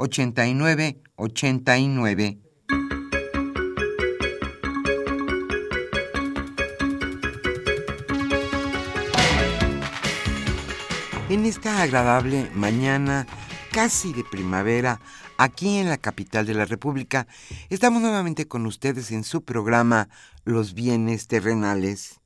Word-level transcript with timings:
89 0.00 1.02
89. 1.16 2.38
En 11.28 11.44
esta 11.44 11.82
agradable 11.82 12.48
mañana 12.54 13.26
casi 13.72 14.12
de 14.12 14.22
primavera, 14.22 15.00
aquí 15.36 15.78
en 15.78 15.88
la 15.88 15.98
capital 15.98 16.46
de 16.46 16.54
la 16.54 16.64
República, 16.64 17.26
estamos 17.68 18.00
nuevamente 18.00 18.46
con 18.46 18.66
ustedes 18.66 19.10
en 19.10 19.24
su 19.24 19.42
programa 19.42 20.08
Los 20.44 20.74
bienes 20.74 21.26
terrenales. 21.26 22.20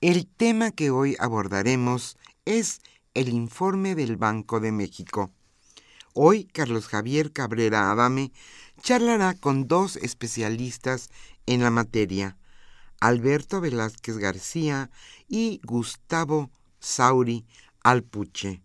El 0.00 0.28
tema 0.28 0.70
que 0.70 0.90
hoy 0.90 1.16
abordaremos 1.18 2.16
es 2.44 2.80
el 3.14 3.28
informe 3.28 3.96
del 3.96 4.16
Banco 4.16 4.60
de 4.60 4.70
México. 4.70 5.32
Hoy 6.18 6.44
Carlos 6.44 6.88
Javier 6.88 7.30
Cabrera 7.30 7.90
Adame 7.90 8.32
charlará 8.80 9.34
con 9.34 9.68
dos 9.68 9.96
especialistas 9.96 11.10
en 11.44 11.62
la 11.62 11.70
materia, 11.70 12.38
Alberto 13.00 13.60
Velázquez 13.60 14.16
García 14.16 14.90
y 15.28 15.60
Gustavo 15.62 16.50
Sauri 16.80 17.44
Alpuche. 17.82 18.62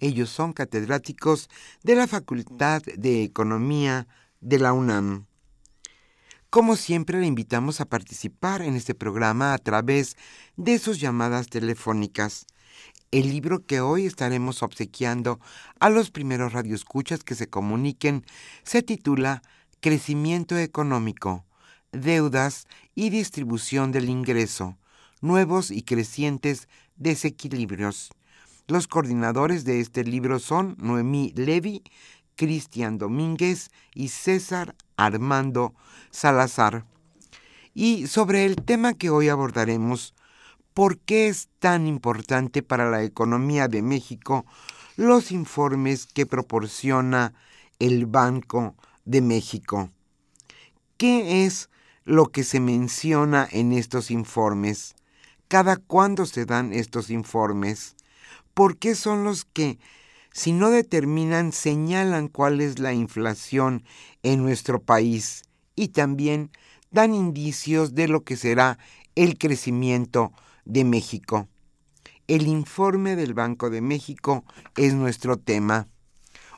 Ellos 0.00 0.28
son 0.28 0.52
catedráticos 0.52 1.48
de 1.82 1.94
la 1.94 2.06
Facultad 2.06 2.82
de 2.82 3.22
Economía 3.22 4.06
de 4.42 4.58
la 4.58 4.74
UNAM. 4.74 5.24
Como 6.50 6.76
siempre, 6.76 7.20
le 7.20 7.26
invitamos 7.26 7.80
a 7.80 7.86
participar 7.86 8.60
en 8.60 8.76
este 8.76 8.94
programa 8.94 9.54
a 9.54 9.58
través 9.58 10.18
de 10.58 10.78
sus 10.78 11.00
llamadas 11.00 11.46
telefónicas. 11.46 12.44
El 13.12 13.28
libro 13.28 13.66
que 13.66 13.82
hoy 13.82 14.06
estaremos 14.06 14.62
obsequiando 14.62 15.38
a 15.80 15.90
los 15.90 16.10
primeros 16.10 16.54
radioescuchas 16.54 17.22
que 17.22 17.34
se 17.34 17.46
comuniquen 17.46 18.24
se 18.62 18.82
titula 18.82 19.42
Crecimiento 19.80 20.56
económico, 20.56 21.44
deudas 21.92 22.66
y 22.94 23.10
distribución 23.10 23.92
del 23.92 24.08
ingreso, 24.08 24.78
nuevos 25.20 25.70
y 25.70 25.82
crecientes 25.82 26.70
desequilibrios. 26.96 28.12
Los 28.66 28.88
coordinadores 28.88 29.66
de 29.66 29.80
este 29.80 30.04
libro 30.04 30.38
son 30.38 30.74
Noemí 30.78 31.34
Levy, 31.36 31.82
Cristian 32.34 32.96
Domínguez 32.96 33.70
y 33.94 34.08
César 34.08 34.74
Armando 34.96 35.74
Salazar. 36.10 36.86
Y 37.74 38.06
sobre 38.06 38.46
el 38.46 38.56
tema 38.56 38.94
que 38.94 39.10
hoy 39.10 39.28
abordaremos, 39.28 40.14
¿Por 40.74 40.98
qué 40.98 41.28
es 41.28 41.50
tan 41.58 41.86
importante 41.86 42.62
para 42.62 42.90
la 42.90 43.02
economía 43.02 43.68
de 43.68 43.82
México 43.82 44.46
los 44.96 45.30
informes 45.30 46.06
que 46.06 46.24
proporciona 46.24 47.34
el 47.78 48.06
Banco 48.06 48.74
de 49.04 49.20
México? 49.20 49.90
¿Qué 50.96 51.44
es 51.44 51.68
lo 52.04 52.32
que 52.32 52.42
se 52.42 52.58
menciona 52.58 53.46
en 53.50 53.72
estos 53.72 54.10
informes? 54.10 54.94
¿Cada 55.48 55.76
cuándo 55.76 56.24
se 56.24 56.46
dan 56.46 56.72
estos 56.72 57.10
informes? 57.10 57.94
¿Por 58.54 58.78
qué 58.78 58.94
son 58.94 59.24
los 59.24 59.44
que, 59.44 59.78
si 60.32 60.52
no 60.52 60.70
determinan, 60.70 61.52
señalan 61.52 62.28
cuál 62.28 62.62
es 62.62 62.78
la 62.78 62.94
inflación 62.94 63.84
en 64.22 64.42
nuestro 64.42 64.80
país 64.80 65.42
y 65.76 65.88
también 65.88 66.50
dan 66.90 67.14
indicios 67.14 67.94
de 67.94 68.08
lo 68.08 68.24
que 68.24 68.36
será 68.36 68.78
el 69.14 69.36
crecimiento 69.36 70.32
de 70.64 70.84
México. 70.84 71.48
El 72.28 72.46
informe 72.46 73.16
del 73.16 73.34
Banco 73.34 73.70
de 73.70 73.80
México 73.80 74.44
es 74.76 74.94
nuestro 74.94 75.36
tema. 75.36 75.88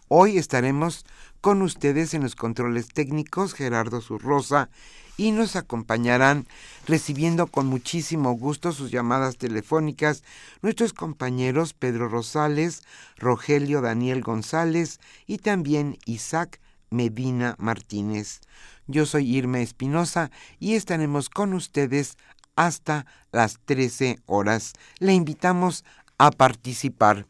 Hoy 0.09 0.39
estaremos 0.39 1.05
con 1.41 1.63
ustedes 1.63 2.15
en 2.15 2.23
los 2.23 2.37
controles 2.37 2.89
técnicos 2.89 3.55
Gerardo 3.55 4.01
Zurrosa 4.01 4.71
y 5.17 5.31
nos 5.31 5.57
acompañarán 5.57 6.47
recibiendo 6.87 7.47
con 7.47 7.67
muchísimo 7.67 8.33
gusto 8.33 8.73
sus 8.73 8.91
llamadas 8.91 9.37
telefónicas 9.39 10.23
nuestros 10.63 10.93
compañeros 10.93 11.73
Pedro 11.73 12.09
Rosales, 12.09 12.83
Rogelio 13.17 13.81
Daniel 13.81 14.23
González 14.23 15.01
y 15.27 15.39
también 15.39 15.99
Isaac 16.05 16.61
Medina 16.91 17.57
Martínez. 17.59 18.41
Yo 18.87 19.07
soy 19.07 19.37
Irma 19.37 19.61
Espinosa 19.61 20.31
y 20.59 20.75
estaremos 20.75 21.31
con 21.31 21.55
ustedes 21.55 22.17
hasta 22.57 23.07
las 23.33 23.59
13 23.65 24.19
horas. 24.27 24.73
Le 24.99 25.15
invitamos 25.15 25.85
a 26.19 26.31
participar. 26.31 27.27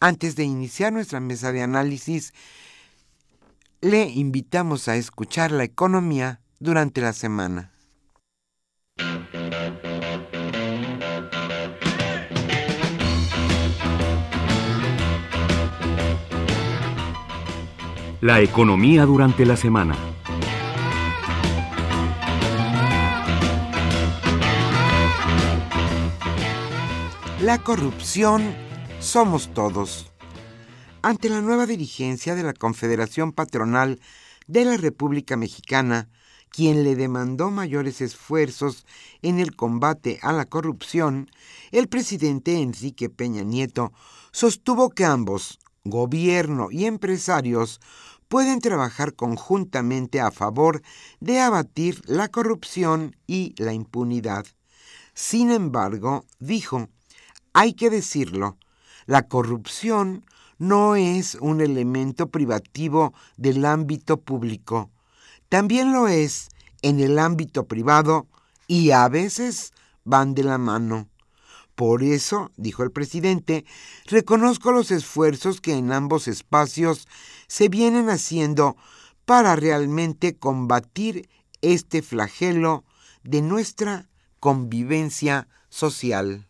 Antes 0.00 0.36
de 0.36 0.44
iniciar 0.44 0.92
nuestra 0.92 1.20
mesa 1.20 1.52
de 1.52 1.62
análisis, 1.62 2.32
le 3.80 4.08
invitamos 4.08 4.88
a 4.88 4.96
escuchar 4.96 5.50
la 5.50 5.64
economía 5.64 6.40
durante 6.58 7.00
la 7.00 7.12
semana. 7.12 7.70
La 18.20 18.40
economía 18.40 19.04
durante 19.04 19.44
la 19.44 19.56
semana. 19.56 20.13
La 27.44 27.62
corrupción 27.62 28.54
somos 29.00 29.52
todos. 29.52 30.10
Ante 31.02 31.28
la 31.28 31.42
nueva 31.42 31.66
dirigencia 31.66 32.34
de 32.34 32.42
la 32.42 32.54
Confederación 32.54 33.32
Patronal 33.32 34.00
de 34.46 34.64
la 34.64 34.78
República 34.78 35.36
Mexicana, 35.36 36.08
quien 36.48 36.84
le 36.84 36.96
demandó 36.96 37.50
mayores 37.50 38.00
esfuerzos 38.00 38.86
en 39.20 39.40
el 39.40 39.54
combate 39.54 40.18
a 40.22 40.32
la 40.32 40.46
corrupción, 40.46 41.30
el 41.70 41.86
presidente 41.86 42.62
Enrique 42.62 43.10
Peña 43.10 43.42
Nieto 43.42 43.92
sostuvo 44.32 44.88
que 44.88 45.04
ambos, 45.04 45.58
gobierno 45.84 46.68
y 46.70 46.86
empresarios, 46.86 47.78
pueden 48.28 48.60
trabajar 48.60 49.12
conjuntamente 49.12 50.18
a 50.18 50.30
favor 50.30 50.80
de 51.20 51.40
abatir 51.40 52.00
la 52.06 52.28
corrupción 52.28 53.16
y 53.26 53.54
la 53.58 53.74
impunidad. 53.74 54.46
Sin 55.12 55.50
embargo, 55.50 56.24
dijo, 56.38 56.88
hay 57.54 57.72
que 57.72 57.88
decirlo, 57.88 58.58
la 59.06 59.28
corrupción 59.28 60.24
no 60.58 60.96
es 60.96 61.36
un 61.36 61.60
elemento 61.60 62.28
privativo 62.28 63.14
del 63.36 63.64
ámbito 63.64 64.20
público. 64.20 64.90
También 65.48 65.92
lo 65.92 66.08
es 66.08 66.48
en 66.82 67.00
el 67.00 67.18
ámbito 67.18 67.66
privado 67.66 68.26
y 68.66 68.90
a 68.90 69.08
veces 69.08 69.72
van 70.04 70.34
de 70.34 70.42
la 70.42 70.58
mano. 70.58 71.08
Por 71.74 72.02
eso, 72.02 72.50
dijo 72.56 72.82
el 72.82 72.92
presidente, 72.92 73.64
reconozco 74.06 74.70
los 74.72 74.90
esfuerzos 74.90 75.60
que 75.60 75.74
en 75.74 75.92
ambos 75.92 76.28
espacios 76.28 77.08
se 77.46 77.68
vienen 77.68 78.10
haciendo 78.10 78.76
para 79.24 79.56
realmente 79.56 80.36
combatir 80.36 81.28
este 81.62 82.02
flagelo 82.02 82.84
de 83.22 83.42
nuestra 83.42 84.08
convivencia 84.40 85.48
social. 85.68 86.46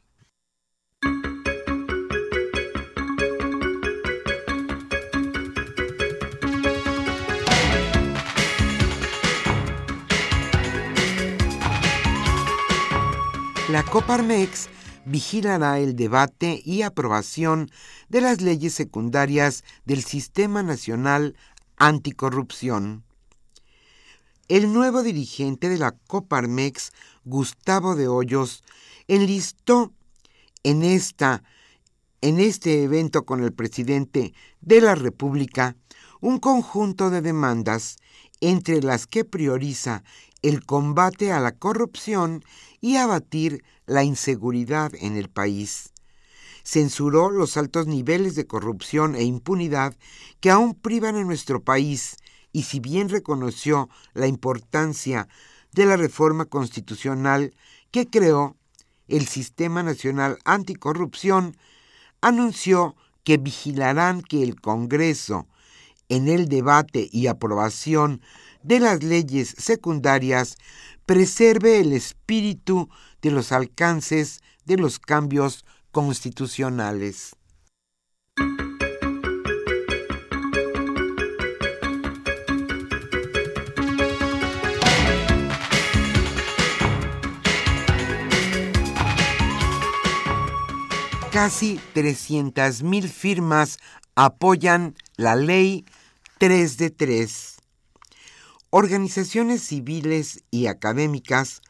La 13.70 13.82
Coparmex 13.82 14.68
vigilará 15.06 15.78
el 15.78 15.96
debate 15.96 16.60
y 16.66 16.82
aprobación 16.82 17.70
de 18.10 18.20
las 18.20 18.42
leyes 18.42 18.74
secundarias 18.74 19.64
del 19.86 20.04
Sistema 20.04 20.62
Nacional 20.62 21.34
Anticorrupción. 21.78 23.04
El 24.48 24.70
nuevo 24.74 25.02
dirigente 25.02 25.70
de 25.70 25.78
la 25.78 25.92
Coparmex, 25.92 26.92
Gustavo 27.24 27.94
de 27.94 28.06
Hoyos, 28.06 28.62
enlistó 29.08 29.94
en, 30.62 30.82
esta, 30.82 31.42
en 32.20 32.40
este 32.40 32.82
evento 32.82 33.24
con 33.24 33.42
el 33.42 33.54
presidente 33.54 34.34
de 34.60 34.82
la 34.82 34.94
República 34.94 35.74
un 36.20 36.38
conjunto 36.38 37.08
de 37.08 37.22
demandas 37.22 37.96
entre 38.42 38.82
las 38.82 39.06
que 39.06 39.24
prioriza 39.24 40.04
el 40.42 40.66
combate 40.66 41.32
a 41.32 41.40
la 41.40 41.52
corrupción 41.52 42.44
y 42.84 42.98
abatir 42.98 43.64
la 43.86 44.04
inseguridad 44.04 44.92
en 44.96 45.16
el 45.16 45.30
país. 45.30 45.94
Censuró 46.64 47.30
los 47.30 47.56
altos 47.56 47.86
niveles 47.86 48.34
de 48.34 48.46
corrupción 48.46 49.14
e 49.14 49.22
impunidad 49.22 49.96
que 50.40 50.50
aún 50.50 50.74
privan 50.74 51.16
en 51.16 51.26
nuestro 51.26 51.64
país 51.64 52.18
y 52.52 52.64
si 52.64 52.80
bien 52.80 53.08
reconoció 53.08 53.88
la 54.12 54.26
importancia 54.26 55.28
de 55.72 55.86
la 55.86 55.96
reforma 55.96 56.44
constitucional 56.44 57.54
que 57.90 58.06
creó 58.10 58.54
el 59.08 59.28
Sistema 59.28 59.82
Nacional 59.82 60.36
Anticorrupción, 60.44 61.56
anunció 62.20 62.96
que 63.22 63.38
vigilarán 63.38 64.20
que 64.20 64.42
el 64.42 64.60
Congreso, 64.60 65.48
en 66.10 66.28
el 66.28 66.48
debate 66.48 67.08
y 67.10 67.28
aprobación 67.28 68.20
de 68.62 68.80
las 68.80 69.02
leyes 69.02 69.54
secundarias, 69.56 70.58
preserve 71.06 71.80
el 71.80 71.92
espíritu 71.92 72.88
de 73.22 73.30
los 73.30 73.52
alcances 73.52 74.40
de 74.64 74.76
los 74.76 74.98
cambios 74.98 75.64
constitucionales. 75.90 77.36
Casi 91.30 91.80
300.000 91.94 93.08
firmas 93.08 93.78
apoyan 94.14 94.94
la 95.16 95.34
ley 95.34 95.84
3 96.38 96.76
de 96.76 96.90
3 96.90 97.53
organizaciones 98.76 99.62
civiles 99.62 100.42
y 100.50 100.66
académicas 100.66 101.62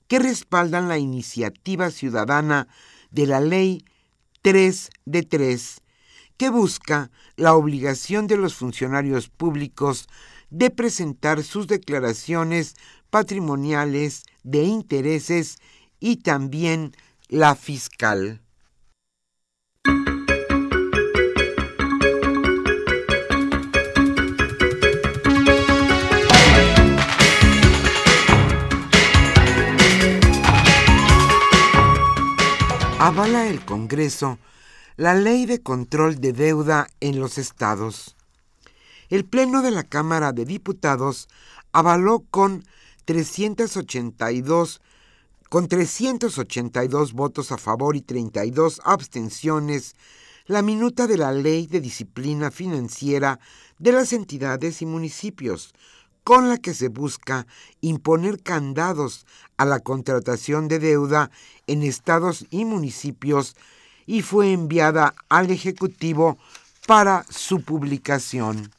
que 0.08 0.18
respaldan 0.18 0.88
la 0.88 0.96
iniciativa 0.96 1.90
ciudadana 1.90 2.68
de 3.10 3.26
la 3.26 3.42
Ley 3.42 3.84
3 4.40 4.88
de 5.04 5.22
3, 5.22 5.82
que 6.38 6.48
busca 6.48 7.10
la 7.36 7.52
obligación 7.52 8.26
de 8.26 8.38
los 8.38 8.54
funcionarios 8.54 9.28
públicos 9.28 10.08
de 10.48 10.70
presentar 10.70 11.42
sus 11.42 11.66
declaraciones 11.66 12.76
patrimoniales 13.10 14.22
de 14.42 14.62
intereses 14.62 15.58
y 16.00 16.16
también 16.16 16.96
la 17.28 17.54
fiscal. 17.54 18.40
Avala 32.98 33.48
el 33.48 33.64
Congreso 33.64 34.38
la 35.00 35.14
ley 35.14 35.46
de 35.46 35.62
control 35.62 36.20
de 36.20 36.34
deuda 36.34 36.86
en 37.00 37.20
los 37.20 37.38
estados. 37.38 38.16
El 39.08 39.24
Pleno 39.24 39.62
de 39.62 39.70
la 39.70 39.82
Cámara 39.82 40.32
de 40.32 40.44
Diputados 40.44 41.26
avaló 41.72 42.22
con 42.30 42.66
382 43.06 44.82
con 45.50 45.66
382 45.66 47.12
votos 47.12 47.50
a 47.50 47.58
favor 47.58 47.96
y 47.96 48.02
32 48.02 48.80
abstenciones, 48.84 49.96
la 50.46 50.62
minuta 50.62 51.08
de 51.08 51.18
la 51.18 51.32
Ley 51.32 51.66
de 51.66 51.80
Disciplina 51.80 52.52
Financiera 52.52 53.40
de 53.80 53.90
las 53.90 54.12
entidades 54.12 54.80
y 54.80 54.86
municipios, 54.86 55.74
con 56.22 56.48
la 56.48 56.58
que 56.58 56.72
se 56.72 56.86
busca 56.86 57.48
imponer 57.80 58.40
candados 58.40 59.26
a 59.56 59.64
la 59.64 59.80
contratación 59.80 60.68
de 60.68 60.78
deuda 60.78 61.32
en 61.66 61.82
estados 61.82 62.46
y 62.50 62.64
municipios 62.64 63.56
y 64.06 64.22
fue 64.22 64.52
enviada 64.52 65.14
al 65.28 65.50
Ejecutivo 65.50 66.38
para 66.86 67.26
su 67.28 67.62
publicación. 67.62 68.70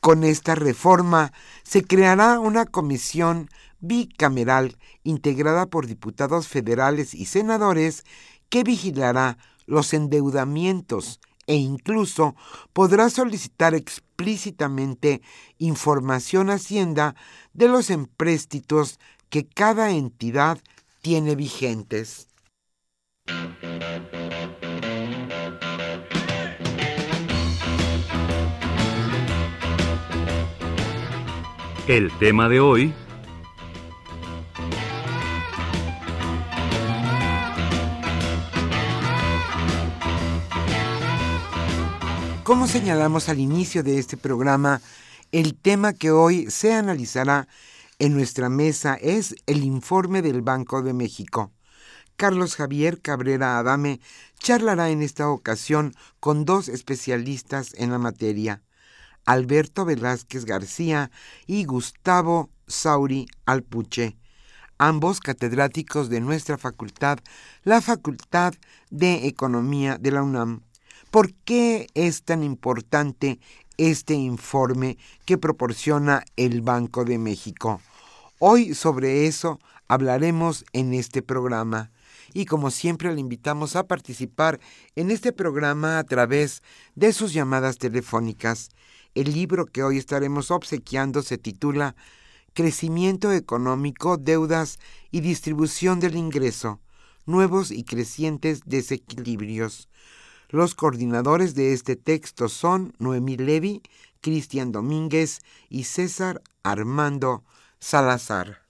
Con 0.00 0.24
esta 0.24 0.54
reforma 0.54 1.32
se 1.62 1.82
creará 1.82 2.40
una 2.40 2.66
comisión 2.66 3.48
bicameral 3.80 4.76
integrada 5.02 5.66
por 5.66 5.86
diputados 5.86 6.48
federales 6.48 7.14
y 7.14 7.26
senadores 7.26 8.04
que 8.48 8.64
vigilará 8.64 9.38
los 9.66 9.94
endeudamientos 9.94 11.20
e 11.46 11.56
incluso 11.56 12.36
podrá 12.72 13.10
solicitar 13.10 13.74
explícitamente 13.74 15.22
información 15.58 16.50
Hacienda 16.50 17.16
de 17.52 17.68
los 17.68 17.90
empréstitos 17.90 18.98
que 19.30 19.46
cada 19.46 19.90
entidad 19.90 20.58
tiene 21.02 21.34
vigentes. 21.34 22.28
El 31.88 32.16
tema 32.18 32.48
de 32.48 32.60
hoy 32.60 32.94
Como 42.50 42.66
señalamos 42.66 43.28
al 43.28 43.38
inicio 43.38 43.84
de 43.84 44.00
este 44.00 44.16
programa, 44.16 44.82
el 45.30 45.54
tema 45.54 45.92
que 45.92 46.10
hoy 46.10 46.50
se 46.50 46.74
analizará 46.74 47.46
en 48.00 48.12
nuestra 48.12 48.48
mesa 48.48 48.94
es 48.94 49.36
el 49.46 49.62
informe 49.62 50.20
del 50.20 50.42
Banco 50.42 50.82
de 50.82 50.92
México. 50.92 51.52
Carlos 52.16 52.56
Javier 52.56 53.00
Cabrera 53.00 53.56
Adame 53.56 54.00
charlará 54.40 54.90
en 54.90 55.00
esta 55.00 55.28
ocasión 55.28 55.94
con 56.18 56.44
dos 56.44 56.68
especialistas 56.68 57.72
en 57.74 57.92
la 57.92 57.98
materia, 57.98 58.64
Alberto 59.26 59.84
Velázquez 59.84 60.44
García 60.44 61.12
y 61.46 61.66
Gustavo 61.66 62.50
Sauri 62.66 63.28
Alpuche, 63.46 64.18
ambos 64.76 65.20
catedráticos 65.20 66.10
de 66.10 66.20
nuestra 66.20 66.58
facultad, 66.58 67.20
la 67.62 67.80
Facultad 67.80 68.54
de 68.90 69.28
Economía 69.28 69.98
de 69.98 70.10
la 70.10 70.24
UNAM. 70.24 70.64
¿Por 71.10 71.34
qué 71.34 71.88
es 71.94 72.22
tan 72.22 72.44
importante 72.44 73.40
este 73.78 74.14
informe 74.14 74.96
que 75.24 75.38
proporciona 75.38 76.22
el 76.36 76.62
Banco 76.62 77.04
de 77.04 77.18
México? 77.18 77.80
Hoy 78.38 78.74
sobre 78.76 79.26
eso 79.26 79.58
hablaremos 79.88 80.64
en 80.72 80.94
este 80.94 81.20
programa 81.20 81.90
y 82.32 82.44
como 82.44 82.70
siempre 82.70 83.12
le 83.12 83.20
invitamos 83.20 83.74
a 83.74 83.88
participar 83.88 84.60
en 84.94 85.10
este 85.10 85.32
programa 85.32 85.98
a 85.98 86.04
través 86.04 86.62
de 86.94 87.12
sus 87.12 87.32
llamadas 87.32 87.78
telefónicas. 87.78 88.68
El 89.16 89.32
libro 89.32 89.66
que 89.66 89.82
hoy 89.82 89.98
estaremos 89.98 90.52
obsequiando 90.52 91.22
se 91.22 91.38
titula 91.38 91.96
Crecimiento 92.54 93.32
económico, 93.32 94.16
deudas 94.16 94.78
y 95.10 95.22
distribución 95.22 95.98
del 95.98 96.14
ingreso 96.14 96.78
nuevos 97.26 97.70
y 97.70 97.84
crecientes 97.84 98.62
desequilibrios. 98.66 99.89
Los 100.50 100.74
coordinadores 100.74 101.54
de 101.54 101.72
este 101.72 101.94
texto 101.94 102.48
son 102.48 102.92
Noemí 102.98 103.36
Levy, 103.36 103.82
Cristian 104.20 104.72
Domínguez 104.72 105.42
y 105.68 105.84
César 105.84 106.42
Armando 106.64 107.44
Salazar. 107.78 108.69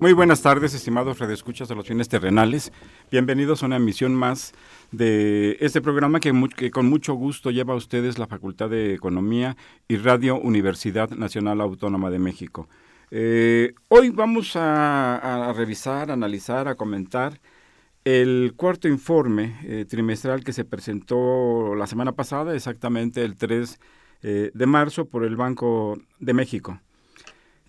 muy 0.00 0.12
buenas 0.12 0.42
tardes, 0.42 0.74
estimados 0.74 1.18
redescuchas 1.18 1.68
de 1.68 1.74
los 1.74 1.86
bienes 1.88 2.08
terrenales. 2.08 2.72
Bienvenidos 3.10 3.62
a 3.62 3.66
una 3.66 3.76
emisión 3.76 4.14
más 4.14 4.52
de 4.92 5.56
este 5.60 5.80
programa 5.80 6.20
que, 6.20 6.70
con 6.70 6.88
mucho 6.88 7.14
gusto 7.14 7.50
lleva 7.50 7.74
a 7.74 7.76
ustedes 7.76 8.18
la 8.18 8.28
Facultad 8.28 8.70
de 8.70 8.94
Economía 8.94 9.56
y 9.88 9.96
Radio 9.96 10.38
Universidad 10.38 11.10
Nacional 11.10 11.60
Autónoma 11.60 12.10
de 12.10 12.18
México. 12.20 12.68
Eh, 13.10 13.74
hoy 13.88 14.10
vamos 14.10 14.52
a, 14.54 15.52
revisar, 15.56 16.10
analizar, 16.10 16.68
a 16.68 16.76
comentar 16.76 17.40
el 18.04 18.54
cuarto 18.56 18.86
informe 18.86 19.58
eh, 19.64 19.84
trimestral 19.88 20.44
que 20.44 20.52
se 20.52 20.64
presentó 20.64 21.74
la 21.74 21.86
semana 21.86 22.12
pasada, 22.12 22.54
exactamente 22.54 23.24
el 23.24 23.36
3 23.36 23.80
eh, 24.22 24.50
de 24.54 24.66
marzo, 24.66 25.06
por 25.06 25.24
el 25.24 25.36
Banco 25.36 25.98
de 26.20 26.34
México. 26.34 26.80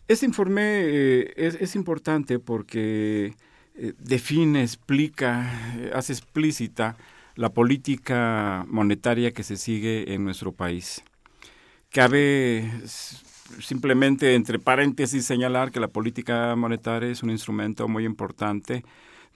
Este 0.09 0.25
informe 0.25 0.61
eh, 0.63 1.33
es, 1.37 1.75
importante 1.75 2.39
porque 2.39 3.35
eh, 3.75 3.93
define, 3.99 4.63
explica, 4.63 5.75
eh, 5.77 5.91
hace 5.93 6.13
explícita 6.13 6.97
la 7.35 7.49
política 7.53 8.65
monetaria 8.67 9.33
que 9.33 9.43
se 9.43 9.55
sigue 9.55 10.11
en 10.15 10.23
nuestro 10.23 10.51
país. 10.51 11.03
Cabe 11.91 12.71
simplemente, 13.61 14.33
entre 14.33 14.57
paréntesis, 14.57 15.25
señalar 15.25 15.71
que 15.71 15.79
la 15.79 15.89
política 15.89 16.55
monetaria 16.55 17.11
es 17.11 17.21
un 17.21 17.29
instrumento 17.29 17.87
muy 17.87 18.03
importante 18.03 18.83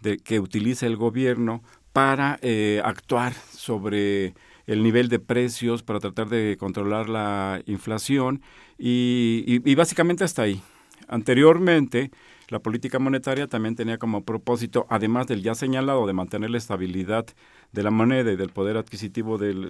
de, 0.01 0.17
que 0.17 0.39
utiliza 0.39 0.87
el 0.87 0.97
gobierno 0.97 1.61
para 1.93 2.39
actuar 2.83 3.33
sobre 3.33 4.33
el 4.67 4.83
nivel 4.83 5.09
de 5.09 5.19
precios, 5.19 5.83
para 5.83 5.99
tratar 5.99 6.29
de 6.29 6.57
controlar 6.57 7.09
la 7.09 7.61
inflación 7.65 8.41
y, 8.77 9.75
básicamente 9.75 10.23
hasta 10.23 10.43
ahí. 10.43 10.61
Anteriormente, 11.07 12.11
la 12.47 12.59
política 12.59 12.99
monetaria 12.99 13.47
también 13.47 13.75
tenía 13.75 13.97
como 13.97 14.23
propósito, 14.23 14.85
además 14.89 15.27
del 15.27 15.41
ya 15.41 15.55
señalado 15.55 16.07
de 16.07 16.13
mantener 16.13 16.49
la 16.49 16.57
estabilidad 16.57 17.25
de 17.71 17.83
la 17.83 17.91
moneda 17.91 18.31
y 18.31 18.35
del 18.35 18.49
poder 18.49 18.77
adquisitivo 18.77 19.37
del, 19.37 19.69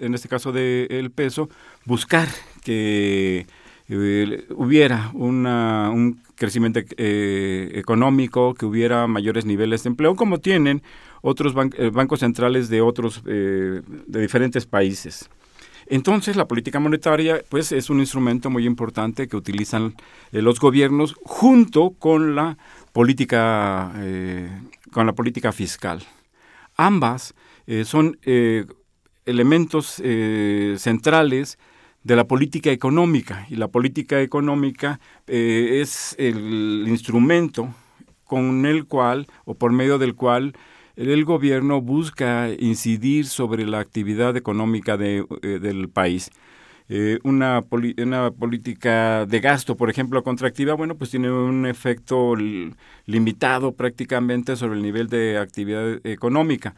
en 0.00 0.14
este 0.14 0.28
caso 0.28 0.52
del 0.52 1.10
peso, 1.12 1.48
buscar 1.84 2.28
que 2.64 3.46
eh, 3.90 4.46
hubiera 4.54 5.10
un 5.14 6.20
crecimiento 6.36 6.80
eh, 6.96 7.72
económico, 7.74 8.54
que 8.54 8.66
hubiera 8.66 9.06
mayores 9.06 9.44
niveles 9.44 9.82
de 9.82 9.88
empleo, 9.88 10.14
como 10.16 10.38
tienen 10.38 10.82
otros 11.22 11.54
eh, 11.76 11.90
bancos 11.90 12.20
centrales 12.20 12.68
de 12.68 12.80
otros 12.80 13.22
de 13.24 13.82
diferentes 14.06 14.64
países. 14.64 15.28
Entonces, 15.90 16.36
la 16.36 16.46
política 16.46 16.78
monetaria, 16.78 17.42
pues, 17.48 17.72
es 17.72 17.90
un 17.90 17.98
instrumento 17.98 18.48
muy 18.48 18.64
importante 18.64 19.26
que 19.26 19.36
utilizan 19.36 19.96
eh, 20.30 20.40
los 20.40 20.60
gobiernos 20.60 21.16
junto 21.24 21.90
con 21.98 22.36
la 22.36 22.56
política, 22.92 23.92
eh, 23.96 24.48
con 24.92 25.06
la 25.06 25.14
política 25.14 25.50
fiscal. 25.50 26.00
Ambas 26.76 27.34
eh, 27.66 27.84
son 27.84 28.18
elementos 29.26 30.00
centrales 30.76 31.58
de 32.02 32.16
la 32.16 32.24
política 32.24 32.70
económica 32.70 33.46
y 33.50 33.56
la 33.56 33.68
política 33.68 34.20
económica 34.20 35.00
es 35.26 36.14
el 36.18 36.84
instrumento 36.88 37.68
con 38.24 38.64
el 38.64 38.86
cual 38.86 39.26
o 39.44 39.54
por 39.54 39.72
medio 39.72 39.98
del 39.98 40.14
cual 40.14 40.54
el 40.96 41.24
gobierno 41.24 41.80
busca 41.80 42.48
incidir 42.58 43.26
sobre 43.26 43.66
la 43.66 43.80
actividad 43.80 44.36
económica 44.36 44.96
de, 44.96 45.24
eh, 45.42 45.58
del 45.58 45.88
país. 45.88 46.30
Eh, 46.88 47.18
una, 47.22 47.64
una, 47.98 48.30
política 48.32 49.24
de 49.24 49.40
gasto, 49.40 49.76
por 49.76 49.90
ejemplo, 49.90 50.22
contractiva, 50.22 50.74
bueno, 50.74 50.96
pues 50.96 51.10
tiene 51.10 51.30
un 51.30 51.66
efecto 51.66 52.34
limitado 53.06 53.72
prácticamente 53.72 54.56
sobre 54.56 54.76
el 54.76 54.82
nivel 54.82 55.08
de 55.08 55.38
actividad 55.38 56.04
económica. 56.04 56.74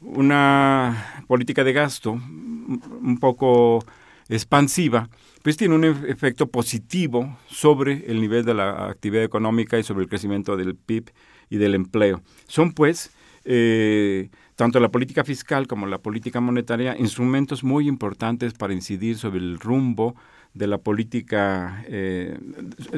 Una 0.00 1.24
política 1.26 1.64
de 1.64 1.72
gasto 1.72 2.12
un 2.12 3.18
poco 3.20 3.84
expansiva, 4.28 5.08
pues 5.42 5.56
tiene 5.56 5.74
un 5.74 5.84
efecto 5.84 6.46
positivo 6.46 7.38
sobre 7.48 8.04
el 8.06 8.20
nivel 8.20 8.44
de 8.44 8.54
la 8.54 8.86
actividad 8.88 9.24
económica 9.24 9.78
y 9.78 9.82
sobre 9.82 10.04
el 10.04 10.08
crecimiento 10.08 10.56
del 10.56 10.76
PIB 10.76 11.10
y 11.50 11.56
del 11.56 11.74
empleo. 11.74 12.22
Son 12.46 12.72
pues 12.72 13.12
eh, 13.44 14.30
tanto 14.54 14.78
la 14.78 14.90
política 14.90 15.24
fiscal 15.24 15.66
como 15.66 15.86
la 15.86 15.98
política 15.98 16.40
monetaria 16.40 16.96
instrumentos 16.96 17.64
muy 17.64 17.88
importantes 17.88 18.54
para 18.54 18.72
incidir 18.72 19.18
sobre 19.18 19.40
el 19.40 19.58
rumbo 19.58 20.14
de 20.54 20.66
la 20.66 20.78
política, 20.78 21.84
eh, 21.88 22.38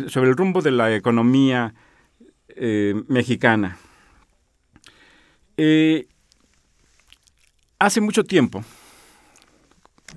sobre 0.09 0.29
el 0.29 0.37
rumbo 0.37 0.61
de 0.61 0.73
la 0.73 0.95
economía 0.95 1.75
eh, 2.49 2.95
mexicana. 3.09 3.79
hace 7.79 8.01
mucho 8.01 8.25
tiempo, 8.25 8.65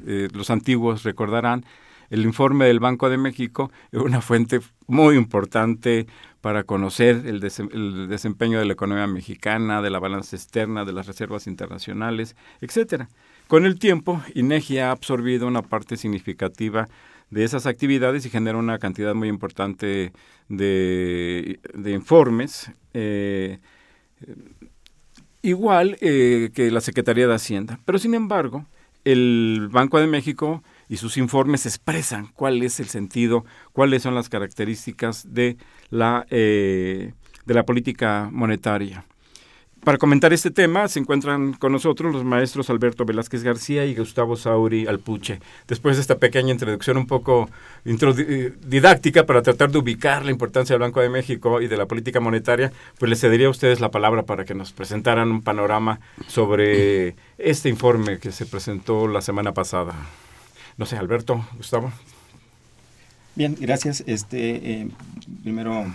los 0.06 0.50
antiguos 0.50 1.04
recordarán, 1.04 1.66
el 2.10 2.24
informe 2.24 2.66
del 2.66 2.80
Banco 2.80 3.10
de 3.10 3.18
México 3.18 3.72
es 3.92 4.00
una 4.02 4.22
fuente 4.22 4.60
muy 4.88 5.16
importante 5.16 6.08
para 6.42 6.64
conocer 6.64 7.24
el, 7.26 7.40
desempeño 7.40 8.60
de 8.60 8.66
la 8.66 8.74
economía 8.74 9.08
mexicana, 9.08 9.82
de 9.82 9.90
la 9.90 10.00
balanza 10.00 10.36
externa, 10.36 10.86
de 10.86 10.94
las 10.94 11.08
reservas 11.08 11.48
internacionales, 11.48 12.36
etcétera. 12.62 13.10
Con 13.48 13.66
el 13.66 13.80
tiempo, 13.80 14.22
INEGI 14.34 14.80
ha 14.80 14.92
absorbido 14.92 15.48
una 15.48 15.62
parte 15.62 15.98
significativa 15.98 16.88
de 17.30 17.44
esas 17.44 17.66
actividades 17.66 18.26
y 18.26 18.30
genera 18.30 18.58
una 18.58 18.80
cantidad 18.80 19.14
muy 19.14 19.28
importante 19.28 20.14
de, 20.48 21.60
informes. 21.86 22.72
Eh, 22.94 23.60
igual 25.42 25.98
eh, 26.00 26.50
que 26.54 26.72
la 26.72 26.82
Secretaría 26.82 27.28
de 27.28 27.36
Hacienda. 27.36 27.80
Pero 27.84 28.00
sin 28.00 28.14
embargo, 28.14 28.66
el 29.12 29.70
Banco 29.72 30.00
de 30.00 30.08
México 30.08 30.64
y 30.90 30.98
sus 30.98 31.18
informes 31.18 31.66
expresan 31.66 32.28
cuál 32.34 32.62
es 32.62 32.80
el 32.80 32.88
sentido, 32.88 33.46
cuáles 33.72 34.04
son 34.04 34.16
las 34.16 34.28
características 34.28 35.34
de 35.34 35.58
la, 35.90 36.26
eh, 36.30 37.14
de 37.46 37.54
la 37.54 37.64
política 37.64 38.30
monetaria. 38.32 39.06
Para 39.88 40.00
comentar 40.00 40.34
este 40.34 40.52
tema 40.52 40.90
se 40.90 41.00
encuentran 41.00 41.54
con 41.54 41.72
nosotros 41.72 42.14
los 42.14 42.26
maestros 42.26 42.70
Alberto 42.70 43.06
Velázquez 43.06 43.42
García 43.42 43.86
y 43.86 43.96
Gustavo 43.96 44.36
Sauri 44.36 44.86
Alpuche. 44.86 45.40
Después 45.66 45.96
de 45.96 46.02
esta 46.02 46.18
pequeña 46.18 46.52
introducción 46.52 46.98
un 46.98 47.08
poco 47.08 47.50
eh, 47.86 48.52
didáctica 48.66 49.26
para 49.26 49.42
tratar 49.42 49.72
de 49.72 49.78
ubicar 49.78 50.26
la 50.26 50.32
importancia 50.32 50.74
del 50.74 50.82
Banco 50.82 51.00
de 51.00 51.08
México 51.08 51.62
y 51.62 51.70
de 51.70 51.78
la 51.78 51.86
política 51.86 52.20
monetaria, 52.20 52.74
pues 53.00 53.10
les 53.10 53.22
cedería 53.22 53.48
a 53.48 53.50
ustedes 53.50 53.80
la 53.80 53.90
palabra 53.90 54.24
para 54.24 54.44
que 54.44 54.54
nos 54.54 54.74
presentaran 54.74 55.32
un 55.32 55.42
panorama 55.42 56.02
sobre 56.28 57.16
este 57.38 57.70
informe 57.70 58.20
que 58.20 58.34
se 58.34 58.46
presentó 58.46 59.08
la 59.08 59.22
semana 59.22 59.54
pasada. 59.54 59.96
No 60.76 60.86
sé, 60.86 60.98
Alberto, 60.98 61.48
Gustavo. 61.56 61.94
Bien, 63.36 63.56
gracias. 63.58 64.04
Este, 64.06 64.82
eh, 64.82 64.90
primero 65.44 65.86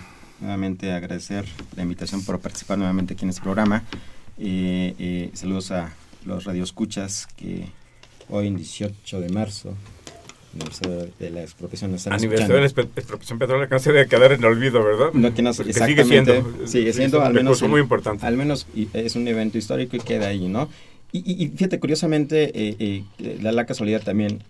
nuevamente 0.42 0.92
agradecer 0.92 1.46
la 1.76 1.82
invitación 1.82 2.24
por 2.24 2.40
participar 2.40 2.76
nuevamente 2.76 3.14
aquí 3.14 3.24
en 3.24 3.30
este 3.30 3.42
programa. 3.42 3.84
Eh, 4.38 4.94
eh, 4.98 5.30
saludos 5.34 5.70
a 5.70 5.92
los 6.26 6.44
radioescuchas 6.44 7.28
que 7.36 7.66
hoy, 8.28 8.48
en 8.48 8.56
18 8.56 9.20
de 9.20 9.28
marzo, 9.30 9.74
aniversario 10.54 11.08
de 11.18 11.30
la 11.30 11.42
expropiación, 11.42 11.96
Aniversario 12.06 12.54
de 12.56 12.60
la 12.60 12.66
expropiación 12.66 13.38
petrolera 13.38 13.68
que 13.68 13.74
no 13.74 13.78
se 13.78 13.92
debe 13.92 14.08
quedar 14.08 14.32
en 14.32 14.44
olvido, 14.44 14.84
¿verdad? 14.84 15.12
No, 15.14 15.32
que 15.32 15.42
no, 15.42 15.52
sigue 15.52 16.04
siendo, 16.04 16.66
sigue 16.66 16.92
siendo 16.92 17.22
al 17.22 17.32
menos 17.32 17.62
muy 17.62 17.80
importante. 17.80 18.26
Al 18.26 18.36
menos 18.36 18.66
es 18.92 19.16
un 19.16 19.26
evento 19.28 19.58
histórico 19.58 19.96
y 19.96 20.00
queda 20.00 20.28
ahí, 20.28 20.48
¿no? 20.48 20.68
Y, 21.12 21.44
y, 21.44 21.48
fíjate, 21.48 21.78
curiosamente, 21.78 22.50
eh, 22.54 23.04
eh, 23.18 23.38
da 23.42 23.52
la 23.52 23.66
casualidad 23.66 24.02
también, 24.02 24.42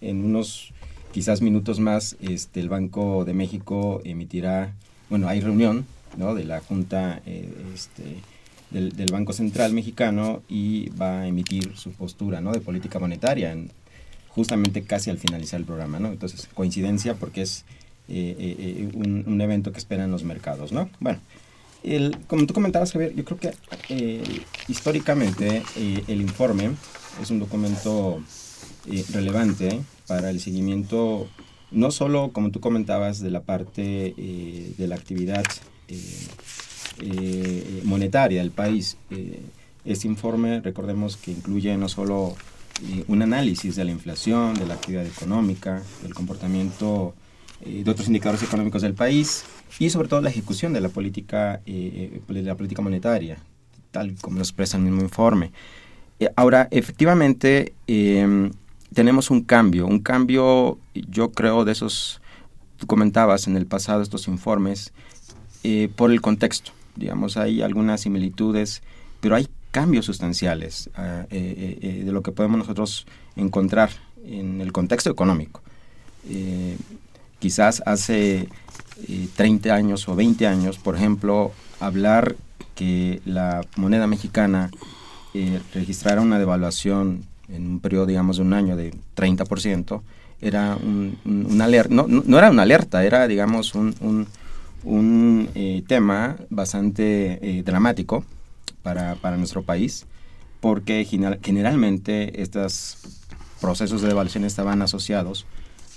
en 0.00 0.24
unos 0.24 0.72
quizás 1.12 1.42
minutos 1.42 1.80
más, 1.80 2.16
este, 2.20 2.60
el 2.60 2.68
Banco 2.68 3.24
de 3.24 3.34
México 3.34 4.00
emitirá 4.04 4.74
bueno, 5.08 5.28
hay 5.28 5.40
reunión 5.40 5.86
¿no? 6.16 6.34
de 6.34 6.44
la 6.44 6.60
Junta 6.60 7.20
eh, 7.26 7.52
este, 7.74 8.16
del, 8.70 9.12
Banco 9.12 9.32
Central 9.32 9.72
Mexicano 9.72 10.42
y 10.48 10.90
va 10.90 11.22
a 11.22 11.26
emitir 11.26 11.76
su 11.76 11.92
postura 11.92 12.40
¿no? 12.40 12.52
de 12.52 12.60
política 12.60 12.98
monetaria 12.98 13.52
en, 13.52 13.70
justamente 14.28 14.82
casi 14.82 15.10
al 15.10 15.18
finalizar 15.18 15.60
el 15.60 15.66
programa. 15.66 15.98
¿no? 16.00 16.08
Entonces, 16.08 16.48
coincidencia 16.54 17.14
porque 17.14 17.42
es 17.42 17.64
eh, 18.08 18.34
eh, 18.38 18.90
un, 18.94 19.40
evento 19.40 19.72
que 19.72 19.78
esperan 19.78 20.10
los 20.10 20.24
mercados. 20.24 20.72
¿no? 20.72 20.88
Bueno, 21.00 21.20
el, 21.82 22.18
como 22.26 22.46
tú 22.46 22.54
comentabas, 22.54 22.92
Javier, 22.92 23.14
yo 23.14 23.24
creo 23.24 23.38
que 23.38 23.52
históricamente 24.68 25.62
el 25.76 26.20
informe 26.20 26.70
es 27.22 27.30
un 27.30 27.38
documento 27.38 28.22
relevante 29.12 29.80
para 30.06 30.30
el 30.30 30.40
seguimiento 30.40 31.28
no 31.74 31.90
solo, 31.90 32.30
como 32.32 32.50
tú 32.50 32.60
comentabas, 32.60 33.20
de 33.20 33.30
la 33.30 33.42
parte 33.42 34.14
eh, 34.16 34.72
de 34.78 34.88
la 34.88 34.94
actividad 34.94 35.44
eh, 35.88 35.98
eh, 37.02 37.80
monetaria 37.84 38.40
del 38.40 38.52
país. 38.52 38.96
este 39.84 40.08
informe, 40.08 40.60
recordemos 40.60 41.16
que 41.16 41.32
incluye 41.32 41.76
no 41.76 41.88
solo 41.88 42.34
un 43.06 43.22
análisis 43.22 43.76
de 43.76 43.84
la 43.84 43.90
inflación, 43.90 44.54
de 44.54 44.66
la 44.66 44.74
actividad 44.74 45.06
económica, 45.06 45.82
del 46.02 46.14
comportamiento 46.14 47.14
de 47.64 47.88
otros 47.88 48.08
indicadores 48.08 48.42
económicos 48.42 48.82
del 48.82 48.94
país 48.94 49.44
y 49.78 49.90
sobre 49.90 50.08
todo 50.08 50.20
la 50.20 50.30
ejecución 50.30 50.72
de 50.72 50.80
la 50.80 50.88
política, 50.88 51.60
de 51.66 52.42
la 52.42 52.56
política 52.56 52.82
monetaria, 52.82 53.38
tal 53.90 54.14
como 54.20 54.36
lo 54.36 54.42
expresa 54.42 54.76
el 54.76 54.84
mismo 54.84 55.02
informe. 55.02 55.52
ahora, 56.34 56.68
efectivamente, 56.70 57.74
tenemos 58.94 59.30
un 59.30 59.42
cambio, 59.42 59.86
un 59.86 59.98
cambio, 59.98 60.78
yo 60.94 61.32
creo, 61.32 61.64
de 61.64 61.72
esos, 61.72 62.20
tú 62.78 62.86
comentabas 62.86 63.46
en 63.46 63.56
el 63.56 63.66
pasado 63.66 64.02
estos 64.02 64.28
informes, 64.28 64.92
eh, 65.64 65.88
por 65.94 66.10
el 66.10 66.20
contexto. 66.20 66.72
Digamos, 66.96 67.36
hay 67.36 67.62
algunas 67.62 68.02
similitudes, 68.02 68.82
pero 69.20 69.34
hay 69.34 69.48
cambios 69.72 70.06
sustanciales 70.06 70.90
ah, 70.94 71.26
eh, 71.30 71.78
eh, 71.82 72.04
de 72.04 72.12
lo 72.12 72.22
que 72.22 72.30
podemos 72.30 72.58
nosotros 72.58 73.06
encontrar 73.34 73.90
en 74.24 74.60
el 74.60 74.72
contexto 74.72 75.10
económico. 75.10 75.62
quizás 77.40 77.82
hace 77.84 78.48
30 79.36 79.74
años 79.74 80.08
o 80.08 80.14
20 80.14 80.46
años, 80.46 80.78
por 80.78 80.96
ejemplo, 80.96 81.52
hablar 81.80 82.36
que 82.74 83.20
la 83.26 83.62
moneda 83.76 84.06
mexicana 84.06 84.70
registrara 85.74 86.22
una 86.22 86.38
devaluación 86.38 87.24
en 87.48 87.66
un 87.66 87.80
periodo, 87.80 88.06
digamos, 88.06 88.36
de 88.36 88.42
un 88.42 88.52
año 88.52 88.76
de 88.76 88.92
30%, 89.16 90.02
era 90.40 90.76
un, 90.76 91.18
una 91.24 91.64
alerta, 91.64 91.94
no, 91.94 92.06
no, 92.06 92.38
era 92.38 92.50
una 92.50 92.62
alerta, 92.62 93.04
era, 93.04 93.26
digamos, 93.26 93.74
un, 93.74 94.26
un, 94.84 95.48
eh, 95.54 95.82
tema 95.86 96.36
bastante 96.50 97.38
eh, 97.42 97.62
dramático 97.62 98.24
para, 98.82 99.14
para, 99.16 99.36
nuestro 99.36 99.62
país, 99.62 100.06
porque 100.60 101.04
generalmente 101.04 102.42
estos 102.42 102.98
procesos 103.60 104.02
de 104.02 104.08
devaluación 104.08 104.44
estaban 104.44 104.82
asociados 104.82 105.46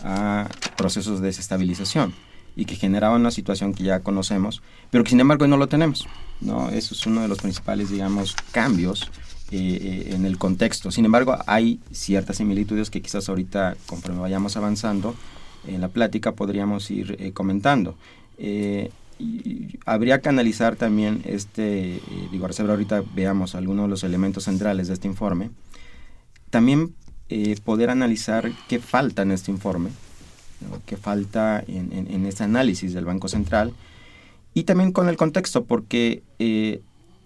a 0.01 0.47
procesos 0.77 1.19
de 1.19 1.27
desestabilización 1.27 2.13
y 2.55 2.65
que 2.65 2.75
generaban 2.75 3.21
una 3.21 3.31
situación 3.31 3.73
que 3.73 3.83
ya 3.83 3.99
conocemos, 3.99 4.61
pero 4.89 5.03
que 5.03 5.11
sin 5.11 5.19
embargo 5.19 5.47
no 5.47 5.57
lo 5.57 5.67
tenemos. 5.67 6.07
¿no? 6.41 6.69
Eso 6.69 6.93
es 6.95 7.05
uno 7.05 7.21
de 7.21 7.27
los 7.27 7.39
principales, 7.39 7.89
digamos, 7.89 8.35
cambios 8.51 9.11
eh, 9.49 10.09
en 10.13 10.25
el 10.25 10.37
contexto. 10.37 10.91
Sin 10.91 11.05
embargo, 11.05 11.37
hay 11.47 11.79
ciertas 11.93 12.35
similitudes 12.35 12.89
que 12.89 13.01
quizás 13.01 13.29
ahorita, 13.29 13.77
conforme 13.85 14.19
vayamos 14.19 14.57
avanzando 14.57 15.15
en 15.65 15.79
la 15.79 15.87
plática, 15.87 16.33
podríamos 16.33 16.91
ir 16.91 17.15
eh, 17.17 17.31
comentando. 17.31 17.95
Eh, 18.37 18.91
habría 19.85 20.19
que 20.19 20.27
analizar 20.27 20.75
también 20.75 21.21
este, 21.23 22.01
digo, 22.29 22.45
ahorita 22.45 23.03
veamos 23.15 23.55
algunos 23.55 23.85
de 23.85 23.89
los 23.89 24.03
elementos 24.03 24.43
centrales 24.43 24.89
de 24.89 24.95
este 24.95 25.07
informe. 25.07 25.49
También 26.49 26.93
poder 27.63 27.89
analizar 27.89 28.51
qué 28.67 28.79
falta 28.79 29.21
en 29.21 29.31
este 29.31 29.49
informe, 29.49 29.91
qué 30.85 30.97
falta 30.97 31.63
en, 31.65 31.93
en, 31.93 32.25
este 32.25 32.43
análisis 32.43 32.93
del 32.93 33.05
Banco 33.05 33.27
Central 33.29 33.73
y 34.53 34.63
también 34.63 34.91
con 34.91 35.09
el 35.09 35.17
contexto, 35.17 35.65
porque 35.65 36.21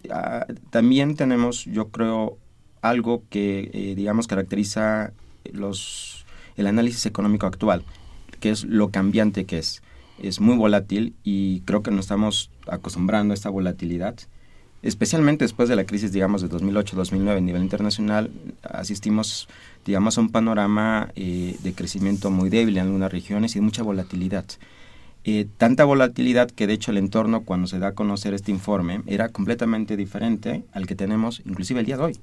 Ah, 0.10 0.46
también 0.70 1.16
tenemos, 1.16 1.66
yo 1.66 1.90
creo, 1.90 2.38
algo 2.82 3.24
que, 3.30 3.70
eh, 3.74 3.96
digamos, 3.96 4.28
caracteriza 4.28 5.14
los, 5.54 6.26
el 6.58 6.68
análisis 6.68 7.06
económico 7.06 7.46
actual, 7.46 7.84
que 8.40 8.50
es 8.50 8.64
lo 8.64 8.90
cambiante 8.90 9.46
que 9.46 9.60
es. 9.60 9.82
Es 10.22 10.40
muy 10.40 10.56
volátil 10.56 11.16
y 11.24 11.62
creo 11.62 11.84
que 11.84 11.92
nos 11.92 12.02
estamos 12.02 12.52
acostumbrando 12.68 13.34
a 13.34 13.36
esta 13.36 13.50
volatilidad. 13.50 14.16
Especialmente 14.84 15.46
después 15.46 15.70
de 15.70 15.76
la 15.76 15.86
crisis, 15.86 16.12
digamos, 16.12 16.42
de 16.42 16.50
2008-2009 16.50 17.38
a 17.38 17.42
nivel 17.42 17.62
internacional, 17.62 18.32
asistimos, 18.64 19.48
digamos, 19.86 20.18
a 20.18 20.22
un 20.22 20.30
panorama 20.30 21.12
eh, 21.16 21.56
de 21.62 21.74
crecimiento 21.74 22.32
muy 22.32 22.50
débil 22.50 22.78
en 22.78 22.86
algunas 22.86 23.12
regiones 23.12 23.56
y 23.56 23.62
mucha 23.62 23.84
volatilidad. 23.84 24.46
Eh, 25.24 25.48
tanta 25.58 25.86
volatilidad 25.86 26.50
que 26.50 26.66
de 26.66 26.74
hecho 26.74 26.90
el 26.90 26.98
entorno 26.98 27.44
cuando 27.44 27.68
se 27.68 27.78
da 27.78 27.90
a 27.90 27.94
conocer 27.94 28.34
este 28.34 28.50
informe 28.50 29.02
era 29.06 29.30
completamente 29.30 29.96
diferente 29.96 30.64
al 30.74 30.88
que 30.88 30.96
tenemos 30.96 31.44
inclusive 31.46 31.80
el 31.80 31.86
día 31.86 31.98
de 31.98 32.04
hoy. 32.04 32.18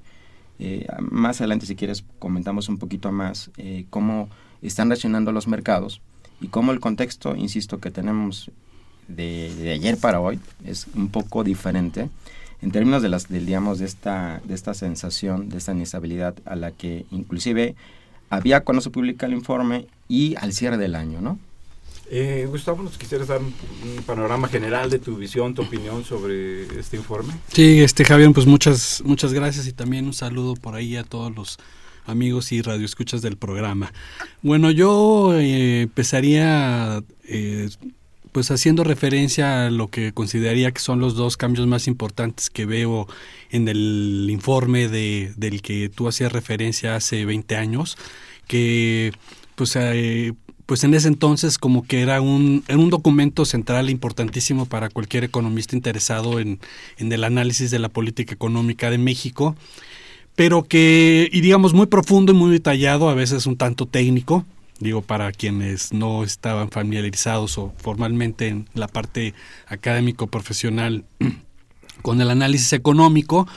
Eh, 0.58 0.86
más 0.98 1.40
adelante 1.40 1.66
si 1.66 1.76
quieres 1.76 2.04
comentamos 2.18 2.68
un 2.68 2.78
poquito 2.78 3.12
más 3.12 3.52
eh, 3.56 3.84
cómo 3.90 4.28
están 4.62 4.88
reaccionando 4.88 5.30
los 5.30 5.46
mercados 5.46 6.00
y 6.40 6.48
cómo 6.48 6.72
el 6.72 6.80
contexto, 6.80 7.36
insisto, 7.36 7.78
que 7.78 7.92
tenemos 7.92 8.50
de, 9.06 9.70
ayer 9.72 9.96
para 9.96 10.20
hoy 10.20 10.40
es 10.64 10.88
un 10.96 11.08
poco 11.08 11.44
diferente 11.44 12.10
en 12.60 12.72
términos 12.72 13.00
de 13.00 13.08
las 13.08 13.28
digamos 13.28 13.78
de 13.78 13.86
esta 13.86 14.42
de 14.44 14.54
esta 14.54 14.74
sensación 14.74 15.48
de 15.48 15.58
esta 15.58 15.72
inestabilidad 15.72 16.34
a 16.44 16.56
la 16.56 16.72
que 16.72 17.06
inclusive 17.12 17.76
había 18.28 18.64
cuando 18.64 18.82
se 18.82 18.90
publica 18.90 19.26
el 19.26 19.34
informe 19.34 19.86
y 20.08 20.34
al 20.36 20.52
cierre 20.52 20.76
del 20.78 20.96
año, 20.96 21.20
¿no? 21.20 21.38
Eh, 22.10 22.46
Gustavo, 22.48 22.82
¿nos 22.82 22.96
quisieras 22.96 23.28
dar 23.28 23.40
un, 23.40 24.02
panorama 24.04 24.48
general 24.48 24.88
de 24.88 24.98
tu 24.98 25.16
visión, 25.16 25.54
tu 25.54 25.62
opinión 25.62 26.04
sobre 26.04 26.62
este 26.78 26.96
informe? 26.96 27.34
Sí, 27.52 27.80
este 27.80 28.04
Javier, 28.04 28.32
pues 28.32 28.46
muchas 28.46 29.02
muchas 29.04 29.32
gracias 29.34 29.66
y 29.66 29.72
también 29.72 30.06
un 30.06 30.14
saludo 30.14 30.54
por 30.54 30.74
ahí 30.74 30.96
a 30.96 31.04
todos 31.04 31.34
los 31.34 31.58
amigos 32.06 32.52
y 32.52 32.62
radioescuchas 32.62 33.20
del 33.20 33.36
programa. 33.36 33.92
Bueno, 34.42 34.70
yo 34.70 35.34
eh, 35.34 35.82
empezaría 35.82 37.02
eh, 37.24 37.68
pues 38.32 38.50
haciendo 38.50 38.84
referencia 38.84 39.66
a 39.66 39.70
lo 39.70 39.88
que 39.88 40.12
consideraría 40.12 40.72
que 40.72 40.80
son 40.80 41.00
los 41.00 41.14
dos 41.14 41.36
cambios 41.36 41.66
más 41.66 41.86
importantes 41.86 42.48
que 42.48 42.64
veo 42.64 43.06
en 43.50 43.68
el 43.68 44.28
informe 44.30 44.88
de, 44.88 45.32
del 45.36 45.60
que 45.60 45.90
tú 45.90 46.08
hacías 46.08 46.32
referencia 46.32 46.96
hace 46.96 47.24
20 47.24 47.56
años, 47.56 47.98
que 48.46 49.12
pues, 49.54 49.76
eh, 49.76 50.32
pues 50.68 50.84
en 50.84 50.92
ese 50.92 51.08
entonces 51.08 51.56
como 51.56 51.82
que 51.82 52.02
era 52.02 52.20
un, 52.20 52.62
era 52.68 52.76
un 52.76 52.90
documento 52.90 53.46
central 53.46 53.88
importantísimo 53.88 54.66
para 54.66 54.90
cualquier 54.90 55.24
economista 55.24 55.74
interesado 55.74 56.40
en, 56.40 56.60
en 56.98 57.10
el 57.10 57.24
análisis 57.24 57.70
de 57.70 57.78
la 57.78 57.88
política 57.88 58.34
económica 58.34 58.90
de 58.90 58.98
México, 58.98 59.56
pero 60.36 60.64
que, 60.64 61.26
y 61.32 61.40
digamos, 61.40 61.72
muy 61.72 61.86
profundo 61.86 62.32
y 62.32 62.34
muy 62.34 62.50
detallado, 62.50 63.08
a 63.08 63.14
veces 63.14 63.46
un 63.46 63.56
tanto 63.56 63.86
técnico, 63.86 64.44
digo, 64.78 65.00
para 65.00 65.32
quienes 65.32 65.94
no 65.94 66.22
estaban 66.22 66.68
familiarizados 66.68 67.56
o 67.56 67.72
formalmente 67.78 68.48
en 68.48 68.68
la 68.74 68.88
parte 68.88 69.32
académico-profesional 69.68 71.06
con 72.02 72.20
el 72.20 72.28
análisis 72.28 72.74
económico. 72.74 73.48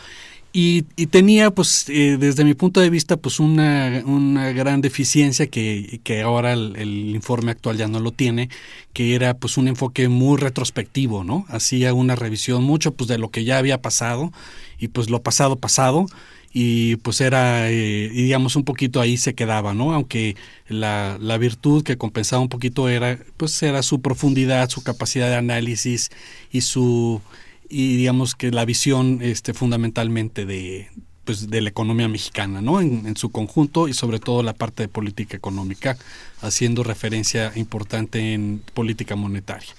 Y, 0.53 0.81
tenía, 1.07 1.49
pues, 1.51 1.85
eh, 1.87 2.17
desde 2.19 2.43
mi 2.43 2.53
punto 2.55 2.81
de 2.81 2.89
vista, 2.89 3.15
pues 3.15 3.39
una, 3.39 4.03
una 4.05 4.51
gran 4.51 4.81
deficiencia 4.81 5.47
que, 5.47 6.01
que 6.03 6.21
ahora 6.21 6.51
el, 6.51 6.75
el, 6.75 7.15
informe 7.15 7.51
actual 7.51 7.77
ya 7.77 7.87
no 7.87 8.01
lo 8.01 8.11
tiene, 8.11 8.49
que 8.91 9.15
era 9.15 9.33
pues 9.33 9.57
un 9.57 9.69
enfoque 9.69 10.09
muy 10.09 10.37
retrospectivo, 10.37 11.23
¿no? 11.23 11.45
Hacía 11.47 11.93
una 11.93 12.17
revisión 12.17 12.63
mucho 12.63 12.93
pues 12.93 13.07
de 13.07 13.17
lo 13.17 13.29
que 13.29 13.45
ya 13.45 13.59
había 13.59 13.81
pasado 13.81 14.33
y 14.77 14.89
pues 14.89 15.09
lo 15.09 15.21
pasado 15.23 15.55
pasado 15.57 16.07
y 16.53 16.97
pues 16.97 17.21
era, 17.21 17.69
eh, 17.71 18.09
digamos, 18.09 18.55
un 18.55 18.63
poquito 18.63 18.99
ahí 18.99 19.17
se 19.17 19.35
quedaba, 19.35 19.73
¿no? 19.73 19.93
Aunque 19.93 20.35
la, 20.67 21.17
la, 21.19 21.37
virtud 21.37 21.83
que 21.83 21.97
compensaba 21.97 22.41
un 22.41 22.49
poquito 22.49 22.89
era, 22.89 23.19
pues 23.37 23.61
era 23.63 23.81
su 23.83 24.01
profundidad, 24.01 24.69
su 24.69 24.83
capacidad 24.83 25.29
de 25.29 25.35
análisis 25.35 26.09
y 26.51 26.61
su, 26.61 27.21
y 27.71 27.95
digamos 27.95 28.35
que 28.35 28.51
la 28.51 28.65
visión 28.65 29.19
este, 29.21 29.53
fundamentalmente 29.53 30.45
de, 30.45 30.89
pues, 31.23 31.49
de 31.49 31.61
la 31.61 31.69
economía 31.69 32.09
mexicana, 32.09 32.61
¿no? 32.61 32.81
En, 32.81 33.15
su 33.15 33.29
conjunto 33.29 33.87
y 33.87 33.93
sobre 33.93 34.19
todo 34.19 34.43
la 34.43 34.53
parte 34.53 34.83
de 34.83 34.89
política 34.89 35.37
económica, 35.37 35.97
haciendo 36.41 36.83
referencia 36.83 37.53
importante 37.55 38.33
en 38.33 38.61
política 38.73 39.15
monetaria. 39.15 39.69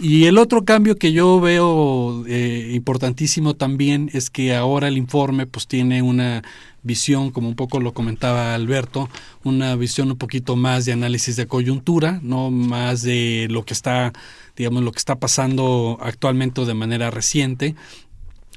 Y 0.00 0.24
el 0.24 0.38
otro 0.38 0.64
cambio 0.64 0.96
que 0.96 1.12
yo 1.12 1.40
veo 1.40 2.24
eh, 2.26 2.72
importantísimo 2.72 3.54
también 3.54 4.10
es 4.12 4.30
que 4.30 4.56
ahora 4.56 4.88
el 4.88 4.96
informe 4.96 5.46
pues 5.46 5.68
tiene 5.68 6.02
una 6.02 6.42
visión, 6.82 7.30
como 7.30 7.48
un 7.48 7.54
poco 7.54 7.80
lo 7.80 7.92
comentaba 7.92 8.54
Alberto, 8.54 9.08
una 9.42 9.76
visión 9.76 10.10
un 10.10 10.18
poquito 10.18 10.56
más 10.56 10.84
de 10.84 10.92
análisis 10.92 11.36
de 11.36 11.46
coyuntura, 11.46 12.20
no 12.22 12.50
más 12.50 13.02
de 13.02 13.46
lo 13.50 13.64
que 13.64 13.74
está, 13.74 14.12
digamos, 14.56 14.82
lo 14.82 14.92
que 14.92 14.98
está 14.98 15.16
pasando 15.16 15.98
actualmente 16.00 16.64
de 16.64 16.74
manera 16.74 17.10
reciente, 17.10 17.74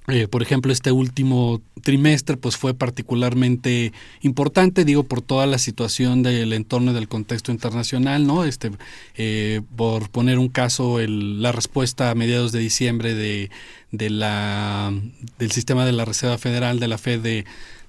eh, 0.10 0.30
por 0.30 0.42
ejemplo, 0.42 0.72
este 0.72 0.94
último 0.94 1.62
trimestre 1.84 2.38
pues 2.38 2.56
fue 2.56 2.74
particularmente 2.74 3.92
importante, 4.22 4.86
digo, 4.86 5.04
por 5.04 5.22
toda 5.22 5.46
la 5.48 5.58
situación 5.58 6.24
del 6.24 6.54
entorno 6.54 6.92
y 6.92 6.94
del 6.94 7.10
contexto 7.10 7.52
internacional, 7.52 8.26
¿no? 8.26 8.46
Este, 8.46 8.72
eh, 9.18 9.62
por 9.76 10.10
poner 10.10 10.40
un 10.40 10.48
caso, 10.48 10.98
la 11.00 11.52
respuesta 11.52 12.10
a 12.10 12.16
mediados 12.16 12.54
de 12.54 12.60
diciembre 12.60 13.16
de, 13.16 13.52
de 13.92 14.10
la, 14.10 14.94
del 15.40 15.52
sistema 15.52 15.86
de 15.86 15.92
la 15.92 16.06
Reserva 16.06 16.38
Federal, 16.38 16.80
de 16.80 16.88
la 16.88 16.98
Fed, 16.98 17.20
de 17.20 17.46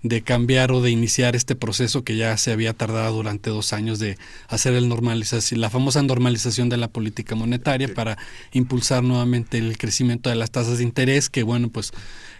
de 0.08 0.22
cambiar 0.22 0.72
o 0.72 0.80
de 0.80 0.90
iniciar 0.90 1.36
este 1.36 1.54
proceso 1.54 2.04
que 2.04 2.16
ya 2.16 2.36
se 2.36 2.52
había 2.52 2.72
tardado 2.72 3.14
durante 3.14 3.50
dos 3.50 3.72
años 3.72 3.98
de 3.98 4.18
hacer 4.48 4.74
el 4.74 4.88
normalización, 4.88 5.60
la 5.60 5.70
famosa 5.70 6.02
normalización 6.02 6.68
de 6.68 6.76
la 6.76 6.88
política 6.88 7.34
monetaria 7.34 7.92
para 7.94 8.18
impulsar 8.52 9.02
nuevamente 9.02 9.58
el 9.58 9.78
crecimiento 9.78 10.30
de 10.30 10.36
las 10.36 10.50
tasas 10.50 10.78
de 10.78 10.84
interés, 10.84 11.28
que 11.28 11.42
bueno, 11.42 11.68
pues, 11.68 11.92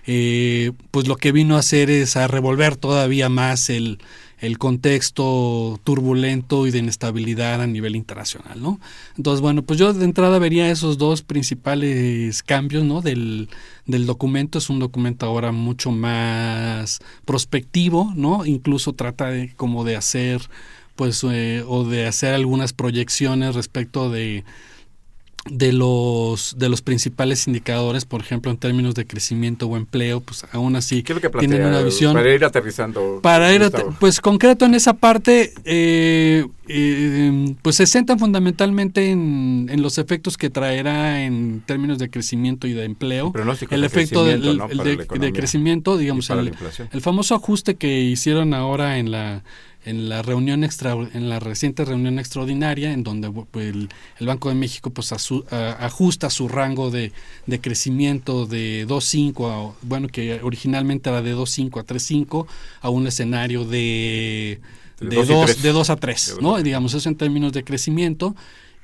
eh, 0.07 0.72
pues 0.90 1.07
lo 1.07 1.16
que 1.16 1.33
vino 1.33 1.57
a 1.57 1.61
hacer 1.61 1.90
es 1.90 2.16
a 2.16 2.26
revolver 2.26 2.76
todavía 2.76 3.28
más 3.28 3.70
el, 3.70 3.98
el 4.40 4.59
contexto 4.59 5.81
turbulento 5.83 6.66
y 6.66 6.70
de 6.70 6.79
inestabilidad 6.79 7.61
a 7.61 7.66
nivel 7.66 7.96
internacional, 7.96 8.62
¿no? 8.62 8.79
Entonces, 9.16 9.40
bueno, 9.40 9.62
pues 9.62 9.79
yo 9.79 9.92
de 9.92 10.05
entrada 10.05 10.38
vería 10.38 10.70
esos 10.70 10.96
dos 10.96 11.22
principales 11.22 12.42
cambios, 12.42 12.85
¿no? 12.85 13.01
Del, 13.01 13.48
del 13.87 14.07
documento 14.07 14.59
es 14.59 14.70
un 14.70 14.79
documento 14.79 15.27
ahora 15.27 15.51
mucho 15.51 15.90
más 15.90 17.01
prospectivo, 17.24 18.12
¿no? 18.14 18.46
Incluso 18.46 18.92
trata 18.92 19.31
de 19.31 19.53
como 19.57 19.85
de 19.85 19.96
hacer, 19.96 20.42
pues, 20.94 21.24
eh, 21.24 21.64
o 21.66 21.85
de 21.85 22.07
hacer 22.07 22.35
algunas 22.35 22.72
proyecciones 22.72 23.55
respecto 23.57 24.11
de 24.11 24.44
de 25.50 25.72
los 25.72 26.56
de 26.58 26.68
los 26.68 26.82
principales 26.82 27.46
indicadores, 27.46 28.04
por 28.04 28.20
ejemplo, 28.20 28.50
en 28.50 28.56
términos 28.56 28.94
de 28.94 29.06
crecimiento 29.06 29.66
o 29.66 29.76
empleo, 29.76 30.20
pues 30.20 30.44
aún 30.52 30.76
así 30.76 31.02
tienen 31.38 31.64
una 31.64 31.82
visión 31.82 32.14
para 32.14 32.34
ir 32.34 32.44
aterrizando. 32.44 33.20
Para 33.22 33.52
ir 33.52 33.70
pues 33.98 34.20
concreto 34.20 34.64
en 34.64 34.74
esa 34.74 34.94
parte, 34.94 35.52
eh, 35.64 36.46
eh, 36.68 37.54
pues 37.62 37.76
se 37.76 37.87
centran 37.87 38.18
fundamentalmente 38.18 39.11
en, 39.11 39.68
en, 39.70 39.82
los 39.82 39.98
efectos 39.98 40.37
que 40.37 40.50
traerá 40.50 41.22
en 41.22 41.62
términos 41.64 41.98
de 41.98 42.11
crecimiento 42.11 42.66
y 42.66 42.72
de 42.72 42.84
empleo. 42.84 43.32
El, 43.70 43.84
efecto 43.84 44.24
del, 44.24 44.42
de, 44.42 45.32
crecimiento, 45.32 45.96
digamos, 45.96 46.28
el, 46.30 46.52
el 46.92 47.00
famoso 47.00 47.34
ajuste 47.34 47.76
que 47.76 48.00
hicieron 48.00 48.54
ahora 48.54 48.98
en 48.98 49.11
la 49.11 49.42
en 49.88 50.09
la 50.09 50.22
reunión 50.22 50.64
extra, 50.64 50.92
en 50.92 51.29
la 51.29 51.40
reciente 51.40 51.85
reunión 51.85 52.18
extraordinaria 52.18 52.92
en 52.92 53.03
donde 53.03 53.31
pues, 53.31 53.68
el, 53.68 53.88
Banco 54.27 54.48
de 54.48 54.55
México 54.55 54.90
pues 54.90 55.12
ajusta 55.12 56.31
su 56.31 56.48
rango 56.48 56.90
de, 56.90 57.12
de 57.46 57.61
crecimiento 57.61 58.46
de 58.46 58.87
2.5 58.87 59.72
a 59.72 59.74
bueno 59.83 60.09
que 60.09 60.40
originalmente 60.42 61.09
era 61.09 61.22
de 61.22 61.35
2.5 61.35 61.81
a 61.81 61.87
3.5 61.87 62.46
a 62.83 62.90
un 62.90 63.07
escenario 63.07 63.64
de 63.64 64.61
de, 65.01 65.24
2, 65.24 65.62
de 65.62 65.72
2 65.72 65.90
a 65.90 65.96
3, 65.96 66.38
¿no? 66.40 66.57
Digamos 66.59 66.94
eso 66.94 67.09
en 67.09 67.16
términos 67.16 67.53
de 67.53 67.64
crecimiento. 67.64 68.35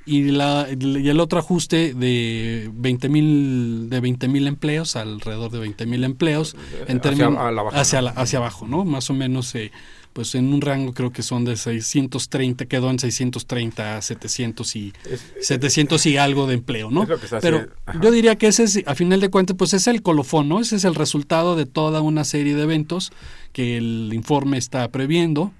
Y, 0.07 0.25
la, 0.25 0.69
y 0.71 1.09
el 1.09 1.19
otro 1.19 1.39
ajuste 1.39 1.95
de 1.95 2.71
20 2.75 3.09
mil 3.09 3.89
de 3.89 4.01
20 4.01 4.29
mil 4.29 4.47
empleos 4.47 4.97
alrededor 4.97 5.51
de 5.51 5.61
20 5.61 5.87
mil 5.87 6.05
empleos 6.05 6.57
en 6.89 7.01
términos 7.01 7.39
hacia, 7.73 8.01
hacia, 8.01 8.39
abajo 8.39 8.69
no 8.69 8.85
más 8.85 9.09
o 9.09 9.15
menos 9.15 9.55
eh, 9.55 9.73
pues 10.15 10.35
en 10.37 10.55
un 10.55 10.61
rango 10.61 10.95
creo 10.95 11.13
que 11.13 11.23
son 11.23 11.45
de 11.45 11.57
630, 11.57 12.67
quedó 12.67 12.89
en 12.89 13.01
630 13.01 13.97
a 13.97 14.01
700 14.01 14.77
y 14.77 14.93
700 15.41 16.07
y 16.07 16.17
algo 16.17 16.47
de 16.47 16.55
empleo, 16.55 16.91
¿no? 16.91 17.07
Pero 17.43 17.67
yo 18.01 18.11
diría 18.13 18.37
que 18.37 18.47
ese 18.47 18.63
es, 18.63 18.83
a 18.87 18.95
final 18.95 19.21
de 19.21 19.29
cuentas, 19.29 19.57
pues 19.59 19.75
es 19.75 19.89
el 19.89 20.03
colofón, 20.03 20.49
¿no? 20.49 20.61
Ese 20.61 20.77
es 20.77 20.85
el 20.85 20.95
resultado 20.95 21.57
de 21.57 21.67
toda 21.67 22.01
una 22.01 22.23
serie 22.23 22.55
de 22.55 22.63
eventos 22.63 23.13
que 23.53 23.77
el 23.77 24.13
informe 24.15 24.57
está 24.57 24.89
previendo, 24.89 25.53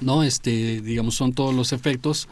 ¿no? 0.00 0.24
Este, 0.24 0.80
digamos, 0.80 1.14
son 1.14 1.34
todos 1.34 1.54
los 1.54 1.74
efectos 1.74 2.26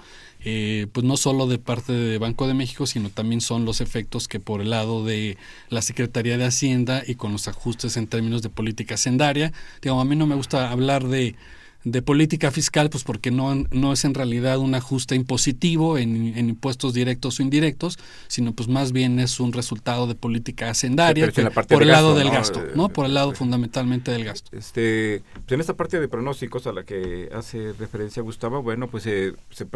eh, 0.44 0.86
pues 0.92 1.04
no 1.04 1.16
solo 1.16 1.46
de 1.46 1.58
parte 1.58 1.92
de 1.92 2.18
Banco 2.18 2.46
de 2.46 2.54
México, 2.54 2.86
sino 2.86 3.10
también 3.10 3.40
son 3.40 3.64
los 3.64 3.80
efectos 3.80 4.28
que 4.28 4.40
por 4.40 4.60
el 4.60 4.70
lado 4.70 5.04
de 5.04 5.36
la 5.68 5.82
Secretaría 5.82 6.36
de 6.36 6.44
Hacienda 6.44 7.02
y 7.06 7.14
con 7.14 7.32
los 7.32 7.48
ajustes 7.48 7.96
en 7.96 8.06
términos 8.06 8.42
de 8.42 8.48
política 8.48 8.96
sendaria, 8.96 9.52
digamos, 9.80 10.02
a 10.02 10.08
mí 10.08 10.16
no 10.16 10.26
me 10.26 10.34
gusta 10.34 10.70
hablar 10.70 11.06
de 11.06 11.36
de 11.84 12.02
política 12.02 12.50
fiscal, 12.50 12.90
pues 12.90 13.04
porque 13.04 13.30
no, 13.30 13.54
no 13.70 13.92
es 13.92 14.04
en 14.04 14.14
realidad 14.14 14.58
un 14.58 14.74
ajuste 14.74 15.14
impositivo 15.14 15.98
en, 15.98 16.36
impuestos 16.38 16.94
directos 16.94 17.38
o 17.38 17.42
indirectos, 17.42 17.98
sino 18.28 18.52
pues 18.52 18.68
más 18.68 18.92
bien 18.92 19.18
es 19.18 19.40
un 19.40 19.52
resultado 19.52 20.06
de 20.06 20.14
política 20.14 20.70
hacendaria 20.70 21.30
por 21.68 21.82
el 21.82 21.88
lado 21.88 22.14
del 22.14 22.30
gasto, 22.30 22.62
¿no? 22.74 22.88
Por 22.88 23.06
el 23.06 23.14
lado 23.14 23.32
fundamentalmente 23.32 24.10
del 24.10 24.24
gasto. 24.24 24.56
Este, 24.56 25.22
pues 25.34 25.52
en 25.52 25.60
esta 25.60 25.74
parte 25.74 25.98
de 25.98 26.08
pronósticos 26.08 26.66
a 26.66 26.72
la 26.72 26.84
que 26.84 27.28
hace 27.34 27.72
referencia 27.72 28.22
Gustavo, 28.22 28.62
bueno, 28.62 28.88
pues 28.88 29.06
eh, 29.06 29.34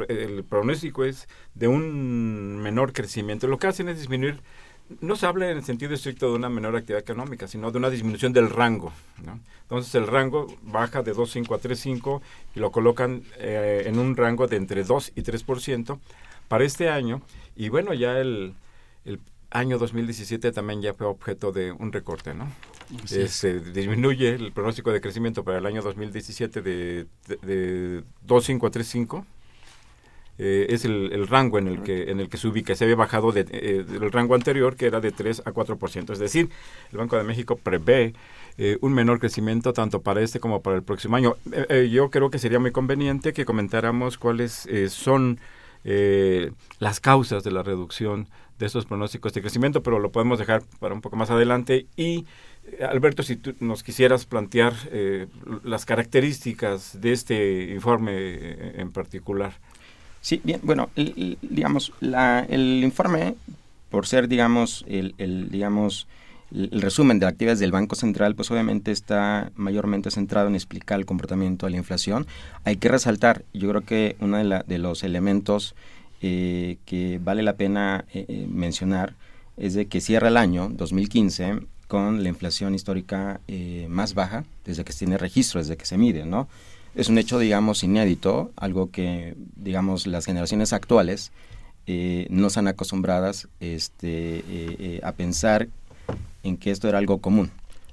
el 0.08 0.44
pronóstico 0.44 1.04
es 1.04 1.28
de 1.54 1.68
un 1.68 2.56
menor 2.62 2.92
crecimiento. 2.92 3.46
Lo 3.46 3.58
que 3.58 3.66
hacen 3.66 3.88
es 3.88 3.98
disminuir 3.98 4.40
no 5.00 5.16
se 5.16 5.26
habla 5.26 5.50
en 5.50 5.58
el 5.58 5.64
sentido 5.64 5.94
estricto 5.94 6.30
de 6.30 6.36
una 6.36 6.48
menor 6.48 6.76
actividad 6.76 7.00
económica, 7.00 7.48
sino 7.48 7.70
de 7.70 7.78
una 7.78 7.90
disminución 7.90 8.32
del 8.32 8.50
rango. 8.50 8.92
Entonces 9.62 9.94
el 9.94 10.06
rango 10.06 10.46
baja 10.62 11.02
de 11.02 11.14
2,5 11.14 11.54
a 11.54 11.60
3,5 11.60 12.20
y 12.54 12.60
lo 12.60 12.70
colocan 12.70 13.22
eh, 13.38 13.84
en 13.86 13.98
un 13.98 14.16
rango 14.16 14.46
de 14.46 14.56
entre 14.56 14.84
2 14.84 15.12
y 15.16 15.22
3% 15.22 15.98
para 16.48 16.64
este 16.64 16.88
año. 16.88 17.22
Y 17.56 17.68
bueno, 17.68 17.94
ya 17.94 18.18
el, 18.18 18.54
el 19.04 19.20
año 19.50 19.78
2017 19.78 20.52
también 20.52 20.82
ya 20.82 20.94
fue 20.94 21.06
objeto 21.06 21.50
de 21.50 21.72
un 21.72 21.92
recorte, 21.92 22.34
¿no? 22.34 22.48
Se 23.28 23.58
disminuye 23.60 24.34
el 24.34 24.52
pronóstico 24.52 24.92
de 24.92 25.00
crecimiento 25.00 25.42
para 25.42 25.58
el 25.58 25.66
año 25.66 25.82
2017 25.82 26.62
de, 26.62 27.06
de, 27.26 27.36
de 27.42 28.04
2,5 28.26 28.68
a 28.68 28.70
3,5 28.70 29.24
eh, 30.38 30.66
es 30.68 30.84
el, 30.84 31.26
rango 31.28 31.58
en 31.58 31.66
el 31.66 31.82
que 31.82 32.10
en 32.10 32.20
el 32.20 32.28
que 32.28 32.36
se 32.36 32.48
ubica. 32.48 32.74
Se 32.74 32.84
había 32.84 32.96
bajado 32.96 33.32
de, 33.32 33.46
eh, 33.50 33.84
del 33.88 34.12
rango 34.12 34.34
anterior, 34.34 34.76
que 34.76 34.86
era 34.86 35.00
de 35.00 35.12
3 35.12 35.42
a 35.46 35.52
4%. 35.52 36.12
Es 36.12 36.18
decir, 36.18 36.50
el 36.92 36.98
Banco 36.98 37.16
de 37.16 37.24
México 37.24 37.56
prevé 37.56 38.14
eh, 38.58 38.76
un 38.80 38.92
menor 38.92 39.18
crecimiento 39.18 39.72
tanto 39.72 40.02
para 40.02 40.20
este 40.20 40.40
como 40.40 40.62
para 40.62 40.76
el 40.76 40.82
próximo 40.82 41.16
año. 41.16 41.36
yo 41.90 42.10
creo 42.10 42.30
que 42.30 42.38
sería 42.38 42.58
muy 42.58 42.70
conveniente 42.70 43.32
que 43.32 43.44
comentáramos 43.44 44.18
cuáles 44.18 44.68
son 44.88 45.38
las 46.78 47.00
causas 47.00 47.44
de 47.44 47.52
la 47.52 47.62
reducción 47.62 48.28
de 48.58 48.66
estos 48.66 48.86
pronósticos 48.86 49.32
de 49.34 49.42
crecimiento, 49.42 49.82
pero 49.82 49.98
lo 49.98 50.10
podemos 50.10 50.38
dejar 50.38 50.62
para 50.80 50.94
un 50.94 51.00
poco 51.00 51.16
más 51.16 51.30
adelante. 51.30 51.86
Y, 51.96 52.26
Alberto, 52.80 53.22
si 53.22 53.36
tú 53.36 53.54
nos 53.60 53.82
quisieras 53.82 54.26
plantear 54.26 54.74
las 55.62 55.84
características 55.84 57.00
de 57.00 57.12
este 57.12 57.72
informe 57.72 58.80
en 58.80 58.90
particular. 58.90 59.54
Sí, 60.26 60.40
bien, 60.42 60.58
bueno, 60.64 60.90
digamos, 60.96 61.92
la, 62.00 62.44
el 62.48 62.82
informe, 62.82 63.36
por 63.90 64.08
ser, 64.08 64.26
digamos, 64.26 64.84
el, 64.88 65.14
digamos, 65.52 66.08
el 66.52 66.82
resumen 66.82 67.20
de 67.20 67.26
actividades 67.26 67.60
del 67.60 67.70
Banco 67.70 67.94
Central, 67.94 68.34
pues 68.34 68.50
obviamente 68.50 68.90
está 68.90 69.52
mayormente 69.54 70.10
centrado 70.10 70.48
en 70.48 70.56
explicar 70.56 70.98
el 70.98 71.06
comportamiento 71.06 71.66
de 71.66 71.70
la 71.70 71.76
inflación. 71.76 72.26
Hay 72.64 72.74
que 72.74 72.88
resaltar, 72.88 73.44
yo 73.54 73.68
creo 73.68 73.82
que 73.82 74.16
uno 74.18 74.38
de, 74.38 74.64
de 74.66 74.78
los 74.78 75.04
elementos 75.04 75.76
eh, 76.20 76.78
que 76.86 77.20
vale 77.22 77.44
la 77.44 77.52
pena 77.52 78.04
eh, 78.12 78.24
eh, 78.26 78.48
mencionar 78.50 79.14
es 79.56 79.74
de 79.74 79.86
que 79.86 80.00
cierra 80.00 80.26
el 80.26 80.38
año 80.38 80.70
2015 80.70 81.60
con 81.86 82.24
la 82.24 82.28
inflación 82.30 82.74
histórica 82.74 83.40
más 83.88 84.14
baja 84.14 84.42
desde 84.64 84.82
que 84.82 84.90
se 84.90 85.04
tiene 85.04 85.18
registro, 85.18 85.60
desde 85.60 85.76
que 85.76 85.86
se 85.86 85.96
mide, 85.96 86.26
¿no? 86.26 86.48
Es 86.96 87.10
un 87.10 87.18
hecho, 87.18 87.38
digamos, 87.38 87.84
inédito, 87.84 88.50
algo 88.56 88.90
que, 88.90 89.34
digamos, 89.54 90.06
las 90.06 90.24
generaciones 90.24 90.72
actuales 90.72 91.30
eh, 91.86 92.26
no 92.30 92.46
están 92.46 92.68
acostumbradas 92.68 93.48
este, 93.60 94.38
eh, 94.38 94.42
eh, 94.48 95.00
a 95.04 95.12
pensar 95.12 95.68
en 96.42 96.56
que 96.56 96.70
esto 96.70 96.88
era 96.88 96.96
algo 96.96 97.18
común, 97.18 97.50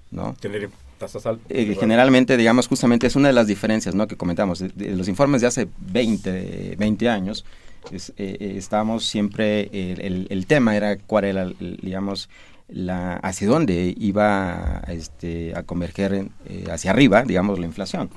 ¿no? 0.10 0.36
Tener 0.40 0.70
tasas 0.98 1.26
altas. 1.26 1.46
generalmente, 1.80 2.38
digamos, 2.38 2.68
justamente 2.68 3.06
es 3.06 3.18
una 3.18 3.28
de 3.28 3.34
las 3.34 3.46
diferencias, 3.46 3.94
¿no? 3.94 4.08
Que 4.08 4.16
comentamos, 4.16 4.60
de, 4.60 4.96
los 4.96 5.10
informes 5.10 5.42
de 5.42 5.48
hace 5.48 5.68
20, 5.92 6.78
20 6.78 7.10
años, 7.10 7.44
estábamos 7.92 9.06
siempre, 9.06 9.70
el, 9.74 10.28
el, 10.30 10.46
tema 10.46 10.78
era 10.78 10.96
cuál 10.96 11.26
era, 11.26 11.52
digamos, 11.60 12.30
la, 12.70 13.16
hacia 13.18 13.50
dónde 13.50 13.94
iba 13.98 14.82
este, 14.88 15.52
a 15.58 15.64
converger 15.64 16.30
hacia 16.72 16.92
arriba, 16.92 17.24
digamos, 17.24 17.60
la 17.60 17.66
inflación 17.66 18.10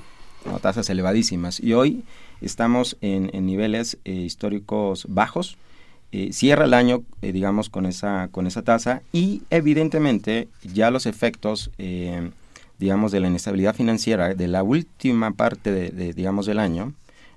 tasas 0.61 0.89
elevadísimas. 0.89 1.59
Y 1.59 1.73
hoy 1.73 2.03
estamos 2.41 2.97
en, 3.01 3.29
niveles 3.45 3.97
eh, 4.05 4.11
históricos 4.11 5.05
bajos. 5.09 5.57
Eh, 6.11 6.31
cierra 6.31 6.65
el 6.65 6.73
año, 6.73 7.03
eh, 7.21 7.31
digamos, 7.31 7.69
con 7.69 7.85
esa, 7.85 8.29
con 8.31 8.47
esa 8.47 8.61
tasa 8.61 9.01
y 9.11 9.41
evidentemente 9.49 10.47
ya 10.63 10.89
los 10.89 11.05
efectos, 11.05 11.71
digamos, 12.79 13.11
de 13.11 13.19
la 13.19 13.27
inestabilidad 13.27 13.75
financiera 13.75 14.33
de 14.33 14.47
la 14.47 14.63
última 14.63 15.31
parte, 15.31 15.71
de, 15.71 16.13
digamos, 16.13 16.45
del 16.45 16.59
año, 16.59 16.93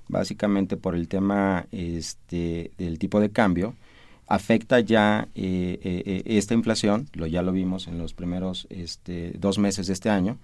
básicamente 0.09 0.77
por 0.77 0.95
el 0.95 1.09
tema 1.09 1.67
este, 1.73 2.71
del 2.79 2.99
tipo 2.99 3.21
de 3.21 3.31
cambio, 3.31 3.75
afecta 4.29 4.79
ya 4.79 5.27
esta 5.35 6.55
inflación, 6.55 7.09
lo 7.15 7.27
ya 7.27 7.43
lo 7.43 7.53
vimos 7.53 7.89
en 7.89 7.99
los 7.99 8.15
primeros 8.15 8.69
este, 8.71 9.33
dos 9.37 9.59
meses 9.59 9.89
de 9.89 9.95
este 9.95 10.11
año, 10.11 10.39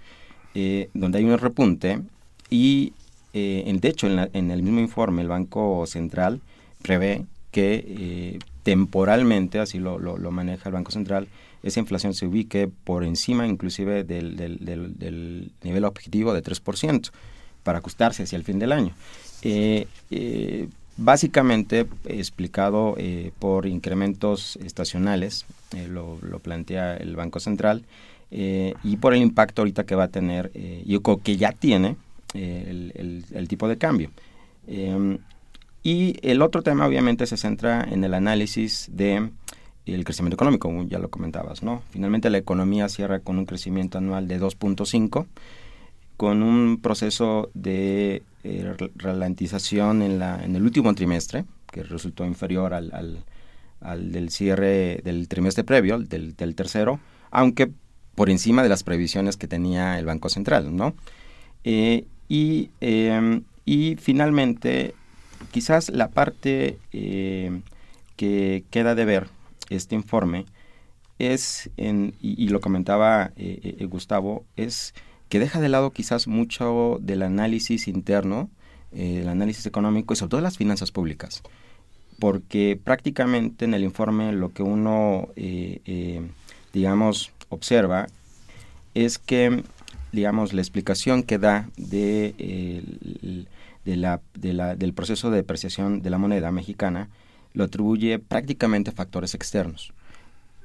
donde 0.95 1.19
hay 1.19 1.25
un 1.25 1.39
repunte 1.39 2.01
y, 2.51 2.93
eh, 3.33 3.77
de 3.81 3.89
hecho, 3.89 4.07
en, 4.07 4.51
el 4.51 4.63
mismo 4.63 4.81
informe, 4.81 5.23
el 5.23 5.29
Banco 5.29 5.85
Central 5.87 6.41
prevé 6.83 7.25
que 7.51 7.85
eh, 7.87 8.39
temporalmente, 8.63 9.59
así 9.59 9.79
lo, 9.79 9.99
lo, 9.99 10.31
maneja 10.31 10.69
el 10.69 10.75
Banco 10.75 10.93
Central, 10.93 11.29
esa 11.63 11.81
inflación 11.81 12.15
se 12.15 12.27
ubique 12.27 12.69
por 12.85 13.03
encima 13.03 13.47
inclusive 13.47 14.05
del, 14.05 14.37
del, 14.37 14.59
del, 14.99 15.51
nivel 15.63 15.85
objetivo 15.85 16.33
de 16.33 16.43
3% 16.43 17.11
para 17.63 17.79
ajustarse 17.79 18.23
hacia 18.23 18.37
el 18.37 18.45
fin 18.45 18.59
del 18.59 18.73
año. 18.73 18.95
Eh, 19.43 19.87
básicamente 20.97 21.87
explicado 22.05 22.97
por 23.39 23.67
incrementos 23.67 24.57
estacionales, 24.65 25.45
lo, 25.89 26.19
lo, 26.23 26.39
plantea 26.39 26.97
el 26.97 27.17
Banco 27.17 27.41
Central, 27.41 27.85
y 28.31 28.97
por 28.97 29.15
el 29.15 29.23
impacto 29.23 29.63
ahorita 29.63 29.85
que 29.85 29.95
va 29.95 30.05
a 30.05 30.09
tener, 30.09 30.51
y 30.55 30.99
que 31.01 31.37
ya 31.37 31.53
tiene 31.53 31.97
el, 32.37 33.49
tipo 33.49 33.69
de 33.69 33.79
cambio. 33.79 34.11
Em, 34.67 35.19
y 35.83 36.17
el 36.23 36.43
otro 36.43 36.63
tema 36.63 36.87
obviamente 36.87 37.27
se 37.27 37.37
centra 37.37 37.85
en 37.85 38.05
el 38.05 38.15
análisis 38.15 38.89
de 38.93 39.31
el 39.87 40.05
crecimiento 40.05 40.35
económico, 40.35 40.71
ya 40.89 40.99
lo 40.99 41.11
comentabas, 41.11 41.63
¿no? 41.63 41.83
Finalmente 41.91 42.29
la 42.29 42.39
economía 42.39 42.89
cierra 42.89 43.21
con 43.21 43.39
un 43.39 43.47
crecimiento 43.47 43.99
anual 43.99 44.27
de 44.27 44.41
2.5, 44.41 45.27
con 46.17 46.43
un 46.43 46.81
proceso 46.81 47.51
de 47.55 48.23
eh, 48.43 48.75
ralentización 48.97 50.03
en, 50.03 50.19
la, 50.19 50.43
en 50.45 50.57
el 50.57 50.65
último 50.65 50.95
trimestre, 50.95 51.45
que 51.71 51.83
resultó 51.83 52.25
inferior 52.25 52.75
al, 52.75 53.25
al, 53.81 54.13
del 54.13 54.31
cierre 54.31 55.01
del 55.05 55.29
trimestre 55.29 55.63
previo, 55.63 55.99
del, 55.99 56.35
del, 56.35 56.55
tercero, 56.55 56.99
aunque 57.31 57.71
por 58.15 58.31
encima 58.31 58.63
de 58.63 58.69
las 58.69 58.83
previsiones 58.83 59.37
que 59.37 59.47
tenía 59.47 59.99
el 59.99 60.07
Banco 60.07 60.29
Central, 60.29 60.75
¿no? 60.75 60.95
Eh, 61.63 62.07
y, 62.29 62.71
em, 62.81 63.43
y 63.65 63.97
finalmente, 63.97 64.95
quizás 65.51 65.91
la 65.91 66.09
parte 66.09 66.79
eh, 66.93 67.61
que 68.17 68.65
queda 68.71 68.95
de 68.95 69.05
ver 69.05 69.29
este 69.71 69.95
informe 69.95 70.47
es, 71.19 71.71
en, 71.77 72.15
y, 72.21 72.49
lo 72.49 72.61
comentaba 72.61 73.33
eh, 73.37 73.77
eh, 73.79 73.85
Gustavo, 73.87 74.45
es 74.57 74.95
que 75.29 75.39
deja 75.39 75.61
de 75.61 75.69
lado 75.69 75.91
quizás 75.91 76.29
mucho 76.29 76.99
del 77.01 77.23
análisis 77.23 77.89
interno, 77.89 78.51
el 78.93 79.29
análisis 79.29 79.67
económico 79.67 80.15
y 80.15 80.17
sobre 80.17 80.31
todo 80.31 80.41
las 80.41 80.57
finanzas 80.57 80.93
públicas. 80.93 81.43
Porque 82.19 82.79
prácticamente 82.83 83.65
en 83.65 83.75
el 83.75 83.83
informe 83.83 84.33
lo 84.33 84.53
que 84.53 84.63
uno, 84.63 85.29
digamos, 86.73 87.33
observa 87.49 88.07
es 88.95 89.19
que 89.19 89.65
digamos, 90.13 90.53
la 90.53 90.61
explicación 90.61 91.23
que 91.23 91.39
da 91.39 91.69
de, 91.77 93.47
de 93.85 93.97
la, 93.97 94.21
del 94.77 94.93
proceso 94.93 95.31
de 95.31 95.37
depreciación 95.39 96.03
de 96.03 96.11
la 96.11 96.19
moneda 96.19 96.51
mexicana 96.51 97.09
lo 97.55 97.65
atribuye 97.65 98.19
prácticamente 98.19 98.91
a 98.91 98.93
factores 98.93 99.35
externos. 99.35 99.93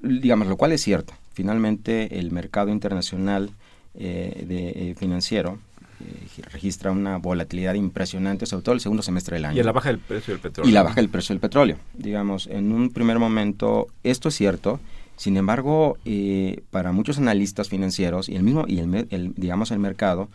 Digamos, 0.02 0.48
lo 0.48 0.58
cual 0.58 0.72
es 0.74 0.82
cierto. 0.82 1.14
Finalmente, 1.34 2.20
el 2.20 2.32
mercado 2.32 2.70
internacional 2.70 3.52
eh, 3.94 4.46
de, 4.48 4.70
eh, 4.70 4.96
financiero 4.96 5.60
eh, 6.00 6.42
registra 6.52 6.92
una 6.92 7.18
volatilidad 7.18 7.76
impresionante, 7.76 8.46
sobre 8.46 8.64
todo 8.64 8.76
el 8.76 8.82
segundo 8.82 9.04
semestre 9.04 9.36
del 9.36 9.46
año. 9.46 9.62
Y 9.62 9.64
la 9.64 9.72
baja 9.72 9.90
del 9.90 10.00
precio 10.00 10.34
del 10.34 10.42
petróleo. 10.42 10.70
Y 10.70 10.74
la 10.74 10.84
baja 10.84 10.96
del 10.96 11.10
precio 11.10 11.34
del 11.34 11.40
petróleo. 11.40 11.78
Digamos, 11.94 12.48
en 12.48 12.74
un 12.74 12.90
primer 12.90 13.20
momento, 13.20 13.88
esto 14.04 14.30
es 14.30 14.36
cierto, 14.36 14.80
sin 15.18 15.38
embargo, 15.38 15.98
eh, 16.04 16.64
para 16.72 16.92
muchos 16.92 17.18
analistas 17.18 17.70
financieros 17.70 18.28
y 18.28 18.36
el 18.36 18.44
mismo 18.44 18.66
y 18.68 18.80
el, 18.80 19.34
digamos 19.36 19.72
el 19.72 19.80
mercado, 19.80 20.30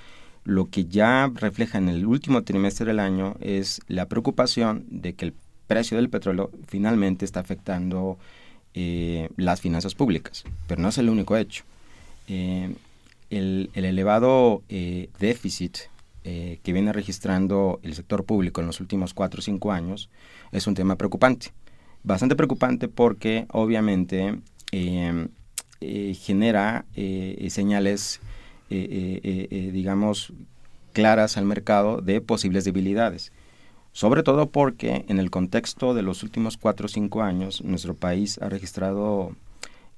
lo 0.45 0.71
que 0.71 0.85
ya 0.85 1.29
refleja 1.35 1.79
en 1.79 1.89
el 1.89 2.07
último 2.07 2.45
trimestre 2.45 2.87
del 2.87 3.01
año 3.01 3.35
es 3.41 3.81
la 3.89 4.07
preocupación 4.07 4.85
de 4.89 5.15
que 5.15 5.25
el 5.25 5.35
precio 5.67 5.97
del 5.97 6.09
petróleo 6.09 6.53
finalmente 6.69 7.25
está 7.25 7.41
afectando 7.41 8.17
eh, 8.75 9.29
las 9.37 9.61
finanzas 9.61 9.97
públicas, 9.97 10.45
pero 10.69 10.81
no 10.81 10.91
es 10.91 10.99
el 10.99 11.09
único 11.09 11.37
hecho. 11.37 11.65
Eh, 12.29 12.73
el, 13.31 13.71
elevado 13.75 14.63
déficit 14.69 15.79
que 16.23 16.73
viene 16.73 16.93
registrando 16.93 17.79
el 17.85 17.95
sector 17.95 18.25
público 18.25 18.61
en 18.61 18.67
los 18.67 18.81
últimos 18.81 19.15
cuatro 19.15 19.39
o 19.39 19.43
cinco 19.43 19.71
años 19.71 20.11
es 20.53 20.67
un 20.67 20.75
tema 20.75 20.97
preocupante. 20.97 21.53
Bastante 22.07 22.37
preocupante 22.37 22.87
porque 22.87 23.47
obviamente 23.51 24.39
genera 24.71 26.85
eh, 26.95 27.49
señales, 27.51 28.21
digamos, 28.69 30.33
claras 30.93 31.37
al 31.37 31.45
mercado 31.45 32.01
de 32.01 32.21
posibles 32.21 32.65
debilidades. 32.65 33.33
Sobre 33.93 34.23
todo 34.23 34.51
porque 34.51 35.07
en 35.09 35.19
el 35.19 35.31
contexto 35.31 35.95
de 35.95 36.03
los 36.03 36.23
últimos 36.23 36.59
cuatro 36.59 36.87
o 36.87 36.89
cinco 36.89 37.23
años, 37.23 37.63
nuestro 37.63 37.95
país 37.95 38.39
ha 38.43 38.49
registrado 38.49 39.35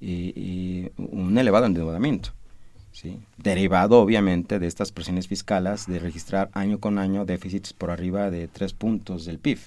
un 0.01 1.37
elevado 1.37 1.65
endeudamiento. 1.65 2.31
¿sí? 2.91 3.19
derivado 3.37 4.01
obviamente 4.01 4.59
de 4.59 4.67
estas 4.67 4.91
presiones 4.91 5.27
fiscales 5.27 5.87
de 5.87 5.99
registrar 5.99 6.49
año 6.53 6.79
con 6.79 6.97
año 6.97 7.25
déficits 7.25 7.73
por 7.73 7.91
arriba 7.91 8.29
de 8.29 8.47
tres 8.47 8.73
puntos 8.73 9.25
del 9.25 9.39
PIB. 9.39 9.59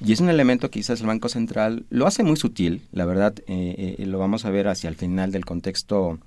Y 0.00 0.12
es 0.12 0.20
un 0.20 0.28
elemento 0.28 0.70
que 0.70 0.80
quizás 0.80 1.00
el 1.00 1.06
Banco 1.06 1.28
Central 1.28 1.84
lo 1.90 2.06
hace 2.06 2.22
muy 2.22 2.36
sutil, 2.36 2.82
la 2.92 3.06
verdad, 3.06 3.34
eh, 3.46 3.96
eh, 3.98 4.06
lo 4.06 4.18
vamos 4.18 4.44
a 4.44 4.50
ver 4.50 4.68
hacia 4.68 4.88
el 4.88 4.96
final 4.96 5.32
del 5.32 5.44
contexto 5.44 6.18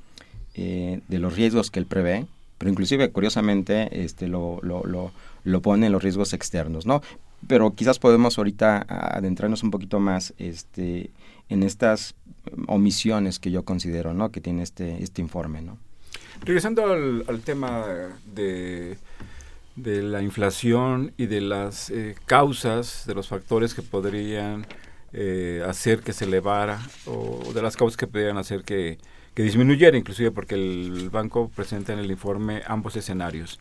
eh, 0.55 1.01
de 1.07 1.19
los 1.19 1.35
riesgos 1.35 1.69
que 1.69 1.79
él 1.79 1.85
prevé, 1.85 2.25
pero 2.57 2.71
inclusive 2.71 3.11
curiosamente 3.11 4.03
este, 4.03 4.27
lo, 4.27 4.59
lo, 4.63 5.11
lo, 5.43 5.61
pone 5.61 5.85
en 5.85 5.91
los 5.91 6.01
riesgos 6.01 6.33
externos, 6.33 6.85
¿no? 6.85 7.01
pero 7.47 7.73
quizás 7.73 7.99
podemos 7.99 8.37
ahorita 8.37 8.85
adentrarnos 8.89 9.63
un 9.63 9.71
poquito 9.71 9.99
más 9.99 10.33
este, 10.37 11.11
en 11.47 11.63
estas 11.63 12.15
omisiones 12.67 13.39
que 13.39 13.51
yo 13.51 13.63
considero 13.63 14.13
¿no? 14.13 14.31
que 14.31 14.41
tiene 14.41 14.63
este, 14.63 15.01
este 15.01 15.21
informe. 15.21 15.61
¿no? 15.61 15.77
Regresando 16.41 16.85
al, 16.85 17.41
tema 17.41 17.85
de, 18.33 18.97
de, 19.83 20.01
la 20.01 20.21
inflación 20.21 21.13
y 21.17 21.25
de 21.27 21.41
las 21.41 21.89
eh, 21.89 22.15
causas, 22.25 23.03
de 23.07 23.15
los 23.15 23.27
factores 23.27 23.73
que 23.73 23.81
podrían 23.81 24.65
eh, 25.11 25.63
hacer 25.67 26.01
que 26.01 26.13
se 26.13 26.25
elevara 26.25 26.79
o 27.07 27.51
de 27.53 27.61
las 27.63 27.75
causas 27.75 27.97
que 27.97 28.05
podrían 28.05 28.37
hacer 28.37 28.63
que, 28.63 28.99
que 29.33 29.41
disminuyera, 29.41 29.97
inclusive 29.97 30.29
porque 30.31 30.55
el 30.55 31.09
banco 31.09 31.49
presenta 31.55 31.93
en 31.93 31.99
el 31.99 32.11
informe 32.11 32.61
ambos 32.67 32.95
escenarios. 32.95 33.59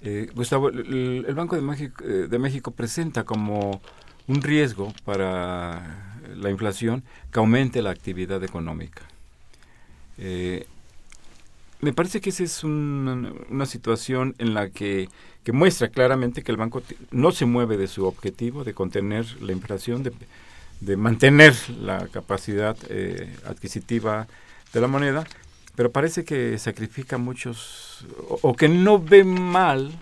Eh, 0.00 0.28
Gustavo, 0.34 0.70
el, 0.70 1.24
Banco 1.36 1.54
de 1.54 1.62
México, 1.62 2.02
eh, 2.04 2.26
de 2.28 2.38
México 2.38 2.72
presenta 2.72 3.22
como 3.22 3.80
un 4.26 4.42
riesgo 4.42 4.92
para 5.04 6.18
la 6.34 6.50
inflación 6.50 7.04
que 7.30 7.38
aumente 7.38 7.80
la 7.82 7.90
actividad 7.90 8.42
económica. 8.42 9.02
Me 11.82 11.92
parece 11.92 12.20
que 12.20 12.30
esa 12.30 12.44
es 12.44 12.64
una, 12.64 13.66
situación 13.66 14.34
en 14.38 14.54
la 14.54 14.70
que, 14.70 15.08
muestra 15.52 15.88
claramente 15.88 16.42
que 16.42 16.52
el 16.52 16.56
banco 16.56 16.82
no 17.10 17.32
se 17.32 17.44
mueve 17.44 17.76
de 17.76 17.88
su 17.88 18.06
objetivo 18.06 18.64
de 18.64 18.72
contener 18.72 19.26
la 19.42 19.52
inflación, 19.52 20.02
de, 20.02 20.12
de 20.80 20.96
mantener 20.96 21.54
la 21.80 22.08
capacidad 22.08 22.76
adquisitiva 23.44 24.26
de 24.72 24.80
la 24.80 24.86
moneda, 24.86 25.26
pero 25.74 25.90
parece 25.90 26.24
que 26.24 26.58
sacrifica 26.58 27.18
muchos, 27.18 28.06
o, 28.42 28.54
que 28.54 28.68
no 28.68 28.98
ve 28.98 29.24
mal, 29.24 29.92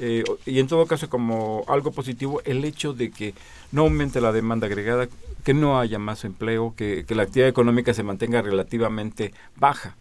eh, 0.00 0.24
y 0.44 0.58
en 0.58 0.66
todo 0.66 0.86
caso 0.86 1.08
como 1.08 1.64
algo 1.68 1.92
positivo, 1.92 2.42
el 2.44 2.64
hecho 2.64 2.92
de 2.92 3.10
que 3.10 3.34
no 3.70 3.82
aumente 3.82 4.20
la 4.20 4.32
demanda 4.32 4.66
agregada, 4.66 5.08
que 5.44 5.54
no 5.54 5.78
haya 5.78 5.98
más 5.98 6.24
empleo, 6.24 6.74
que, 6.76 7.04
la 7.10 7.22
actividad 7.22 7.48
económica 7.48 7.94
se 7.94 8.02
mantenga 8.02 8.42
relativamente 8.42 9.32
baja, 9.56 9.96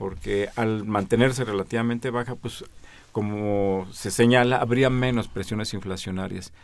porque 0.00 0.48
al 0.56 0.86
mantenerse 0.86 1.44
relativamente 1.44 2.08
baja, 2.08 2.34
pues 2.34 2.64
como 3.12 3.86
se 3.92 4.10
señala, 4.10 4.56
habría 4.56 4.88
menos 4.88 5.28
presiones 5.28 5.74
inflacionarias. 5.74 6.54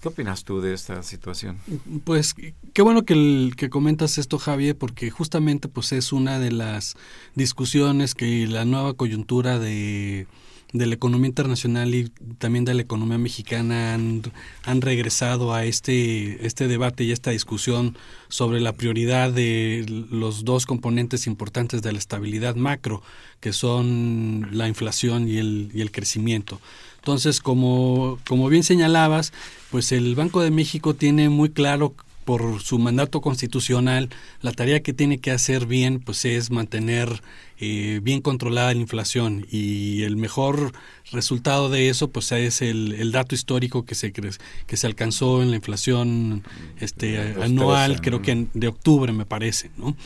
¿Qué 0.00 0.08
opinas 0.08 0.44
tú 0.44 0.62
de 0.62 0.72
esta 0.72 1.02
situación? 1.02 1.58
Pues 2.04 2.34
qué 2.72 2.80
bueno 2.80 3.04
que, 3.04 3.50
que 3.54 3.68
comentas 3.68 4.16
esto, 4.16 4.38
Javier, 4.38 4.78
porque 4.78 5.10
justamente 5.10 5.68
pues 5.68 5.92
es 5.92 6.10
una 6.10 6.38
de 6.38 6.52
las 6.52 6.96
discusiones 7.34 8.14
que 8.14 8.46
la 8.46 8.64
nueva 8.64 8.94
coyuntura 8.94 9.58
de, 9.58 10.26
de 10.74 10.86
la 10.86 10.94
economía 10.96 11.28
internacional 11.28 11.94
y 11.94 12.10
también 12.38 12.64
de 12.64 12.74
la 12.74 12.82
economía 12.82 13.16
mexicana 13.16 13.94
han, 13.94 14.22
han 14.64 14.80
regresado 14.80 15.54
a 15.54 15.64
este, 15.64 16.44
este 16.44 16.66
debate 16.66 17.04
y 17.04 17.12
esta 17.12 17.30
discusión 17.30 17.96
sobre 18.28 18.60
la 18.60 18.72
prioridad 18.72 19.30
de 19.30 19.86
los 20.10 20.44
dos 20.44 20.66
componentes 20.66 21.28
importantes 21.28 21.80
de 21.80 21.92
la 21.92 21.98
estabilidad 21.98 22.56
macro, 22.56 23.02
que 23.38 23.52
son 23.52 24.48
la 24.50 24.66
inflación 24.66 25.28
y 25.28 25.38
el, 25.38 25.70
y 25.72 25.80
el 25.80 25.92
crecimiento. 25.92 26.60
Entonces, 26.96 27.38
como, 27.38 28.18
como 28.26 28.48
bien 28.48 28.64
señalabas, 28.64 29.32
pues 29.70 29.92
el 29.92 30.16
Banco 30.16 30.40
de 30.42 30.50
México 30.50 30.94
tiene 30.94 31.28
muy 31.28 31.50
claro 31.50 31.94
por 32.24 32.60
su 32.62 32.78
mandato 32.78 33.20
constitucional, 33.20 34.08
la 34.40 34.50
tarea 34.52 34.82
que 34.82 34.92
tiene 34.92 35.18
que 35.18 35.30
hacer 35.30 35.66
bien, 35.66 36.00
pues 36.00 36.24
es 36.24 36.50
mantener 36.50 37.22
eh, 37.60 38.00
bien 38.02 38.20
controlada 38.20 38.74
la 38.74 38.80
inflación 38.80 39.46
y 39.50 40.02
el 40.02 40.16
mejor 40.16 40.72
resultado 41.12 41.68
de 41.68 41.88
eso, 41.88 42.08
pues 42.08 42.32
es 42.32 42.62
el, 42.62 42.92
el 42.92 43.12
dato 43.12 43.34
histórico 43.34 43.84
que 43.84 43.94
se 43.94 44.12
que 44.12 44.76
se 44.76 44.86
alcanzó 44.86 45.42
en 45.42 45.50
la 45.50 45.56
inflación 45.56 46.42
este 46.80 47.18
anual, 47.42 48.00
creo 48.00 48.22
que 48.22 48.46
de 48.54 48.68
octubre 48.68 49.12
me 49.12 49.26
parece, 49.26 49.70
¿no? 49.76 49.96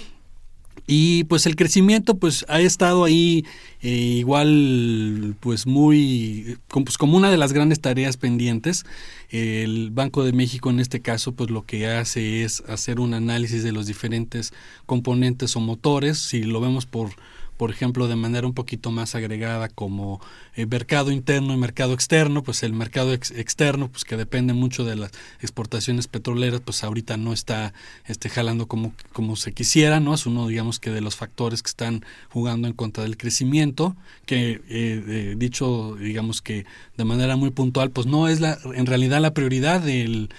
Y 0.90 1.24
pues 1.24 1.44
el 1.44 1.54
crecimiento 1.54 2.16
pues 2.16 2.46
ha 2.48 2.60
estado 2.62 3.04
ahí 3.04 3.44
eh, 3.82 3.90
igual 3.90 5.36
pues 5.38 5.66
muy 5.66 6.56
pues, 6.68 6.96
como 6.96 7.18
una 7.18 7.30
de 7.30 7.36
las 7.36 7.52
grandes 7.52 7.80
tareas 7.80 8.16
pendientes. 8.16 8.86
El 9.28 9.90
Banco 9.90 10.24
de 10.24 10.32
México 10.32 10.70
en 10.70 10.80
este 10.80 11.00
caso 11.00 11.32
pues 11.32 11.50
lo 11.50 11.66
que 11.66 11.88
hace 11.88 12.42
es 12.42 12.62
hacer 12.68 13.00
un 13.00 13.12
análisis 13.12 13.62
de 13.62 13.72
los 13.72 13.86
diferentes 13.86 14.54
componentes 14.86 15.56
o 15.56 15.60
motores. 15.60 16.16
Si 16.16 16.42
lo 16.42 16.58
vemos 16.58 16.86
por 16.86 17.10
por 17.58 17.70
ejemplo, 17.72 18.06
de 18.08 18.16
manera 18.16 18.46
un 18.46 18.54
poquito 18.54 18.90
más 18.90 19.14
agregada 19.14 19.68
como 19.68 20.20
eh, 20.54 20.64
mercado 20.64 21.10
interno 21.10 21.52
y 21.52 21.56
mercado 21.56 21.92
externo, 21.92 22.42
pues 22.42 22.62
el 22.62 22.72
mercado 22.72 23.12
externo, 23.12 23.88
pues 23.88 24.04
que 24.04 24.16
depende 24.16 24.54
mucho 24.54 24.84
de 24.84 24.96
las 24.96 25.10
exportaciones 25.40 26.06
petroleras, 26.06 26.60
pues 26.60 26.84
ahorita 26.84 27.16
no 27.16 27.32
está 27.32 27.74
este, 28.06 28.30
jalando 28.30 28.66
como, 28.66 28.94
como 29.12 29.36
se 29.36 29.52
quisiera, 29.52 29.98
¿no? 30.00 30.14
Es 30.14 30.24
uno, 30.24 30.46
digamos, 30.46 30.78
que 30.78 30.90
de 30.90 31.00
los 31.00 31.16
factores 31.16 31.62
que 31.62 31.68
están 31.68 32.04
jugando 32.30 32.68
en 32.68 32.74
contra 32.74 33.02
del 33.02 33.16
crecimiento, 33.16 33.96
que 34.24 34.62
eh, 34.68 35.34
dicho, 35.36 35.96
digamos 35.96 36.40
que 36.40 36.64
de 36.96 37.04
manera 37.04 37.36
muy 37.36 37.50
puntual, 37.50 37.90
pues 37.90 38.06
no 38.06 38.28
es 38.28 38.40
la, 38.40 38.56
en 38.74 38.86
realidad 38.86 39.20
la 39.20 39.34
prioridad 39.34 39.80
del 39.80 40.30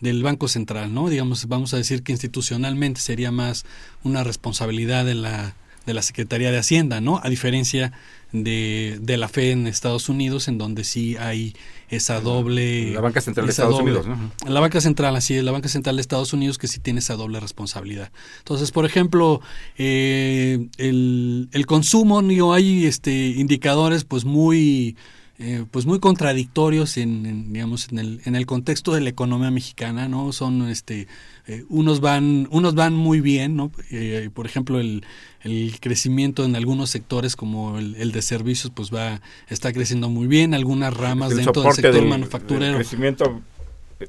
del 0.00 0.22
Banco 0.22 0.46
Central, 0.46 0.92
¿no? 0.92 1.08
Digamos, 1.08 1.48
vamos 1.48 1.72
a 1.72 1.78
decir 1.78 2.02
que 2.02 2.12
institucionalmente 2.12 3.00
sería 3.00 3.30
más 3.30 3.64
una 4.04 4.24
responsabilidad 4.24 5.06
de 5.06 5.14
la 5.14 5.54
de 5.86 5.94
la 5.94 6.02
Secretaría 6.02 6.50
de 6.50 6.58
Hacienda, 6.58 7.00
¿no? 7.00 7.20
A 7.22 7.28
diferencia 7.28 7.92
de, 8.32 8.98
de 9.00 9.16
la 9.16 9.28
fe 9.28 9.52
en 9.52 9.66
Estados 9.66 10.08
Unidos, 10.08 10.48
en 10.48 10.58
donde 10.58 10.84
sí 10.84 11.16
hay 11.16 11.54
esa 11.88 12.20
doble... 12.20 12.92
La 12.92 13.00
banca 13.00 13.20
central 13.20 13.46
de 13.46 13.52
Estados 13.52 13.80
Unidos, 13.80 14.06
¿no? 14.06 14.32
La 14.48 14.60
banca 14.60 14.80
central, 14.80 15.14
así 15.16 15.34
es, 15.34 15.44
la 15.44 15.52
banca 15.52 15.68
central 15.68 15.96
de 15.96 16.02
Estados 16.02 16.32
Unidos 16.32 16.58
que 16.58 16.66
sí 16.66 16.80
tiene 16.80 16.98
esa 16.98 17.14
doble 17.14 17.38
responsabilidad. 17.40 18.10
Entonces, 18.38 18.72
por 18.72 18.84
ejemplo, 18.84 19.40
eh, 19.78 20.66
el, 20.78 21.48
el 21.52 21.66
consumo, 21.66 22.20
¿no? 22.22 22.52
hay 22.52 22.86
este, 22.86 23.28
indicadores 23.28 24.04
pues 24.04 24.24
muy 24.24 24.96
eh, 25.38 25.64
pues 25.70 25.84
muy 25.84 26.00
contradictorios 26.00 26.96
en, 26.96 27.52
digamos 27.52 27.88
en 27.90 27.98
el, 27.98 28.20
en 28.24 28.36
el 28.36 28.46
contexto 28.46 28.94
de 28.94 29.02
la 29.02 29.10
economía 29.10 29.50
mexicana 29.50 30.08
no 30.08 30.32
son 30.32 30.68
este 30.68 31.08
eh, 31.46 31.64
unos 31.68 32.00
van 32.00 32.48
unos 32.50 32.74
van 32.74 32.94
muy 32.94 33.20
bien 33.20 33.54
no 33.54 33.70
eh, 33.90 34.30
por 34.32 34.46
ejemplo 34.46 34.80
el, 34.80 35.04
el, 35.42 35.76
crecimiento 35.78 36.44
en 36.44 36.56
algunos 36.56 36.88
sectores 36.88 37.36
como 37.36 37.78
el, 37.78 38.12
de 38.12 38.22
servicios 38.22 38.72
pues 38.74 38.90
va 38.90 39.20
está 39.48 39.74
creciendo 39.74 40.08
muy 40.08 40.26
bien 40.26 40.54
algunas 40.54 40.94
ramas 40.94 41.36
dentro 41.36 41.62
del 41.62 41.72
sector 41.72 42.06
manufacturero. 42.06 42.76
crecimiento 42.76 43.42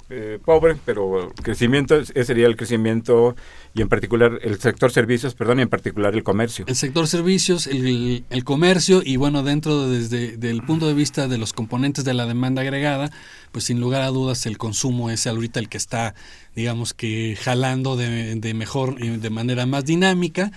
eh, 0.09 0.39
pobre, 0.43 0.75
pero 0.85 1.31
crecimiento 1.41 1.95
ese 1.95 2.23
sería 2.25 2.47
el 2.47 2.57
crecimiento 2.57 3.35
y 3.73 3.81
en 3.81 3.87
particular 3.87 4.39
el 4.41 4.59
sector 4.59 4.91
servicios, 4.91 5.33
perdón, 5.33 5.59
y 5.59 5.61
en 5.61 5.69
particular 5.69 6.13
el 6.13 6.23
comercio. 6.23 6.65
El 6.67 6.75
sector 6.75 7.07
servicios, 7.07 7.67
el, 7.67 8.25
el 8.29 8.43
comercio 8.43 9.01
y 9.03 9.15
bueno, 9.15 9.43
dentro 9.43 9.87
desde 9.87 10.35
el 10.49 10.63
punto 10.63 10.87
de 10.87 10.93
vista 10.93 11.27
de 11.27 11.37
los 11.37 11.53
componentes 11.53 12.03
de 12.03 12.13
la 12.13 12.25
demanda 12.25 12.63
agregada, 12.63 13.11
pues 13.51 13.65
sin 13.65 13.79
lugar 13.79 14.01
a 14.01 14.07
dudas 14.07 14.45
el 14.45 14.57
consumo 14.57 15.09
es 15.09 15.25
ahorita 15.25 15.59
el 15.59 15.69
que 15.69 15.77
está, 15.77 16.15
digamos 16.55 16.93
que 16.93 17.37
jalando 17.41 17.95
de, 17.95 18.35
de 18.35 18.53
mejor, 18.53 18.99
de 18.99 19.29
manera 19.29 19.65
más 19.65 19.85
dinámica 19.85 20.51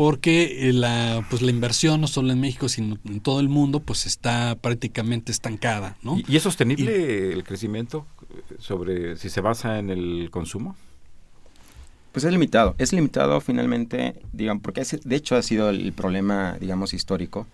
porque 0.00 0.70
eh, 0.70 0.72
la 0.72 1.26
pues 1.28 1.42
la 1.42 1.50
inversión 1.50 2.00
no 2.00 2.06
solo 2.06 2.32
en 2.32 2.40
México 2.40 2.70
sino 2.70 2.96
en 3.04 3.20
todo 3.20 3.38
el 3.38 3.50
mundo 3.50 3.80
pues 3.80 4.06
está 4.06 4.56
prácticamente 4.56 5.30
estancada 5.30 5.98
¿no? 6.02 6.16
¿y, 6.26 6.36
es 6.36 6.42
sostenible 6.42 7.34
el 7.34 7.44
crecimiento 7.44 8.06
sobre 8.58 9.18
si 9.18 9.28
se 9.28 9.42
basa 9.42 9.78
en 9.78 9.90
el 9.90 10.30
consumo? 10.30 10.74
Pues 12.12 12.24
es 12.24 12.32
limitado, 12.32 12.74
es 12.78 12.94
limitado 12.94 13.42
finalmente, 13.42 14.14
digamos, 14.32 14.62
porque 14.62 14.82
de 15.04 15.16
hecho 15.16 15.36
ha 15.36 15.42
sido 15.42 15.68
el 15.68 15.92
problema, 15.92 16.56
digamos, 16.58 16.94
histórico 16.94 17.46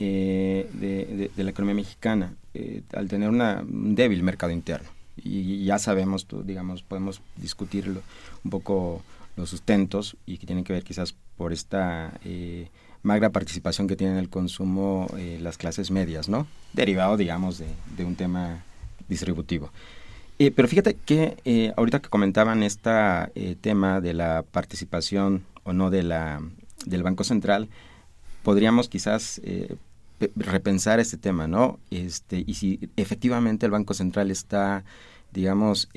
eh, 0.00 0.68
de, 0.72 1.30
la 1.36 1.50
economía 1.50 1.76
mexicana, 1.76 2.34
eh, 2.54 2.82
al 2.92 3.08
tener 3.08 3.30
una, 3.30 3.62
un 3.62 3.94
débil 3.94 4.22
mercado 4.22 4.52
interno. 4.52 4.90
Y, 5.16 5.64
ya 5.64 5.78
sabemos, 5.78 6.26
digamos, 6.44 6.82
podemos 6.82 7.22
discutirlo 7.36 8.02
un 8.42 8.50
poco 8.50 9.02
los 9.36 9.48
sustentos 9.48 10.16
y 10.26 10.36
que 10.36 10.46
tienen 10.46 10.64
que 10.64 10.74
ver 10.74 10.84
quizás 10.84 11.14
por 11.36 11.52
esta 11.52 12.18
eh, 12.24 12.68
magra 13.02 13.30
participación 13.30 13.86
que 13.86 13.96
tienen 13.96 14.16
en 14.16 14.22
el 14.22 14.30
consumo 14.30 15.08
las 15.40 15.58
clases 15.58 15.90
medias, 15.90 16.28
¿no? 16.28 16.46
Derivado, 16.72 17.16
digamos, 17.16 17.58
de, 17.58 17.66
de 17.96 18.04
un 18.04 18.16
tema 18.16 18.64
distributivo. 19.08 19.70
Eh, 20.38 20.50
pero 20.50 20.66
fíjate 20.68 20.94
que 20.94 21.36
eh, 21.44 21.72
ahorita 21.76 22.00
que 22.00 22.08
comentaban 22.08 22.62
este 22.62 22.90
tema 23.60 24.00
de 24.00 24.14
la 24.14 24.42
participación 24.42 25.44
o 25.62 25.72
no 25.72 25.90
de 25.90 26.02
la, 26.02 26.40
del 26.86 27.02
Banco 27.02 27.24
Central, 27.24 27.68
podríamos 28.42 28.88
quizás 28.88 29.40
repensar 30.36 31.00
este 31.00 31.18
tema, 31.18 31.46
¿no? 31.46 31.78
Este, 31.90 32.42
y 32.46 32.54
si 32.54 32.88
efectivamente 32.96 33.66
el 33.66 33.72
Banco 33.72 33.94
Central 33.94 34.30
está, 34.30 34.84
digamos, 35.32 35.88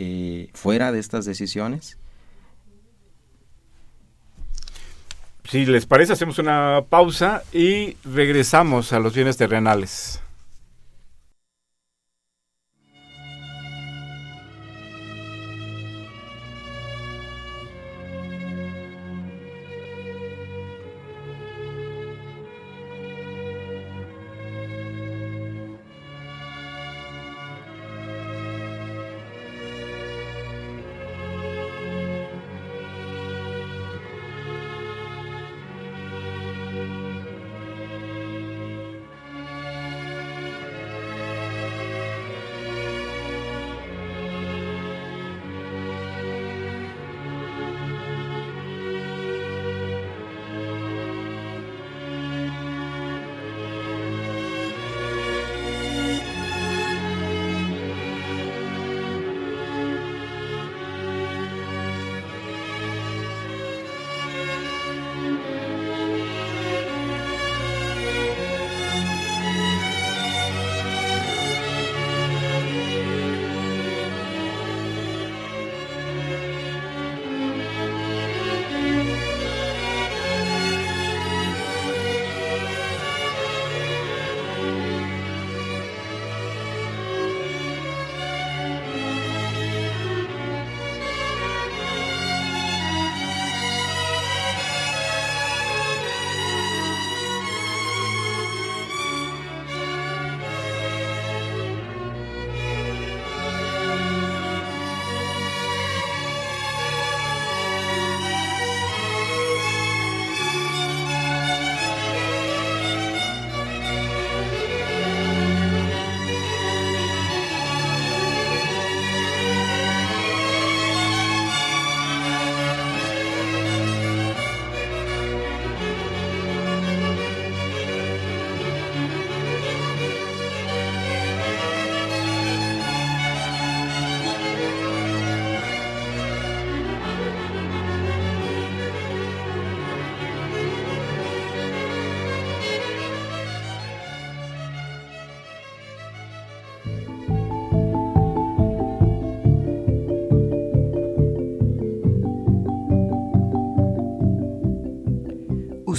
fuera 0.53 0.91
de 0.91 0.99
estas 0.99 1.25
decisiones. 1.25 1.97
Si 5.49 5.65
les 5.65 5.85
parece, 5.85 6.11
hacemos 6.11 6.39
una 6.39 6.83
pausa 6.89 7.41
y 7.53 7.95
regresamos 8.03 8.91
a 8.91 8.99
los 8.99 9.13
bienes 9.13 9.37
terrenales. 9.37 10.21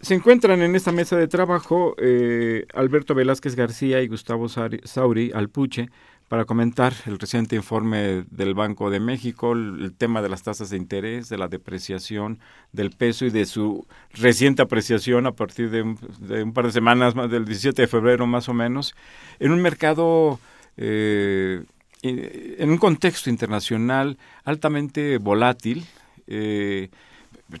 se 0.00 0.14
encuentran 0.14 0.62
en 0.62 0.76
esta 0.76 0.92
mesa 0.92 1.16
de 1.16 1.28
trabajo 1.28 1.94
eh, 1.98 2.66
Alberto 2.74 3.14
Velázquez 3.14 3.56
García 3.56 4.02
y 4.02 4.08
Gustavo 4.08 4.48
Sauri 4.48 5.32
Alpuche 5.34 5.88
para 6.28 6.44
comentar 6.44 6.92
el 7.06 7.18
reciente 7.18 7.54
informe 7.54 8.24
del 8.30 8.54
Banco 8.54 8.90
de 8.90 8.98
México, 8.98 9.52
el, 9.52 9.94
tema 9.96 10.22
de 10.22 10.28
las 10.28 10.42
tasas 10.42 10.70
de 10.70 10.76
interés, 10.76 11.28
de 11.28 11.38
la 11.38 11.46
depreciación 11.46 12.40
del 12.72 12.90
peso 12.90 13.26
y 13.26 13.30
de 13.30 13.46
su 13.46 13.86
reciente 14.12 14.62
apreciación 14.62 15.26
a 15.26 15.32
partir 15.32 15.70
de 15.70 15.82
un, 15.82 16.52
par 16.52 16.66
de 16.66 16.72
semanas, 16.72 17.14
más 17.14 17.30
del 17.30 17.44
17 17.44 17.82
de 17.82 17.88
febrero 17.88 18.26
más 18.26 18.48
o 18.48 18.54
menos, 18.54 18.94
en 19.38 19.52
un 19.52 19.62
mercado, 19.62 20.40
eh, 20.76 21.62
en 22.02 22.70
un 22.70 22.78
contexto 22.78 23.30
internacional 23.30 24.18
altamente 24.44 25.18
volátil. 25.18 25.86
Eh, 26.26 26.90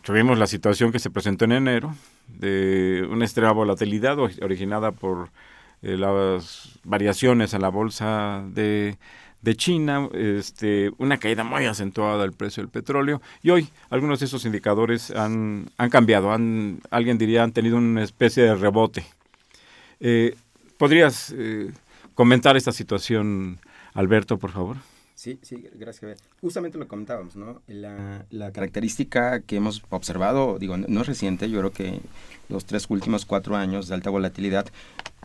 tuvimos 0.02 0.38
la 0.38 0.48
situación 0.48 0.90
que 0.90 0.98
se 0.98 1.10
presentó 1.10 1.44
en 1.44 1.52
enero 1.52 1.94
de 2.28 3.06
una 3.10 3.24
extrema 3.24 3.52
volatilidad 3.52 4.18
originada 4.18 4.92
por 4.92 5.30
eh, 5.82 5.96
las 5.96 6.78
variaciones 6.84 7.54
en 7.54 7.62
la 7.62 7.68
bolsa 7.68 8.44
de, 8.48 8.96
de 9.42 9.54
China, 9.56 10.08
este, 10.12 10.90
una 10.98 11.18
caída 11.18 11.44
muy 11.44 11.66
acentuada 11.66 12.22
del 12.22 12.32
precio 12.32 12.62
del 12.62 12.70
petróleo 12.70 13.22
y 13.42 13.50
hoy 13.50 13.68
algunos 13.90 14.20
de 14.20 14.26
esos 14.26 14.44
indicadores 14.44 15.10
han, 15.10 15.70
han 15.76 15.90
cambiado, 15.90 16.32
han, 16.32 16.80
alguien 16.90 17.18
diría 17.18 17.42
han 17.42 17.52
tenido 17.52 17.76
una 17.76 18.02
especie 18.02 18.42
de 18.42 18.54
rebote. 18.54 19.04
Eh, 20.00 20.34
¿Podrías 20.78 21.32
eh, 21.36 21.70
comentar 22.14 22.56
esta 22.56 22.72
situación, 22.72 23.58
Alberto, 23.94 24.38
por 24.38 24.50
favor? 24.50 24.76
Sí, 25.16 25.38
sí, 25.40 25.66
gracias. 25.74 26.22
Justamente 26.42 26.76
lo 26.76 26.86
comentábamos, 26.86 27.36
¿no? 27.36 27.62
La, 27.66 28.26
la, 28.30 28.52
característica 28.52 29.40
que 29.40 29.56
hemos 29.56 29.82
observado, 29.88 30.58
digo, 30.58 30.76
no 30.76 31.00
es 31.00 31.06
reciente, 31.06 31.48
yo 31.48 31.58
creo 31.60 31.72
que 31.72 32.00
los 32.50 32.66
tres 32.66 32.84
últimos 32.90 33.24
cuatro 33.24 33.56
años 33.56 33.88
de 33.88 33.94
alta 33.94 34.10
volatilidad, 34.10 34.66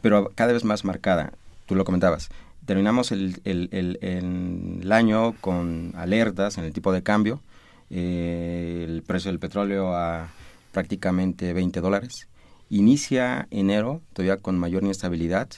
pero 0.02 0.32
cada 0.34 0.54
vez 0.54 0.64
más 0.64 0.86
marcada, 0.86 1.34
tú 1.66 1.76
lo 1.76 1.84
comentabas. 1.84 2.30
Terminamos 2.66 3.12
el, 3.12 3.42
el, 3.44 3.68
el, 3.74 4.00
el 4.02 4.92
año 4.94 5.36
con 5.42 5.92
alertas 5.98 6.58
en 6.58 6.64
el 6.64 6.72
tipo 6.72 6.94
de 6.94 7.04
cambio, 7.04 7.42
eh, 7.89 8.86
el 8.88 9.04
precio 9.04 9.30
del 9.30 9.39
petróleo 9.39 9.94
a 9.94 10.30
prácticamente 10.72 11.52
20 11.52 11.82
dólares. 11.82 12.30
Inicia 12.70 13.48
enero 13.52 14.02
todavía 14.14 14.38
con 14.38 14.58
mayor 14.58 14.84
inestabilidad. 14.84 15.50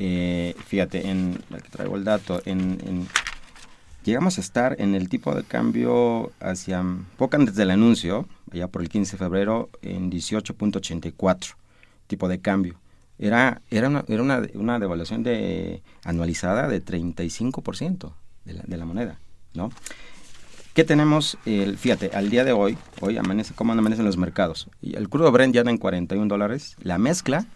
Eh, 0.00 0.56
fíjate, 0.66 1.08
en, 1.08 1.38
que 1.50 1.68
traigo 1.70 1.94
el 1.94 2.02
dato, 2.02 2.42
en, 2.44 2.80
en 2.84 3.06
llegamos 4.06 4.38
a 4.38 4.40
estar 4.40 4.76
en 4.80 4.94
el 4.94 5.08
tipo 5.08 5.34
de 5.34 5.42
cambio 5.42 6.30
hacia 6.38 6.84
poco 7.18 7.36
antes 7.36 7.56
del 7.56 7.72
anuncio, 7.72 8.26
allá 8.52 8.68
por 8.68 8.82
el 8.82 8.88
15 8.88 9.12
de 9.12 9.18
febrero, 9.18 9.68
en 9.82 10.10
18.84 10.10 11.56
tipo 12.06 12.28
de 12.28 12.40
cambio. 12.40 12.76
Era, 13.18 13.62
era, 13.68 13.88
una, 13.88 14.04
era 14.06 14.22
una, 14.22 14.42
una 14.54 14.78
devaluación 14.78 15.24
de, 15.24 15.82
anualizada 16.04 16.68
de 16.68 16.84
35% 16.84 18.12
de 18.44 18.52
la, 18.52 18.62
de 18.64 18.76
la 18.76 18.84
moneda, 18.84 19.18
¿no? 19.54 19.70
¿Qué 20.72 20.84
tenemos? 20.84 21.36
El, 21.44 21.76
fíjate, 21.76 22.10
al 22.14 22.30
día 22.30 22.44
de 22.44 22.52
hoy, 22.52 22.78
hoy 23.00 23.16
amanece, 23.16 23.54
¿cómo 23.54 23.72
amanecen 23.72 24.04
los 24.04 24.18
mercados? 24.18 24.68
El 24.82 25.08
crudo 25.08 25.32
Brent 25.32 25.54
ya 25.54 25.62
anda 25.62 25.72
en 25.72 25.78
41 25.78 26.28
dólares. 26.28 26.76
La 26.80 26.98
mezcla 26.98 27.46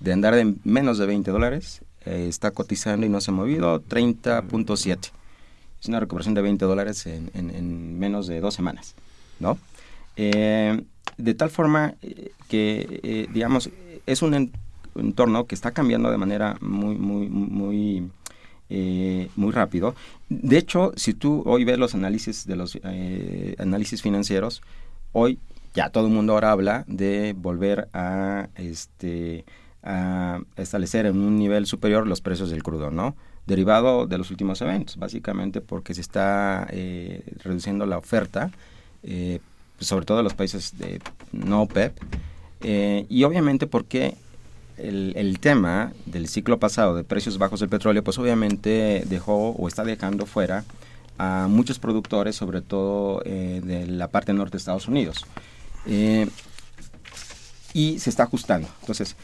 de 0.00 0.12
andar 0.12 0.34
en 0.34 0.58
menos 0.64 0.98
de 0.98 1.06
20 1.06 1.30
dólares 1.30 1.82
eh, 2.06 2.26
está 2.28 2.50
cotizando 2.50 3.06
y 3.06 3.10
no 3.10 3.20
se 3.20 3.30
ha 3.30 3.34
movido 3.34 3.82
30.7 3.84 5.10
es 5.80 5.88
una 5.88 6.00
recuperación 6.00 6.34
de 6.34 6.42
20 6.42 6.64
dólares 6.64 7.06
en, 7.06 7.30
en, 7.34 7.98
menos 7.98 8.26
de 8.26 8.40
dos 8.40 8.54
semanas, 8.54 8.94
¿no? 9.40 9.58
Eh, 10.16 10.82
de 11.16 11.34
tal 11.34 11.50
forma 11.50 11.94
eh, 12.02 12.32
que, 12.48 13.00
eh, 13.02 13.26
digamos, 13.32 13.70
es 14.06 14.22
un 14.22 14.52
entorno 14.94 15.46
que 15.46 15.54
está 15.54 15.72
cambiando 15.72 16.10
de 16.10 16.16
manera 16.16 16.56
muy, 16.60 16.96
muy, 16.96 17.28
muy, 17.28 18.10
muy 19.36 19.52
rápido. 19.52 19.94
De 20.28 20.58
hecho, 20.58 20.92
si 20.96 21.14
tú 21.14 21.42
hoy 21.46 21.64
ves 21.64 21.78
los 21.78 21.94
análisis 21.94 22.46
de 22.46 22.56
los 22.56 22.78
análisis 23.58 24.02
financieros, 24.02 24.62
hoy 25.12 25.38
ya 25.74 25.90
todo 25.90 26.06
el 26.06 26.12
mundo 26.12 26.32
ahora 26.32 26.52
habla 26.52 26.84
de 26.88 27.34
volver 27.36 27.88
a, 27.92 28.48
este, 28.56 29.44
a 29.82 30.40
establecer 30.56 31.06
en 31.06 31.18
un 31.18 31.36
nivel 31.36 31.66
superior 31.66 32.06
los 32.06 32.22
precios 32.22 32.50
del 32.50 32.62
crudo, 32.62 32.90
¿no? 32.90 33.14
Derivado 33.46 34.06
de 34.06 34.18
los 34.18 34.30
últimos 34.30 34.60
eventos, 34.60 34.96
básicamente 34.96 35.60
porque 35.60 35.94
se 35.94 36.00
está 36.00 36.66
eh, 36.70 37.22
reduciendo 37.42 37.86
la 37.86 37.98
oferta, 37.98 38.50
eh, 39.02 39.40
sobre 39.78 40.04
todo 40.04 40.18
en 40.18 40.24
los 40.24 40.34
países 40.34 40.76
de 40.78 41.00
no 41.32 41.62
OPEP, 41.62 41.96
eh, 42.62 43.06
y 43.08 43.24
obviamente 43.24 43.66
porque 43.66 44.16
el, 44.78 45.12
el, 45.16 45.38
tema 45.38 45.92
del 46.06 46.28
ciclo 46.28 46.58
pasado 46.58 46.96
de 46.96 47.04
precios 47.04 47.38
bajos 47.38 47.60
del 47.60 47.68
petróleo, 47.68 48.02
pues 48.02 48.18
obviamente 48.18 49.04
dejó 49.06 49.50
o 49.50 49.68
está 49.68 49.84
dejando 49.84 50.26
fuera 50.26 50.64
a 51.18 51.46
muchos 51.48 51.78
productores, 51.78 52.36
sobre 52.36 52.60
todo 52.60 53.20
de 53.20 53.86
la 53.88 54.08
parte 54.08 54.34
norte 54.34 54.52
de 54.52 54.58
Estados 54.58 54.86
Unidos. 54.86 55.24
y 57.72 57.98
se 57.98 58.10
está 58.10 58.24
ajustando. 58.24 58.68
Entonces, 58.80 59.16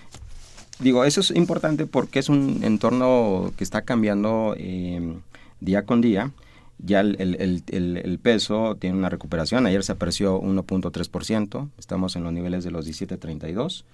digo, 0.79 1.05
eso 1.05 1.21
es 1.21 1.31
importante 1.31 1.87
porque 1.87 2.19
es 2.19 2.29
un 2.29 2.61
entorno 2.63 3.53
que 3.57 3.65
está 3.65 3.83
cambiando 3.83 4.55
em, 4.57 5.21
día 5.61 5.85
con 5.85 6.01
día. 6.01 6.31
Ya 6.85 7.01
el, 7.01 7.17
el, 7.21 7.63
el, 7.69 7.97
el, 7.99 8.19
peso 8.19 8.77
tiene 8.77 8.99
una 8.99 9.09
recuperación. 9.09 9.67
Ayer 9.67 9.85
se 9.85 9.93
apreció 9.93 10.41
1.3%. 10.41 11.69
Estamos 11.79 12.17
en 12.17 12.25
los 12.25 12.33
niveles 12.33 12.65
de 12.65 12.73
los 12.73 12.89
17.32. 12.89 13.85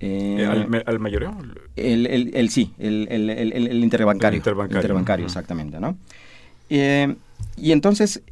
Eh, 0.00 0.46
¿Al, 0.46 0.84
¿Al, 0.84 0.98
mayoreo? 0.98 1.34
El, 1.76 2.06
el, 2.06 2.50
sí, 2.50 2.72
el, 2.78 3.08
el, 3.10 3.82
interbancario. 3.82 4.36
interbancario. 4.36 4.82
interbancario 4.82 5.26
exactamente, 5.26 5.80
¿no? 5.80 5.96
Eh, 6.68 7.14
y 7.56 7.72
entonces, 7.72 8.22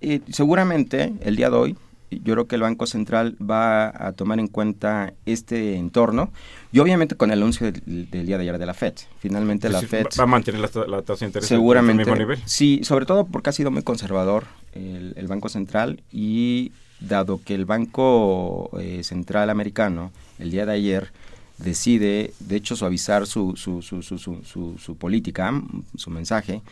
eh, 0.00 0.20
seguramente 0.30 1.12
el 1.20 1.36
día 1.36 1.50
de 1.50 1.56
hoy 1.56 1.76
yo 2.10 2.34
creo 2.34 2.46
que 2.46 2.56
el 2.56 2.62
Banco 2.62 2.86
Central 2.86 3.36
va 3.40 3.88
a 3.88 4.12
tomar 4.12 4.40
en 4.40 4.48
cuenta 4.48 5.14
este 5.26 5.76
entorno 5.76 6.32
y 6.72 6.80
obviamente 6.80 7.14
con 7.14 7.30
el 7.30 7.40
anuncio 7.40 7.70
del, 7.70 8.10
día 8.10 8.36
de 8.36 8.42
ayer 8.42 8.58
de 8.58 8.66
la 8.66 8.74
FED. 8.74 8.94
Finalmente 9.18 9.68
la 9.68 9.80
FED... 9.80 10.06
¿Va 10.18 10.24
a 10.24 10.26
mantener 10.26 10.60
la, 10.60 11.02
tasa 11.02 11.20
de 11.20 11.26
interés 11.26 11.48
seguramente, 11.48 12.04
mismo 12.04 12.16
nivel? 12.16 12.38
Sí, 12.44 12.80
sobre 12.82 13.06
todo 13.06 13.26
porque 13.26 13.50
ha 13.50 13.52
sido 13.52 13.70
muy 13.70 13.82
conservador 13.82 14.46
el, 14.74 15.26
Banco 15.28 15.48
Central 15.48 16.02
y 16.10 16.72
dado 17.00 17.40
que 17.44 17.54
el 17.54 17.64
Banco 17.64 18.70
eh, 18.78 19.02
Central 19.04 19.48
americano 19.48 20.12
el 20.38 20.50
día 20.50 20.66
de 20.66 20.72
ayer 20.72 21.12
decide, 21.58 22.32
de 22.40 22.56
hecho, 22.56 22.74
suavizar 22.74 23.26
su, 23.26 23.54
su, 23.56 23.82
su, 23.82 24.02
su, 24.02 24.78
su 24.78 24.96
política, 24.96 25.52
su 25.94 26.10
mensaje, 26.10 26.62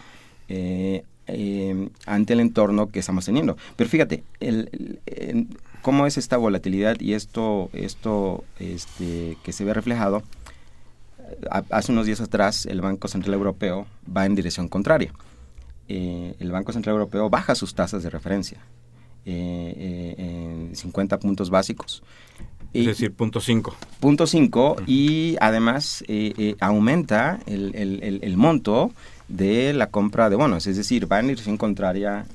eh, 0.49 1.05
eh, 1.28 1.90
ante 2.06 2.32
el 2.32 2.40
entorno 2.40 2.88
que 2.88 3.00
estamos 3.00 3.26
teniendo. 3.26 3.56
Pero 3.76 3.90
fíjate, 3.90 4.24
el, 4.40 4.98
cómo 5.82 6.06
es 6.06 6.16
esta 6.16 6.38
volatilidad 6.38 6.98
y 7.00 7.12
esto, 7.12 7.68
esto 7.74 8.44
este, 8.58 9.36
que 9.42 9.52
se 9.52 9.64
ve 9.64 9.74
reflejado. 9.74 10.22
hace 11.70 11.92
unos 11.92 12.06
días 12.06 12.22
atrás 12.22 12.64
el 12.64 12.80
Banco 12.80 13.08
Central 13.08 13.34
Europeo 13.34 13.86
va 14.14 14.24
en 14.24 14.34
dirección 14.34 14.68
contraria. 14.68 15.12
Eh, 15.88 16.34
el 16.38 16.50
Banco 16.50 16.72
Central 16.72 16.94
Europeo 16.94 17.28
baja 17.28 17.54
sus 17.54 17.74
tasas 17.74 18.02
de 18.02 18.10
referencia 18.10 18.58
eh, 19.26 20.14
en 20.16 20.74
50 20.74 21.18
puntos 21.18 21.50
básicos. 21.50 22.02
Es 22.72 22.86
decir, 22.86 23.12
punto 23.12 23.40
5. 23.40 23.76
Punto 24.00 24.26
5 24.26 24.76
y 24.86 25.36
además 25.40 26.04
aumenta 26.60 27.40
el, 27.46 27.74
el, 27.74 28.20
el 28.22 28.36
monto 28.36 28.92
de 29.28 29.72
la 29.74 29.88
compra 29.88 30.30
de 30.30 30.36
bonos, 30.36 30.66
es 30.66 30.76
decir, 30.76 31.10
va 31.10 31.20
en 31.20 31.28
dirección 31.28 31.56
contraria 31.56 32.26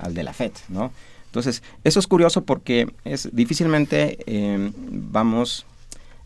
al 0.00 0.14
de 0.14 0.22
la 0.22 0.32
FED, 0.32 0.52
¿no? 0.68 0.92
Entonces, 1.26 1.62
eso 1.84 1.98
es 1.98 2.06
curioso 2.06 2.44
porque 2.44 2.88
es 3.04 3.28
difícilmente 3.34 4.18
em, 4.26 4.72
vamos 4.76 5.66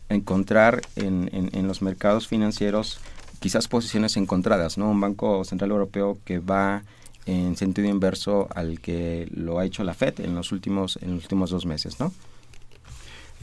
a 0.09 0.13
encontrar 0.13 0.81
en, 0.95 1.29
en, 1.33 1.67
los 1.67 1.81
mercados 1.81 2.27
financieros 2.27 2.99
quizás 3.39 3.67
posiciones 3.67 4.15
encontradas, 4.17 4.77
¿no? 4.77 4.89
Un 4.89 5.01
Banco 5.01 5.43
Central 5.43 5.71
Europeo 5.71 6.17
que 6.23 6.39
va 6.39 6.83
en 7.25 7.57
sentido 7.57 7.87
inverso 7.87 8.47
al 8.53 8.79
que 8.79 9.27
lo 9.33 9.59
ha 9.59 9.65
hecho 9.65 9.83
la 9.83 9.93
FED 9.93 10.21
en 10.21 10.35
los 10.35 10.51
últimos, 10.51 10.97
en 11.01 11.15
los 11.15 11.23
últimos 11.23 11.49
dos 11.49 11.65
meses, 11.65 11.99
¿no? 11.99 12.13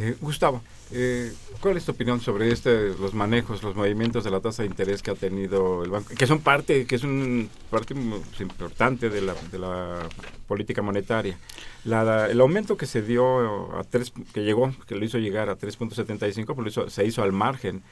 Eh, 0.01 0.17
Gustavo, 0.21 0.63
eh, 0.93 1.33
¿cuál 1.61 1.77
es 1.77 1.85
tu 1.85 1.91
opinión 1.91 2.21
sobre 2.21 2.53
este, 2.53 2.91
los 3.01 3.15
manejos, 3.15 3.65
los 3.65 3.75
movimientos 3.75 4.23
de 4.23 4.31
la 4.31 4.39
tasa 4.39 4.63
de 4.63 4.69
interés 4.69 5.03
que 5.03 5.11
ha 5.11 5.17
tenido 5.17 5.83
el 5.83 5.91
banco, 5.91 6.15
que 6.17 6.27
son 6.29 6.39
parte, 6.39 6.87
que 6.87 6.95
es 6.95 7.03
un 7.03 7.51
parte 7.69 7.95
importante 8.39 9.11
de 9.11 9.21
la, 9.21 10.09
política 10.47 10.83
monetaria? 10.83 11.37
La, 11.85 12.31
el 12.31 12.41
aumento 12.41 12.77
que 12.77 12.87
se 12.87 13.03
dio 13.03 13.77
a 13.77 13.83
tres, 13.83 14.13
que 14.33 14.45
llegó, 14.45 14.73
que 14.87 14.95
lo 14.95 15.05
hizo 15.05 15.19
llegar 15.19 15.49
a 15.49 15.59
3.75, 15.59 16.55
pues 16.55 16.93
se 16.93 17.05
hizo 17.05 17.25
al 17.25 17.33
margen, 17.33 17.83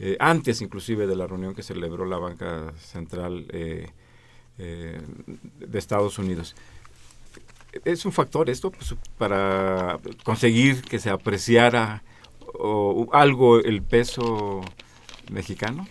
eh, 0.00 0.16
antes 0.18 0.60
inclusive 0.62 1.06
de 1.06 1.14
la 1.14 1.28
reunión 1.28 1.54
que 1.54 1.62
celebró 1.62 2.06
la 2.06 2.18
banca 2.18 2.72
central 2.76 3.46
de 3.46 3.92
Estados 5.74 6.18
Unidos 6.18 6.56
es 7.84 8.04
un 8.04 8.12
factor 8.12 8.50
esto 8.50 8.70
pues, 8.70 8.94
para 9.18 9.98
conseguir 10.24 10.82
que 10.82 10.98
se 10.98 11.10
apreciara 11.10 12.02
o, 12.54 13.08
algo 13.12 13.60
el 13.60 13.82
peso 13.82 14.62
mexicano? 15.30 15.86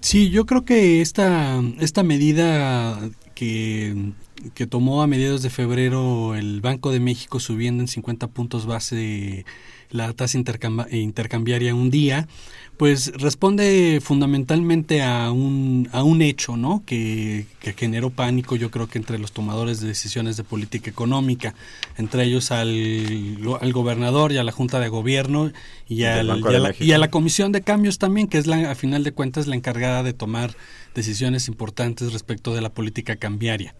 Sí, 0.00 0.30
yo 0.30 0.46
creo 0.46 0.64
que 0.64 1.00
esta, 1.02 1.60
esta 1.78 2.02
medida 2.02 2.98
que, 3.34 4.12
que 4.54 4.66
tomó 4.66 5.02
a 5.02 5.06
mediados 5.06 5.42
de 5.42 5.50
febrero 5.50 6.34
el 6.34 6.60
Banco 6.60 6.90
de 6.90 7.00
México 7.00 7.40
subiendo 7.40 7.82
en 7.82 7.88
50 7.88 8.28
puntos 8.28 8.66
base 8.66 9.44
la 9.90 10.12
tasa 10.12 10.38
intercambiaria 10.38 11.74
un 11.74 11.90
día, 11.90 12.28
pues 12.80 13.12
responde 13.14 14.00
fundamentalmente 14.02 15.02
a 15.02 15.30
un, 15.32 15.90
a 15.92 16.02
un 16.02 16.22
hecho, 16.22 16.56
¿no? 16.56 16.82
Que, 16.86 17.44
generó 17.76 18.08
pánico, 18.08 18.56
yo 18.56 18.70
creo 18.70 18.88
que 18.88 18.96
entre 18.96 19.18
los 19.18 19.32
tomadores 19.32 19.80
de 19.80 19.88
decisiones 19.88 20.38
de 20.38 20.44
política 20.44 20.88
económica, 20.88 21.54
entre 21.98 22.24
ellos 22.24 22.50
al, 22.50 23.36
al 23.60 23.72
gobernador 23.74 24.32
y 24.32 24.38
a 24.38 24.44
la 24.44 24.52
Junta 24.52 24.80
de 24.80 24.88
Gobierno 24.88 25.52
y, 25.88 26.04
al, 26.04 26.26
y, 26.80 26.92
a 26.92 26.98
la, 26.98 27.10
Comisión 27.10 27.52
de 27.52 27.60
Cambios 27.60 27.98
también, 27.98 28.28
que 28.28 28.38
es 28.38 28.46
la, 28.46 28.70
a 28.70 28.74
final 28.74 29.04
de 29.04 29.12
cuentas 29.12 29.46
la 29.46 29.56
encargada 29.56 30.02
de 30.02 30.14
tomar 30.14 30.56
decisiones 30.94 31.48
importantes 31.48 32.14
respecto 32.14 32.54
de 32.54 32.62
la 32.62 32.70
política 32.70 33.16
cambiaria. 33.16 33.74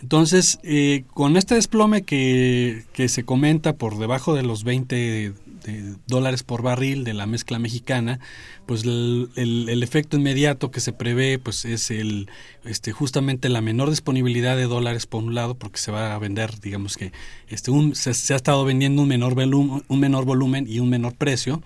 Entonces, 0.00 0.60
eh, 0.62 1.04
con 1.12 1.36
este 1.36 1.56
desplome 1.56 2.02
que, 2.02 2.84
que 2.92 3.08
se 3.08 3.24
comenta 3.24 3.74
por 3.76 3.98
debajo 3.98 4.34
de 4.34 4.42
los 4.42 4.64
20 4.64 5.32
dólares 6.06 6.42
por 6.42 6.62
barril 6.62 7.04
de 7.04 7.14
la 7.14 7.26
mezcla 7.26 7.58
mexicana, 7.58 8.20
pues 8.66 8.84
el, 8.84 9.30
el, 9.36 9.82
efecto 9.82 10.16
inmediato 10.16 10.70
que 10.70 10.80
se 10.80 10.92
prevé 10.92 11.38
pues 11.38 11.64
es 11.64 11.90
el 11.90 12.28
este 12.64 12.92
justamente 12.92 13.48
la 13.48 13.60
menor 13.60 13.90
disponibilidad 13.90 14.56
de 14.56 14.64
dólares 14.64 15.06
por 15.06 15.22
un 15.22 15.34
lado 15.34 15.54
porque 15.54 15.78
se 15.78 15.90
va 15.90 16.14
a 16.14 16.18
vender 16.18 16.60
digamos 16.60 16.96
que 16.96 17.12
este 17.48 17.70
un, 17.70 17.94
se, 17.94 18.10
ha 18.10 18.36
estado 18.36 18.64
vendiendo 18.64 19.02
un 19.02 19.08
menor 19.08 19.34
volumen, 19.34 19.84
un 19.88 20.00
menor 20.00 20.24
volumen 20.24 20.66
y 20.68 20.80
un 20.80 20.90
menor 20.90 21.14
precio, 21.14 21.62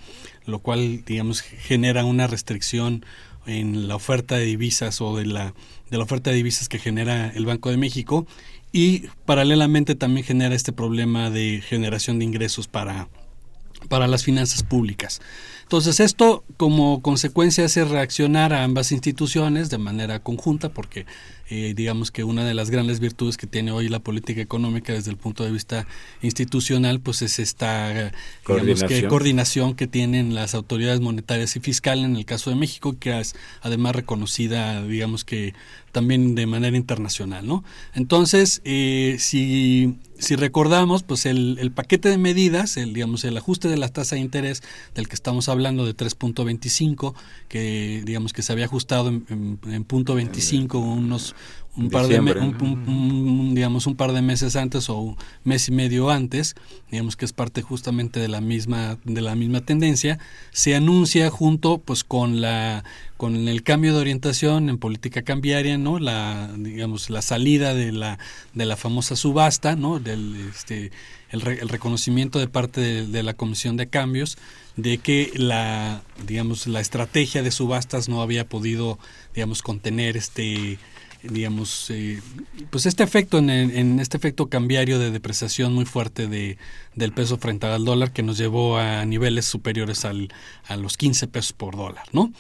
lo 0.47 0.61
cual 0.61 1.05
digamos 1.05 1.41
genera 1.41 2.05
una 2.05 2.27
restricción 2.27 3.05
en 3.47 3.89
la 3.89 3.97
oferta 3.97 4.37
de 4.37 4.45
divisas 4.45 5.01
o 5.01 5.17
de 5.17 5.27
la 5.27 5.55
de 5.91 5.99
la 5.99 6.05
oferta 6.05 6.31
de 6.31 6.37
divisas 6.37 6.69
que 6.69 6.79
genera 6.79 7.29
el 7.29 7.45
Banco 7.45 7.71
de 7.71 7.77
México 7.77 8.27
y 8.73 9.09
paralelamente 9.27 9.95
también 9.95 10.25
genera 10.25 10.55
este 10.55 10.73
problema 10.73 11.29
de 11.29 11.63
generación 11.67 12.19
de 12.19 12.25
ingresos 12.25 12.69
para 12.69 13.09
para 13.89 14.07
las 14.07 14.25
finanzas 14.25 14.63
públicas. 14.63 15.21
Entonces 15.73 16.01
esto 16.01 16.45
como 16.59 17.01
consecuencia 17.01 17.65
hace 17.65 17.87
reaccionar 17.87 18.53
a 18.53 18.63
ambas 18.63 18.93
instituciones 18.93 19.71
de 19.71 19.79
manera 19.79 20.19
conjunta 20.19 20.69
porque 20.69 21.07
eh, 21.49 21.73
digamos 21.75 22.11
que 22.11 22.25
una 22.25 22.45
de 22.45 22.53
las 22.53 22.69
grandes 22.69 23.01
virtudes 23.01 23.39
que 23.39 23.47
tiene 23.47 23.73
hoy 23.73 23.89
la 23.89 23.99
política 23.99 24.43
económica 24.43 24.93
desde 24.93 25.11
el 25.11 25.17
punto 25.17 25.45
de 25.45 25.51
vista 25.51 25.87
institucional 26.21 27.01
pues 27.01 27.23
es 27.23 27.39
esta 27.39 28.13
coordinación 28.43 28.89
que, 28.89 29.09
coordinación 29.09 29.75
que 29.75 29.87
tienen 29.87 30.35
las 30.35 30.55
autoridades 30.55 31.01
monetarias 31.01 31.57
y 31.57 31.61
fiscales 31.61 32.05
en 32.05 32.17
el 32.17 32.27
caso 32.27 32.51
de 32.51 32.57
México 32.57 32.99
que 33.01 33.19
es 33.19 33.35
además 33.63 33.97
reconocida 33.97 34.83
digamos 34.83 35.25
que 35.25 35.55
también 35.93 36.35
de 36.35 36.47
manera 36.47 36.77
internacional, 36.77 37.47
¿no? 37.47 37.63
Entonces, 37.95 38.63
eh, 38.65 39.17
si, 39.19 39.99
si 40.19 40.37
recordamos, 40.37 41.03
pues 41.03 41.27
el, 41.27 41.59
el, 41.61 41.71
paquete 41.71 42.09
de 42.09 42.17
medidas, 42.17 42.79
el, 42.79 42.95
digamos, 42.95 43.25
el 43.25 43.37
ajuste 43.37 43.69
de 43.69 43.77
la 43.77 43.89
tasa 43.89 44.17
de 44.17 44.23
interés 44.23 44.63
del 44.95 45.07
que 45.07 45.15
estamos 45.15 45.51
hablando 45.51 45.62
de 45.63 45.97
3.25, 45.97 47.15
que 47.49 48.03
digamos 48.05 48.33
que 48.33 48.43
se 48.43 48.53
había 48.53 48.65
ajustado 48.65 49.09
en, 49.09 49.59
en, 49.67 49.85
punto 49.85 50.15
25 50.15 50.79
unos 50.79 51.35
un 51.75 51.89
par 51.89 52.07
de 52.07 52.21
digamos 53.55 53.87
un 53.87 53.97
par 53.97 54.13
de 54.13 54.21
meses 54.21 54.57
antes 54.57 54.91
o 54.91 54.99
un 54.99 55.17
mes 55.45 55.69
y 55.69 55.73
medio 55.73 56.11
antes 56.11 56.55
digamos 56.91 57.17
que 57.17 57.25
es 57.25 57.33
parte 57.33 57.63
justamente 57.63 58.21
de 58.21 58.29
la 58.29 58.43
misma 58.43 58.99
de 59.05 59.23
la 59.23 59.35
misma 59.35 59.63
tendencia 59.63 60.19
se 60.51 60.75
anuncia 60.75 61.31
junto 61.31 61.79
pues 61.79 62.05
con 62.05 62.43
la 62.43 62.85
con 63.17 63.49
el 63.49 63.63
cambio 63.63 63.95
de 63.95 64.01
orientación 64.01 64.69
en 64.69 64.77
política 64.77 65.23
cambiaria 65.23 65.79
no 65.79 65.99
la 65.99 66.51
digamos 66.59 67.09
la 67.09 67.23
salida 67.23 67.73
de 67.73 67.93
la 67.93 68.19
de 68.53 68.67
la 68.67 68.77
famosa 68.77 69.17
subasta 69.17 69.75
no 69.75 69.99
del 69.99 70.37
este 70.51 70.93
el, 71.33 71.69
reconocimiento 71.69 72.39
de 72.39 72.49
parte 72.49 72.81
de, 72.81 73.07
de 73.07 73.23
la 73.23 73.35
comisión 73.35 73.77
de 73.77 73.89
cambios 73.89 74.39
de 74.77 74.99
que 74.99 75.33
la 75.35 76.03
digamos 76.27 76.67
la 76.67 76.81
estrategia 76.81 77.43
de 77.43 77.51
subastas 77.51 78.09
no 78.09 78.23
había 78.23 78.49
podido 78.49 78.99
digamos 79.35 79.63
contener 79.63 80.17
este 80.17 80.79
digamos, 81.23 81.89
eh, 81.91 82.21
pues 82.71 82.87
este 82.87 83.03
efecto, 83.03 83.39
en, 83.39 83.51
en, 83.51 84.01
este 84.01 84.17
efecto 84.17 84.49
cambiario 84.49 84.99
de 84.99 85.11
depreciación 85.11 85.73
muy 85.73 85.85
fuerte 85.85 86.27
de, 86.27 86.59
del 86.95 87.13
peso 87.13 87.39
frente 87.39 87.67
al 87.67 87.85
dólar 87.85 88.13
que 88.13 88.23
nos 88.23 88.39
llevó 88.39 88.79
a 88.79 89.05
niveles 89.05 89.45
superiores 89.45 90.05
al, 90.05 90.33
a 90.67 90.77
los 90.77 90.97
15 90.97 91.29
pesos 91.29 91.53
por 91.53 91.77
dólar, 91.77 92.05
¿no? 92.13 92.33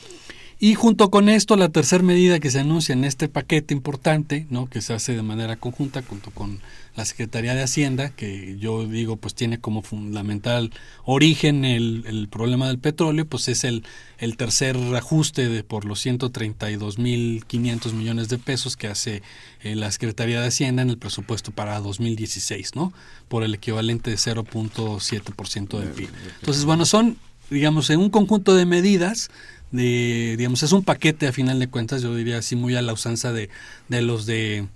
Y 0.64 0.76
junto 0.76 1.10
con 1.10 1.28
esto, 1.28 1.56
la 1.56 1.70
tercera 1.70 2.04
medida 2.04 2.38
que 2.38 2.48
se 2.48 2.60
anuncia 2.60 2.92
en 2.92 3.02
este 3.02 3.28
paquete 3.28 3.74
importante, 3.74 4.46
¿no? 4.48 4.70
que 4.70 4.80
se 4.80 4.92
hace 4.92 5.12
de 5.12 5.22
manera 5.22 5.56
conjunta 5.56 6.02
junto 6.02 6.30
con 6.30 6.60
la 6.94 7.04
Secretaría 7.04 7.56
de 7.56 7.64
Hacienda, 7.64 8.10
que 8.10 8.56
yo 8.60 8.86
digo 8.86 9.16
pues 9.16 9.34
tiene 9.34 9.58
como 9.58 9.82
fundamental 9.82 10.70
origen 11.04 11.64
el, 11.64 12.04
el 12.06 12.28
problema 12.28 12.68
del 12.68 12.78
petróleo, 12.78 13.26
pues 13.26 13.48
es 13.48 13.64
el, 13.64 13.82
el 14.18 14.36
tercer 14.36 14.76
ajuste 14.94 15.48
de 15.48 15.64
por 15.64 15.84
los 15.84 16.06
132.500 16.06 17.92
millones 17.92 18.28
de 18.28 18.38
pesos 18.38 18.76
que 18.76 18.86
hace 18.86 19.24
eh, 19.64 19.74
la 19.74 19.90
Secretaría 19.90 20.40
de 20.40 20.46
Hacienda 20.46 20.82
en 20.82 20.90
el 20.90 20.98
presupuesto 20.98 21.50
para 21.50 21.80
2016, 21.80 22.76
¿no? 22.76 22.92
Por 23.26 23.42
el 23.42 23.54
equivalente 23.54 24.10
de 24.10 24.16
0.7% 24.16 25.80
del 25.80 25.88
PIB. 25.88 26.08
Entonces, 26.38 26.64
bueno, 26.64 26.84
son 26.84 27.16
digamos, 27.52 27.90
en 27.90 28.00
un 28.00 28.10
conjunto 28.10 28.54
de 28.54 28.66
medidas 28.66 29.30
de, 29.73 30.37
digamos, 30.37 30.62
es 30.62 30.73
un 30.73 30.85
paquete 30.85 31.27
a 31.27 31.33
final 31.33 31.59
de 31.59 31.68
cuentas, 31.68 32.03
yo 32.03 32.14
diría 32.14 32.39
así 32.39 32.57
muy 32.57 32.77
a 32.77 32.83
la 32.83 32.93
usanza 32.93 33.33
de, 33.33 33.49
de 33.89 34.03
los 34.03 34.27
de 34.27 34.66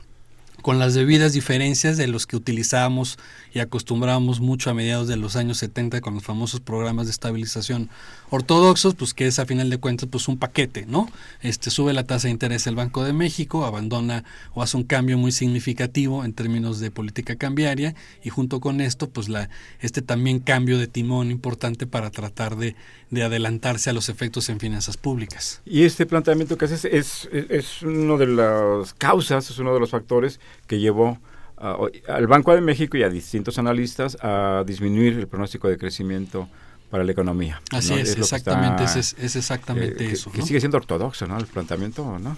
con 0.63 0.79
las 0.79 0.95
debidas 0.95 1.33
diferencias 1.33 1.97
de 1.97 2.09
los 2.09 2.27
que 2.27 2.35
utilizábamos 2.35 3.19
y 3.57 3.61
acostumbrábamos 3.61 4.41
mucho 4.41 4.69
a 4.69 4.75
mediados 4.75 5.09
de 5.09 5.17
los 5.17 5.35
años 5.35 5.57
70 5.57 6.03
con 6.03 6.13
los 6.13 6.23
famosos 6.23 6.61
programas 6.61 7.07
de 7.07 7.13
estabilización 7.13 7.89
ortodoxos, 8.29 8.95
pues 8.95 9.15
que 9.15 9.27
es 9.27 9.39
a 9.39 9.47
final 9.47 9.71
de 9.71 9.79
cuentas 9.79 10.11
pues 10.13 10.29
un 10.29 10.37
paquete, 10.37 10.85
¿no? 10.85 11.09
Este 11.41 11.71
sube 11.71 11.95
la 11.95 12.05
tasa 12.05 12.29
de 12.29 12.33
interés 12.33 12.65
del 12.65 12.75
Banco 12.75 13.03
de 13.03 13.15
México, 13.15 13.65
abandona 13.65 14.25
o 14.53 14.63
hace 14.63 14.77
un 14.77 14.83
cambio 14.83 15.17
muy 15.17 15.33
significativo 15.33 16.23
en 16.23 16.35
términos 16.35 16.81
de 16.81 16.91
política 16.91 17.37
cambiaria 17.37 17.95
y 18.23 18.29
junto 18.29 18.61
con 18.61 18.83
esto 18.83 19.09
pues 19.09 19.31
la 19.31 19.49
este 19.81 20.03
también 20.03 20.39
cambio 20.41 20.77
de 20.77 20.87
timón 20.87 21.31
importante 21.31 21.87
para 21.87 22.11
tratar 22.11 22.57
de, 22.57 22.77
de 23.11 23.23
adelantarse 23.23 23.89
a 23.89 23.95
los 23.95 24.11
efectos 24.11 24.51
en 24.51 24.61
finanzas 24.61 24.99
públicas. 24.99 25.63
Y 25.65 25.85
este 25.85 26.05
planteamiento 26.05 26.59
que 26.59 26.67
haces 26.67 26.85
es, 26.85 27.27
es, 27.33 27.49
es 27.49 27.81
de 27.81 28.27
las 28.27 28.93
causas, 28.93 29.49
es 29.49 29.59
uno 29.59 29.73
de 29.73 29.81
los 29.81 29.89
factores 29.89 30.41
que 30.67 30.79
llevó 30.79 31.19
al 31.57 32.27
Banco 32.27 32.55
de 32.55 32.61
México 32.61 32.97
y 32.97 33.03
a 33.03 33.09
distintos 33.09 33.59
analistas 33.59 34.17
a 34.21 34.63
disminuir 34.67 35.15
el 35.15 35.27
pronóstico 35.27 35.69
de 35.69 35.79
crecimiento 35.79 36.49
para 36.91 37.05
la 37.05 37.13
economía. 37.13 37.61
Así 37.73 37.95
es, 37.95 38.17
exactamente, 38.17 38.85
es, 38.85 39.15
exactamente 39.37 40.05
eh, 40.05 40.13
eso. 40.13 40.31
Que, 40.31 40.43
sigue 40.43 40.61
siendo 40.61 40.77
ortodoxo, 40.77 41.27
¿no? 41.27 41.39
El 41.39 41.47
planteamiento, 41.47 42.19
¿no? 42.19 42.37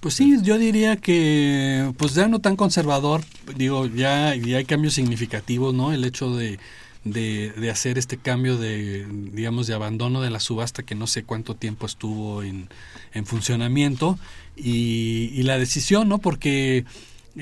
Pues 0.00 0.14
sí, 0.14 0.38
yo 0.42 0.56
diría 0.56 0.96
que, 0.96 1.92
pues 1.98 2.14
ya 2.14 2.26
no 2.26 2.38
tan 2.38 2.56
conservador, 2.56 3.22
digo, 3.56 3.86
ya, 3.86 4.34
ya 4.34 4.56
hay 4.56 4.64
cambios 4.64 4.94
significativos, 4.94 5.74
¿no? 5.74 5.92
El 5.92 6.04
hecho 6.04 6.34
de, 6.34 6.58
de, 7.04 7.70
hacer 7.70 7.98
este 7.98 8.16
cambio 8.16 8.56
de, 8.56 9.06
digamos, 9.32 9.66
de 9.66 9.74
abandono 9.74 10.22
de 10.22 10.30
la 10.30 10.40
subasta 10.40 10.82
que 10.82 10.94
no 10.94 11.06
sé 11.06 11.24
cuánto 11.24 11.54
tiempo 11.54 11.84
estuvo 11.84 12.42
en, 12.42 12.70
en 13.12 13.26
funcionamiento 13.26 14.18
y, 14.56 15.30
y 15.34 15.42
la 15.42 15.58
decisión, 15.58 16.08
¿no? 16.08 16.16
Porque 16.18 16.86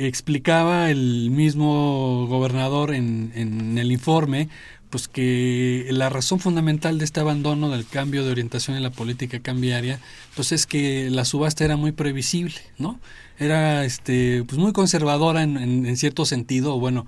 explicaba 0.06 0.90
el 0.90 1.30
mismo 1.30 2.26
gobernador 2.28 2.94
en, 2.94 3.32
en 3.34 3.78
el 3.78 3.90
informe 3.92 4.48
pues 4.90 5.08
que 5.08 5.86
la 5.90 6.08
razón 6.08 6.40
fundamental 6.40 6.98
de 6.98 7.04
este 7.04 7.20
abandono 7.20 7.68
del 7.68 7.86
cambio 7.86 8.24
de 8.24 8.30
orientación 8.30 8.76
en 8.76 8.82
la 8.82 8.90
política 8.90 9.40
cambiaria 9.40 10.00
pues 10.34 10.52
es 10.52 10.66
que 10.66 11.10
la 11.10 11.24
subasta 11.24 11.64
era 11.64 11.76
muy 11.76 11.92
previsible 11.92 12.54
no 12.78 12.98
era 13.38 13.84
este 13.84 14.44
pues 14.44 14.58
muy 14.58 14.72
conservadora 14.72 15.42
en, 15.42 15.96
cierto 15.96 16.24
sentido 16.24 16.78
bueno 16.78 17.06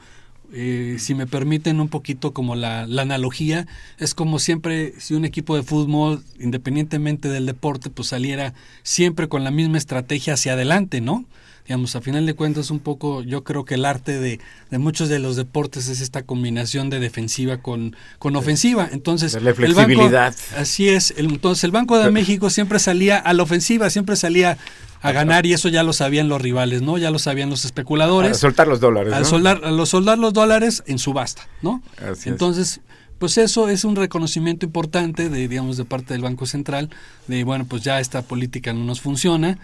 eh, 0.53 0.97
si 0.99 1.15
me 1.15 1.27
permiten 1.27 1.81
un 1.81 1.89
poquito 1.89 2.33
como 2.33 2.57
la, 2.57 2.85
la, 2.85 3.03
analogía, 3.03 3.69
es 3.99 4.15
como 4.15 4.41
siempre 4.41 4.95
si 4.99 5.15
un 5.15 5.25
equipo 5.25 5.55
de 5.55 5.63
fútbol, 5.63 6.25
independientemente 6.41 7.29
del 7.29 7.47
deporte, 7.47 7.89
pues 7.89 8.09
saliera 8.09 8.53
siempre 8.83 9.29
con 9.29 9.45
la 9.45 9.53
misma 9.53 9.79
estrategia 9.79 10.35
hacia 10.35 10.55
adelante, 10.55 11.01
¿no? 11.01 11.25
Digamos, 11.67 11.97
a 11.97 12.01
final 12.01 12.27
de 12.27 12.35
cuentas 12.35 12.71
un 12.71 12.81
poco, 12.81 13.23
yo 13.23 13.45
creo 13.45 13.65
que 13.65 13.75
el 13.75 13.85
arte 13.85 14.19
de, 14.19 14.41
de 14.71 14.79
muchos 14.79 15.09
de 15.09 15.19
los 15.19 15.37
deportes 15.37 15.89
es 15.89 16.01
esta 16.01 16.23
combinación 16.23 16.91
de 16.91 17.01
defensiva 17.01 17.59
con, 17.59 17.97
con 18.19 18.37
ofensiva. 18.37 18.89
Entonces, 18.91 19.41
la 19.41 19.55
flexibilidad. 19.55 20.35
así 20.57 20.89
es. 20.89 21.15
El, 21.17 21.27
entonces, 21.27 21.65
el 21.65 21.71
Banco 21.71 21.99
de 21.99 22.11
México 22.11 22.51
siempre 22.51 22.79
salía 22.79 23.19
a 23.19 23.33
la 23.33 23.43
ofensiva, 23.43 23.91
siempre 23.91 24.17
salía 24.17 24.59
a 25.03 25.13
ganar 25.13 25.47
y 25.47 25.53
eso 25.53 25.69
ya 25.69 25.83
lo 25.83 25.93
sabían 25.93 26.29
los 26.29 26.43
rivales, 26.43 26.83
¿no? 26.83 26.99
Ya 26.99 27.11
lo 27.11 27.19
sabían 27.19 27.51
los 27.51 27.65
especuladores. 27.65 28.33
A 28.33 28.35
soltar 28.35 28.69
los 28.69 28.81
dólares. 28.81 29.13
A, 29.13 29.25
soldar, 29.25 29.63
a 29.65 29.71
los 29.71 29.89
soldar 29.89 30.19
los 30.19 30.33
dólares 30.33 30.83
en 30.87 30.99
subasta, 30.99 31.49
¿no? 31.63 31.83
Entonces, 32.25 32.81
pues 33.19 33.39
eso 33.39 33.69
es 33.69 33.85
un 33.85 33.97
reconocimiento 33.97 34.67
importante 34.67 35.29
de, 35.29 35.49
digamos, 35.49 35.77
de 35.77 35.85
parte 35.85 36.15
del 36.15 36.23
Banco 36.23 36.47
Central, 36.47 36.91
de, 37.29 37.45
bueno, 37.45 37.67
pues 37.67 37.83
ya 37.83 38.01
esta 38.01 38.23
política 38.23 38.73
no 38.73 38.85
nos 38.85 39.01
funciona, 39.01 39.59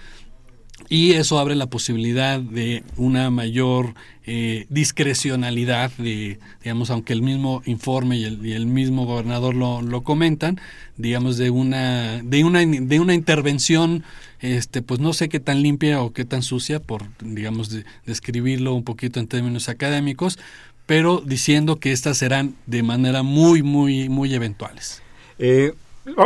y 0.88 1.12
eso 1.12 1.38
abre 1.38 1.54
la 1.54 1.66
posibilidad 1.66 2.38
de 2.40 2.84
una 2.96 3.30
mayor 3.30 3.94
eh, 4.26 4.66
discrecionalidad 4.68 5.90
de 5.98 6.38
digamos 6.62 6.90
aunque 6.90 7.12
el 7.12 7.22
mismo 7.22 7.62
informe 7.64 8.18
y 8.18 8.52
el, 8.52 8.66
mismo 8.66 9.04
gobernador 9.06 9.54
lo, 9.54 9.82
lo, 9.82 10.02
comentan 10.02 10.60
digamos 10.96 11.38
de 11.38 11.50
una 11.50 12.22
de 12.22 12.44
una 12.44 12.60
de 12.64 13.00
una 13.00 13.14
intervención 13.14 14.04
este 14.40 14.82
pues 14.82 15.00
no 15.00 15.12
sé 15.12 15.28
qué 15.28 15.40
tan 15.40 15.62
limpia 15.62 16.02
o 16.02 16.12
qué 16.12 16.24
tan 16.24 16.42
sucia 16.42 16.80
por 16.80 17.02
digamos 17.20 17.70
describirlo 18.04 18.74
un 18.74 18.84
poquito 18.84 19.18
en 19.18 19.26
términos 19.26 19.68
académicos 19.68 20.38
pero 20.86 21.20
diciendo 21.24 21.80
que 21.80 21.92
estas 21.92 22.18
serán 22.18 22.54
de 22.66 22.82
manera 22.82 23.22
muy 23.22 23.62
muy 23.62 24.08
muy 24.08 24.34
eventuales. 24.34 25.02
Eh, 25.38 25.74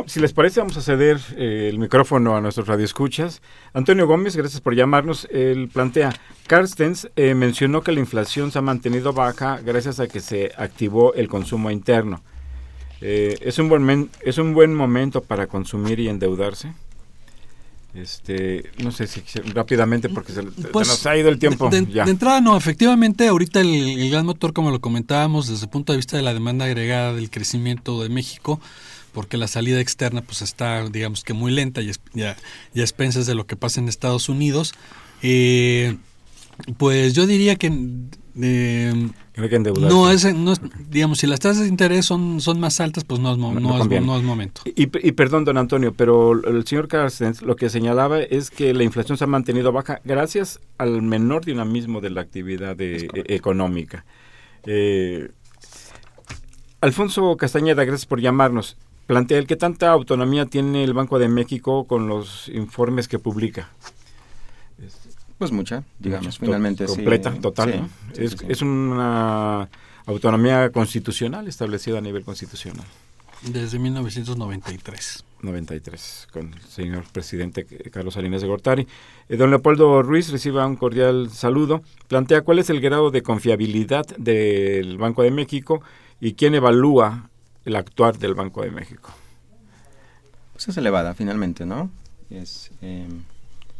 si 0.06 0.20
les 0.20 0.32
parece, 0.32 0.60
vamos 0.60 0.76
a 0.76 0.82
ceder 0.82 1.18
eh, 1.36 1.68
el 1.70 1.78
micrófono 1.78 2.36
a 2.36 2.40
nuestros 2.40 2.66
radioescuchas. 2.66 3.40
Antonio 3.72 4.06
Gómez, 4.06 4.36
gracias 4.36 4.60
por 4.60 4.74
llamarnos. 4.74 5.26
Él 5.30 5.68
plantea, 5.72 6.14
Carstens 6.46 7.08
eh, 7.16 7.34
mencionó 7.34 7.82
que 7.82 7.92
la 7.92 8.00
inflación 8.00 8.52
se 8.52 8.58
ha 8.58 8.62
mantenido 8.62 9.12
baja 9.12 9.58
gracias 9.64 10.00
a 10.00 10.08
que 10.08 10.20
se 10.20 10.52
activó 10.56 11.14
el 11.14 11.28
consumo 11.28 11.70
interno. 11.70 12.22
Eh, 13.00 13.38
¿es, 13.40 13.58
un 13.58 13.68
buen 13.68 14.10
¿Es 14.20 14.36
un 14.38 14.52
buen 14.52 14.74
momento 14.74 15.22
para 15.22 15.46
consumir 15.46 15.98
y 16.00 16.08
endeudarse? 16.08 16.74
Este, 17.94 18.70
no 18.78 18.92
sé 18.92 19.08
si 19.08 19.20
rápidamente 19.52 20.08
porque 20.08 20.32
se, 20.32 20.42
pues, 20.44 20.86
nos 20.86 21.04
ha 21.06 21.16
ido 21.16 21.28
el 21.28 21.40
tiempo. 21.40 21.68
De, 21.70 21.78
entrada, 21.78 22.40
no, 22.40 22.56
efectivamente, 22.56 23.26
ahorita 23.26 23.60
el, 23.60 23.74
el 23.98 24.10
gran 24.10 24.26
motor, 24.26 24.52
como 24.52 24.70
lo 24.70 24.80
comentábamos, 24.80 25.48
desde 25.48 25.64
el 25.64 25.70
punto 25.70 25.92
de 25.92 25.96
vista 25.96 26.16
de 26.16 26.22
la 26.22 26.32
demanda 26.32 26.66
agregada 26.66 27.14
del 27.14 27.30
crecimiento 27.30 28.00
de 28.02 28.08
México, 28.08 28.60
porque 29.12 29.36
la 29.36 29.48
salida 29.48 29.80
externa 29.80 30.22
pues 30.22 30.42
está 30.42 30.88
digamos 30.88 31.24
que 31.24 31.32
muy 31.32 31.52
lenta 31.52 31.80
y 31.82 31.92
ya, 32.14 32.36
ya 32.74 32.82
expensas 32.82 33.26
de 33.26 33.34
lo 33.34 33.46
que 33.46 33.56
pasa 33.56 33.80
en 33.80 33.88
Estados 33.88 34.28
Unidos. 34.28 34.74
Eh, 35.22 35.96
pues 36.78 37.14
yo 37.14 37.26
diría 37.26 37.56
que 37.56 37.72
eh, 38.40 39.08
no 39.36 40.10
es, 40.10 40.34
no 40.34 40.54
digamos 40.88 41.18
si 41.18 41.26
las 41.26 41.40
tasas 41.40 41.62
de 41.62 41.68
interés 41.68 42.06
son, 42.06 42.40
son 42.40 42.60
más 42.60 42.80
altas 42.80 43.04
pues 43.04 43.20
no 43.20 43.32
es, 43.32 43.38
no, 43.38 43.52
no, 43.52 44.16
es, 44.18 44.22
momento. 44.22 44.62
Y, 44.64 44.82
y, 44.82 45.12
perdón 45.12 45.44
don 45.44 45.56
Antonio 45.56 45.92
pero 45.94 46.32
el 46.32 46.66
señor 46.66 46.88
Carstens 46.88 47.42
lo 47.42 47.56
que 47.56 47.70
señalaba 47.70 48.20
es 48.20 48.50
que 48.50 48.74
la 48.74 48.84
inflación 48.84 49.16
se 49.18 49.24
ha 49.24 49.26
mantenido 49.26 49.72
baja 49.72 50.00
gracias 50.04 50.60
al 50.78 51.02
menor 51.02 51.44
dinamismo 51.44 52.00
de 52.00 52.10
la 52.10 52.20
actividad 52.20 52.76
de, 52.76 53.08
económica. 53.26 54.04
Eh, 54.64 55.30
Alfonso 56.80 57.36
Castañeda 57.36 57.84
gracias 57.84 58.06
por 58.06 58.20
llamarnos 58.20 58.76
plantea 59.10 59.38
el 59.38 59.48
que 59.48 59.56
tanta 59.56 59.90
autonomía 59.90 60.46
tiene 60.46 60.84
el 60.84 60.94
Banco 60.94 61.18
de 61.18 61.28
México 61.28 61.84
con 61.84 62.06
los 62.06 62.48
informes 62.48 63.08
que 63.08 63.18
publica. 63.18 63.68
Pues 65.36 65.50
mucha, 65.50 65.82
digamos, 65.98 66.38
finalmente. 66.38 66.86
Completa, 66.86 67.32
total. 67.32 67.88
es, 68.16 68.62
una 68.62 69.68
autonomía 70.06 70.70
constitucional 70.70 71.48
establecida 71.48 71.98
a 71.98 72.00
nivel 72.00 72.22
constitucional. 72.22 72.86
Desde 73.42 73.80
1993. 73.80 75.24
93, 75.42 76.28
con 76.32 76.54
el 76.54 76.60
señor 76.60 77.02
presidente 77.10 77.66
Carlos 77.90 78.14
Salinas 78.14 78.42
de 78.42 78.46
Gortari. 78.46 78.86
Eh, 79.28 79.36
don 79.36 79.50
Leopoldo 79.50 80.04
Ruiz 80.04 80.30
reciba 80.30 80.64
un 80.64 80.76
cordial 80.76 81.30
saludo. 81.30 81.82
Plantea 82.06 82.42
cuál 82.42 82.60
es 82.60 82.70
el 82.70 82.80
grado 82.80 83.10
de 83.10 83.22
confiabilidad 83.22 84.06
del 84.18 84.98
Banco 84.98 85.24
de 85.24 85.32
México 85.32 85.82
y 86.20 86.34
quién 86.34 86.54
evalúa 86.54 87.29
el 87.64 87.76
actuar 87.76 88.18
del 88.18 88.34
Banco 88.34 88.62
de 88.62 88.70
México? 88.70 89.10
Pues 90.52 90.68
es 90.68 90.76
elevada, 90.76 91.14
finalmente, 91.14 91.66
¿no? 91.66 91.90
Es, 92.28 92.70
em, 92.80 93.22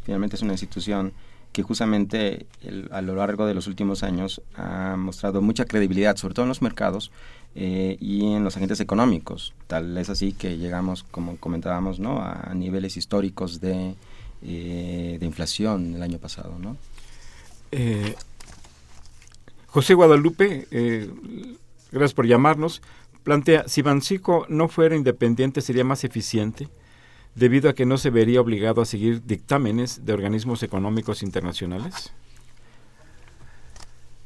finalmente 0.04 0.36
es 0.36 0.42
una 0.42 0.52
institución 0.52 1.12
que 1.52 1.62
justamente 1.62 2.46
a 2.90 3.00
lo 3.00 3.16
largo 3.16 3.46
de 3.46 3.54
los 3.54 3.66
últimos 3.66 4.02
años 4.02 4.40
ha 4.54 4.96
mostrado 4.96 5.42
mucha 5.42 5.64
credibilidad, 5.64 6.16
sobre 6.16 6.34
todo 6.34 6.44
en 6.44 6.48
los 6.48 6.62
mercados 6.62 7.10
eh, 7.56 7.96
y 8.00 8.32
en 8.32 8.44
los 8.44 8.56
agentes 8.56 8.80
económicos. 8.80 9.52
Tal 9.66 9.96
es 9.98 10.10
así 10.10 10.32
que 10.32 10.58
llegamos, 10.58 11.02
como 11.02 11.36
comentábamos, 11.38 11.98
¿no? 11.98 12.22
a 12.22 12.52
niveles 12.54 12.96
históricos 12.96 13.60
de, 13.60 13.96
eh, 14.42 15.16
de 15.18 15.26
inflación 15.26 15.94
el 15.96 16.02
año 16.02 16.18
pasado. 16.18 16.56
¿no? 16.58 16.76
Eh, 17.72 18.14
José 19.66 19.94
Guadalupe, 19.94 20.68
gracias 21.90 22.14
por 22.14 22.26
llamarnos 22.26 22.80
plantea, 23.22 23.64
si 23.68 23.82
Bancico 23.82 24.46
no 24.48 24.68
fuera 24.68 24.96
independiente 24.96 25.60
sería 25.60 25.84
más 25.84 26.04
eficiente, 26.04 26.68
debido 27.34 27.70
a 27.70 27.74
que 27.74 27.86
no 27.86 27.98
se 27.98 28.10
vería 28.10 28.40
obligado 28.40 28.82
a 28.82 28.86
seguir 28.86 29.24
dictámenes 29.24 30.04
de 30.04 30.12
organismos 30.12 30.62
económicos 30.62 31.22
internacionales. 31.22 32.12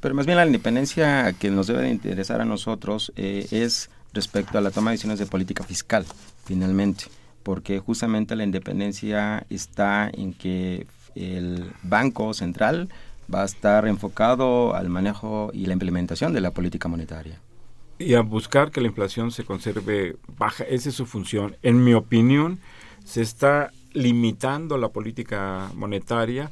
Pero 0.01 0.15
más 0.15 0.27
bien 0.27 0.37
la 0.37 0.47
independencia 0.47 1.33
que 1.33 1.51
nos 1.51 1.67
debe 1.67 1.83
de 1.83 1.91
interesar 1.91 2.41
a 2.41 2.45
nosotros 2.45 3.13
eh, 3.17 3.47
es 3.51 3.91
respecto 4.13 4.59
a 4.59 4.61
la 4.61 4.71
toma 4.71 4.91
de 4.91 4.95
decisiones 4.95 5.19
de 5.19 5.27
política 5.27 5.65
fiscal, 5.65 6.05
finalmente, 6.45 7.05
porque 7.43 7.79
justamente 7.79 8.37
la 8.37 8.45
independencia 8.45 9.47
está 9.51 10.11
en 10.13 10.35
que 10.35 10.87
el 11.15 11.73
Banco 11.83 12.35
Central 12.35 12.89
va 13.33 13.43
a 13.43 13.47
estar 13.47 13.87
enfocado 13.87 14.75
al 14.75 14.89
manejo 14.89 15.51
y 15.55 15.67
la 15.67 15.73
implementación 15.73 16.33
de 16.33 16.41
la 16.41 16.51
política 16.51 16.89
monetaria 16.89 17.41
y 17.99 18.15
a 18.15 18.21
buscar 18.21 18.71
que 18.71 18.81
la 18.81 18.89
inflación 18.89 19.31
se 19.31 19.45
conserve 19.45 20.17
baja. 20.37 20.65
Esa 20.65 20.89
es 20.89 20.95
su 20.95 21.07
función. 21.07 21.57
En 21.63 21.85
mi 21.85 21.95
opinión, 21.95 22.59
se 23.05 23.23
está 23.23 23.71
limitando 23.93 24.77
la 24.79 24.89
política 24.89 25.71
monetaria 25.75 26.51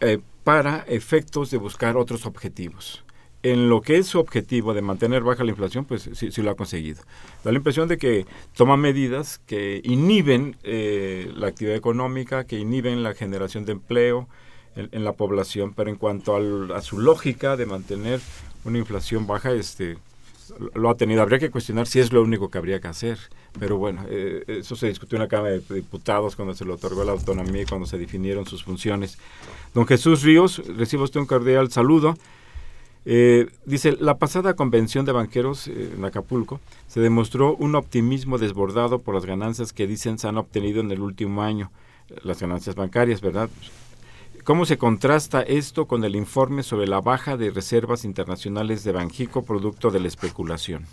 eh, 0.00 0.18
para 0.44 0.84
efectos 0.88 1.50
de 1.50 1.58
buscar 1.58 1.96
otros 1.96 2.26
objetivos. 2.26 3.04
En 3.44 3.68
lo 3.68 3.80
que 3.80 3.98
es 3.98 4.06
su 4.06 4.20
objetivo 4.20 4.72
de 4.72 4.82
mantener 4.82 5.22
baja 5.22 5.42
la 5.42 5.50
inflación, 5.50 5.84
pues 5.84 6.08
sí, 6.12 6.30
sí 6.30 6.42
lo 6.42 6.50
ha 6.50 6.56
conseguido. 6.56 7.02
Da 7.42 7.50
la 7.50 7.58
impresión 7.58 7.88
de 7.88 7.98
que 7.98 8.26
toma 8.56 8.76
medidas 8.76 9.38
que 9.46 9.80
inhiben 9.84 10.56
eh, 10.62 11.30
la 11.34 11.48
actividad 11.48 11.76
económica, 11.76 12.44
que 12.44 12.58
inhiben 12.58 13.02
la 13.02 13.14
generación 13.14 13.64
de 13.64 13.72
empleo 13.72 14.28
en, 14.76 15.04
la 15.04 15.12
población, 15.12 15.74
pero 15.74 15.90
en 15.90 15.96
cuanto 15.96 16.36
a 16.74 16.80
su 16.80 16.98
lógica 16.98 17.56
de 17.56 17.66
mantener 17.66 18.20
una 18.64 18.78
inflación 18.78 19.26
baja, 19.26 19.52
este, 19.52 19.98
lo 20.74 20.90
ha 20.90 20.96
tenido. 20.96 21.22
Habría 21.22 21.38
que 21.38 21.50
cuestionar 21.50 21.86
si 21.86 22.00
es 22.00 22.12
lo 22.12 22.22
único 22.22 22.50
que 22.50 22.58
habría 22.58 22.80
que 22.80 22.88
hacer. 22.88 23.18
Pero 23.58 23.76
bueno, 23.76 24.04
eh, 24.08 24.44
eso 24.46 24.76
se 24.76 24.88
discutió 24.88 25.16
en 25.16 25.22
la 25.22 25.28
Cámara 25.28 25.54
de 25.54 25.74
Diputados 25.74 26.36
cuando 26.36 26.54
se 26.54 26.64
le 26.64 26.72
otorgó 26.72 27.04
la 27.04 27.12
autonomía 27.12 27.62
y 27.62 27.66
cuando 27.66 27.86
se 27.86 27.98
definieron 27.98 28.46
sus 28.46 28.64
funciones. 28.64 29.18
Don 29.74 29.86
Jesús 29.86 30.22
Ríos, 30.22 30.62
recibo 30.76 31.04
usted 31.04 31.20
un 31.20 31.26
cordial 31.26 31.70
saludo. 31.70 32.16
Eh, 33.04 33.48
dice, 33.66 33.96
la 33.98 34.18
pasada 34.18 34.54
convención 34.54 35.04
de 35.04 35.12
banqueros 35.12 35.66
eh, 35.66 35.92
en 35.96 36.04
Acapulco 36.04 36.60
se 36.86 37.00
demostró 37.00 37.56
un 37.56 37.74
optimismo 37.74 38.38
desbordado 38.38 39.00
por 39.00 39.14
las 39.14 39.26
ganancias 39.26 39.72
que 39.72 39.88
dicen 39.88 40.18
se 40.18 40.28
han 40.28 40.38
obtenido 40.38 40.80
en 40.80 40.90
el 40.92 41.00
último 41.00 41.42
año, 41.42 41.72
las 42.22 42.40
ganancias 42.40 42.76
bancarias, 42.76 43.20
¿verdad? 43.20 43.50
¿Cómo 44.44 44.66
se 44.66 44.76
contrasta 44.76 45.42
esto 45.42 45.86
con 45.86 46.02
el 46.02 46.16
informe 46.16 46.64
sobre 46.64 46.88
la 46.88 47.00
baja 47.00 47.36
de 47.36 47.50
reservas 47.50 48.04
internacionales 48.04 48.82
de 48.82 48.90
Banjico 48.90 49.44
producto 49.44 49.92
de 49.92 50.00
la 50.00 50.08
especulación? 50.08 50.84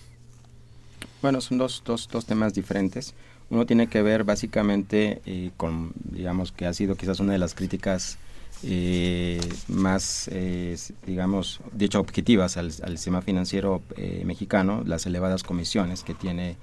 Bueno, 1.23 1.41
son 1.41 1.57
dos, 1.57 1.81
dos, 1.83 2.07
dos 2.11 2.27
temas 2.27 2.53
diferentes. 2.53 3.15
Uno 3.49 3.65
tiene 3.65 3.87
que 3.87 4.03
ver 4.03 4.23
básicamente 4.23 5.23
eh, 5.25 5.49
con, 5.57 5.93
digamos, 5.95 6.51
que 6.51 6.67
ha 6.67 6.73
sido 6.73 6.93
quizás 6.93 7.19
una 7.19 7.33
de 7.33 7.39
las 7.39 7.55
críticas 7.55 8.19
eh, 8.61 9.41
más, 9.67 10.29
eh, 10.31 10.77
digamos, 11.07 11.59
dicho 11.73 11.99
objetivas 11.99 12.55
al, 12.55 12.71
sistema 12.71 13.23
financiero 13.23 13.81
mexicano, 14.25 14.83
las 14.85 15.07
elevadas 15.07 15.41
comisiones 15.41 16.03
que 16.03 16.13
tiene 16.13 16.55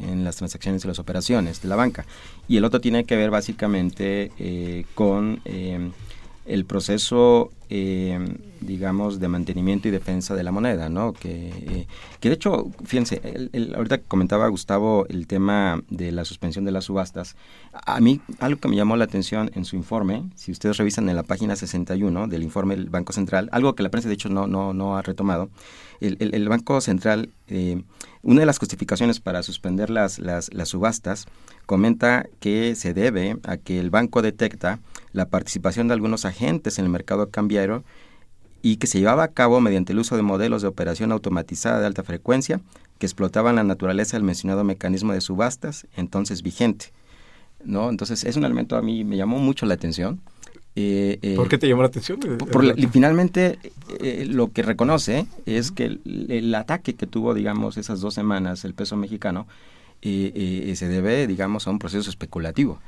en 0.00 0.24
las 0.24 0.36
transacciones 0.36 0.86
y 0.86 0.88
las 0.88 1.00
operaciones 1.00 1.60
de 1.60 1.68
la 1.68 1.76
banca. 1.76 2.06
Y 2.48 2.56
el 2.56 2.64
otro 2.64 2.80
tiene 2.80 3.04
que 3.04 3.16
ver 3.16 3.30
básicamente 3.30 4.86
con 4.94 5.42
el 6.50 6.64
proceso 6.64 7.50
eh, 7.70 8.18
digamos, 8.60 9.20
de 9.20 9.28
mantenimiento 9.28 9.88
y 9.88 9.92
defensa 9.92 10.34
de 10.34 10.42
la 10.42 10.50
moneda, 10.50 10.88
¿no? 10.88 11.12
Que, 11.12 11.86
que 12.18 12.28
de 12.28 12.34
hecho, 12.34 12.70
fíjense, 12.84 13.20
el, 13.52 13.74
ahorita 13.74 13.98
comentaba 13.98 14.48
Gustavo 14.48 15.06
el 15.08 15.26
tema 15.26 15.82
de 15.88 16.12
la 16.12 16.24
suspensión 16.24 16.64
de 16.64 16.72
las 16.72 16.84
subastas. 16.86 17.36
A 17.72 18.00
mí, 18.00 18.20
algo 18.40 18.60
que 18.60 18.68
me 18.68 18.76
llamó 18.76 18.96
la 18.96 19.04
atención 19.04 19.50
en 19.54 19.64
su 19.64 19.76
informe, 19.76 20.24
si 20.34 20.50
ustedes 20.50 20.76
revisan 20.76 21.08
en 21.08 21.16
la 21.16 21.22
página 21.22 21.54
61 21.54 22.26
del 22.26 22.42
informe 22.42 22.74
del 22.74 22.90
Banco 22.90 23.12
Central, 23.12 23.48
algo 23.52 23.74
que 23.74 23.84
la 23.84 23.90
prensa 23.90 24.08
de 24.08 24.14
hecho 24.14 24.28
no, 24.28 24.48
no, 24.48 24.74
no 24.74 24.96
ha 24.96 25.02
retomado, 25.02 25.48
el, 26.00 26.16
el, 26.18 26.48
Banco 26.48 26.80
Central, 26.80 27.30
eh, 27.48 27.82
una 28.22 28.40
de 28.40 28.46
las 28.46 28.58
justificaciones 28.58 29.20
para 29.20 29.42
suspender 29.42 29.90
las, 29.90 30.18
las, 30.18 30.52
las 30.52 30.70
subastas 30.70 31.26
comenta 31.66 32.26
que 32.40 32.74
se 32.74 32.94
debe 32.94 33.36
a 33.44 33.58
que 33.58 33.78
el 33.78 33.90
banco 33.90 34.22
detecta 34.22 34.80
la 35.12 35.28
participación 35.28 35.88
de 35.88 35.94
algunos 35.94 36.24
agentes 36.24 36.78
en 36.78 36.86
el 36.86 36.90
mercado 36.90 37.30
cambiario 37.30 37.59
y 38.62 38.76
que 38.76 38.86
se 38.86 38.98
llevaba 38.98 39.24
a 39.24 39.28
cabo 39.28 39.60
mediante 39.60 39.92
el 39.92 39.98
uso 39.98 40.16
de 40.16 40.22
modelos 40.22 40.62
de 40.62 40.68
operación 40.68 41.12
automatizada 41.12 41.80
de 41.80 41.86
alta 41.86 42.02
frecuencia 42.02 42.60
que 42.98 43.06
explotaban 43.06 43.56
la 43.56 43.64
naturaleza 43.64 44.16
del 44.16 44.24
mencionado 44.24 44.64
mecanismo 44.64 45.12
de 45.12 45.20
subastas 45.20 45.86
entonces 45.96 46.42
vigente. 46.42 46.92
¿no? 47.64 47.88
Entonces 47.88 48.24
es 48.24 48.36
un 48.36 48.44
elemento 48.44 48.76
a 48.76 48.82
mí 48.82 49.04
me 49.04 49.16
llamó 49.16 49.38
mucho 49.38 49.66
la 49.66 49.74
atención. 49.74 50.20
Eh, 50.76 51.18
eh, 51.22 51.34
¿Por 51.36 51.48
qué 51.48 51.58
te 51.58 51.68
llamó 51.68 51.82
la 51.82 51.88
atención? 51.88 52.20
finalmente 52.92 53.58
eh, 54.00 54.24
lo 54.28 54.52
que 54.52 54.62
reconoce 54.62 55.26
es 55.46 55.72
que 55.72 55.98
el, 56.04 56.54
ataque 56.54 56.94
que 56.94 57.06
tuvo, 57.06 57.34
digamos, 57.34 57.76
esas 57.76 58.00
dos 58.00 58.14
semanas 58.14 58.64
el 58.64 58.74
peso 58.74 58.96
mexicano 58.96 59.46
se 60.02 60.88
debe, 60.88 61.26
digamos, 61.26 61.66
a 61.66 61.70
un 61.70 61.78
proceso 61.78 62.08
especulativo 62.08 62.78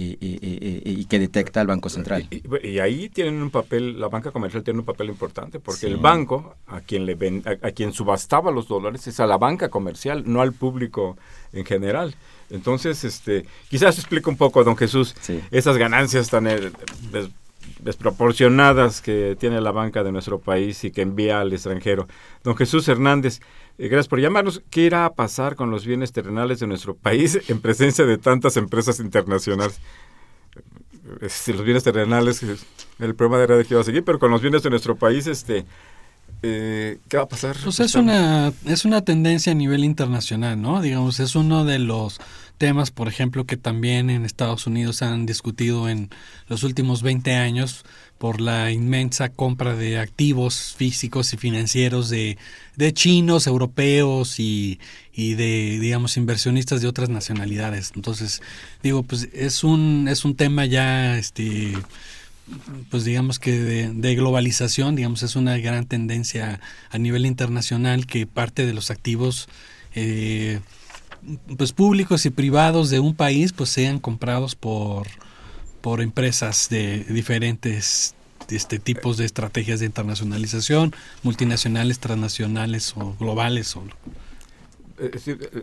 y, 0.00 1.04
que 1.06 1.18
detecta 1.18 1.60
el 1.60 1.66
Banco 1.66 1.88
Central. 1.88 2.26
Y, 2.30 2.78
ahí 2.78 3.08
tienen 3.08 3.42
un 3.42 3.50
papel, 3.50 4.00
la 4.00 4.08
banca 4.08 4.30
comercial 4.30 4.62
tiene 4.62 4.80
un 4.80 4.84
papel 4.84 5.08
importante, 5.08 5.60
porque 5.60 5.86
el 5.86 5.96
banco 5.96 6.56
a 6.66 6.80
quien 6.80 7.06
le 7.06 7.16
a, 7.44 7.70
quien 7.72 7.92
subastaba 7.92 8.50
los 8.50 8.68
dólares 8.68 9.06
es 9.06 9.20
a 9.20 9.26
la 9.26 9.38
banca 9.38 9.68
comercial, 9.68 10.24
no 10.26 10.40
al 10.40 10.52
público 10.52 11.16
en 11.52 11.64
general. 11.64 12.14
Entonces, 12.50 13.04
este, 13.04 13.46
quizás 13.68 13.98
explique 13.98 14.28
un 14.28 14.36
poco, 14.36 14.64
don 14.64 14.76
Jesús, 14.76 15.14
esas 15.50 15.76
ganancias 15.76 16.30
tan 16.30 16.46
eh, 16.46 16.72
desproporcionadas 17.78 19.00
que 19.00 19.36
tiene 19.38 19.60
la 19.60 19.70
banca 19.70 20.02
de 20.02 20.12
nuestro 20.12 20.38
país 20.38 20.82
y 20.84 20.90
que 20.90 21.02
envía 21.02 21.40
al 21.40 21.52
extranjero. 21.52 22.08
Don 22.42 22.56
Jesús 22.56 22.88
Hernández, 22.88 23.40
eh, 23.80 23.88
gracias 23.88 24.08
por 24.08 24.20
llamarnos. 24.20 24.62
¿Qué 24.70 24.82
irá 24.82 25.06
a 25.06 25.14
pasar 25.14 25.56
con 25.56 25.70
los 25.70 25.86
bienes 25.86 26.12
terrenales 26.12 26.60
de 26.60 26.66
nuestro 26.66 26.94
país 26.94 27.38
en 27.48 27.60
presencia 27.60 28.04
de 28.04 28.18
tantas 28.18 28.56
empresas 28.56 29.00
internacionales? 29.00 29.80
Eh, 31.22 31.52
los 31.52 31.64
bienes 31.64 31.82
terrenales, 31.82 32.42
el 32.98 33.14
problema 33.14 33.38
de 33.46 33.64
que 33.64 33.74
iba 33.74 33.80
a 33.80 33.84
seguir, 33.84 34.04
pero 34.04 34.18
con 34.18 34.30
los 34.30 34.42
bienes 34.42 34.62
de 34.62 34.70
nuestro 34.70 34.96
país, 34.96 35.26
este, 35.26 35.64
eh, 36.42 36.98
¿qué 37.08 37.16
va 37.16 37.24
a 37.24 37.28
pasar? 37.28 37.56
Pues 37.62 37.80
es 37.80 37.94
una, 37.94 38.52
es 38.66 38.84
una 38.84 39.02
tendencia 39.02 39.52
a 39.52 39.54
nivel 39.54 39.84
internacional, 39.84 40.60
¿no? 40.60 40.80
Digamos, 40.80 41.20
es 41.20 41.34
uno 41.34 41.64
de 41.64 41.78
los 41.78 42.20
temas, 42.58 42.90
por 42.90 43.08
ejemplo, 43.08 43.44
que 43.44 43.56
también 43.56 44.10
en 44.10 44.24
Estados 44.24 44.66
Unidos 44.66 45.02
han 45.02 45.26
discutido 45.26 45.88
en 45.88 46.10
los 46.48 46.62
últimos 46.62 47.02
20 47.02 47.34
años 47.34 47.84
por 48.20 48.42
la 48.42 48.70
inmensa 48.70 49.30
compra 49.30 49.74
de 49.74 49.98
activos 49.98 50.74
físicos 50.76 51.32
y 51.32 51.38
financieros 51.38 52.10
de, 52.10 52.36
de 52.76 52.92
chinos, 52.92 53.46
europeos 53.46 54.38
y, 54.38 54.78
y, 55.14 55.36
de, 55.36 55.78
digamos, 55.80 56.18
inversionistas 56.18 56.82
de 56.82 56.88
otras 56.88 57.08
nacionalidades. 57.08 57.92
Entonces, 57.96 58.42
digo, 58.82 59.04
pues 59.04 59.30
es 59.32 59.64
un, 59.64 60.06
es 60.06 60.26
un 60.26 60.36
tema 60.36 60.66
ya, 60.66 61.16
este, 61.16 61.72
pues 62.90 63.04
digamos 63.04 63.38
que 63.38 63.58
de, 63.58 64.14
globalización, 64.14 64.96
digamos, 64.96 65.22
es 65.22 65.34
una 65.34 65.56
gran 65.56 65.86
tendencia 65.86 66.60
a 66.90 66.98
nivel 66.98 67.24
internacional 67.24 68.04
que 68.04 68.26
parte 68.26 68.66
de 68.66 68.74
los 68.74 68.90
activos 68.90 69.48
eh, 69.94 70.60
pues 71.56 71.72
públicos 71.72 72.26
y 72.26 72.30
privados 72.30 72.90
de 72.90 73.00
un 73.00 73.14
país 73.14 73.54
pues 73.54 73.70
sean 73.70 73.98
comprados 73.98 74.56
por 74.56 75.06
por 75.80 76.00
empresas 76.00 76.68
de 76.70 77.04
diferentes 77.04 78.14
este, 78.50 78.78
tipos 78.78 79.16
de 79.16 79.24
estrategias 79.24 79.80
de 79.80 79.86
internacionalización, 79.86 80.94
multinacionales, 81.22 81.98
transnacionales 82.00 82.94
o 82.96 83.14
globales. 83.18 83.76
O... 83.76 83.84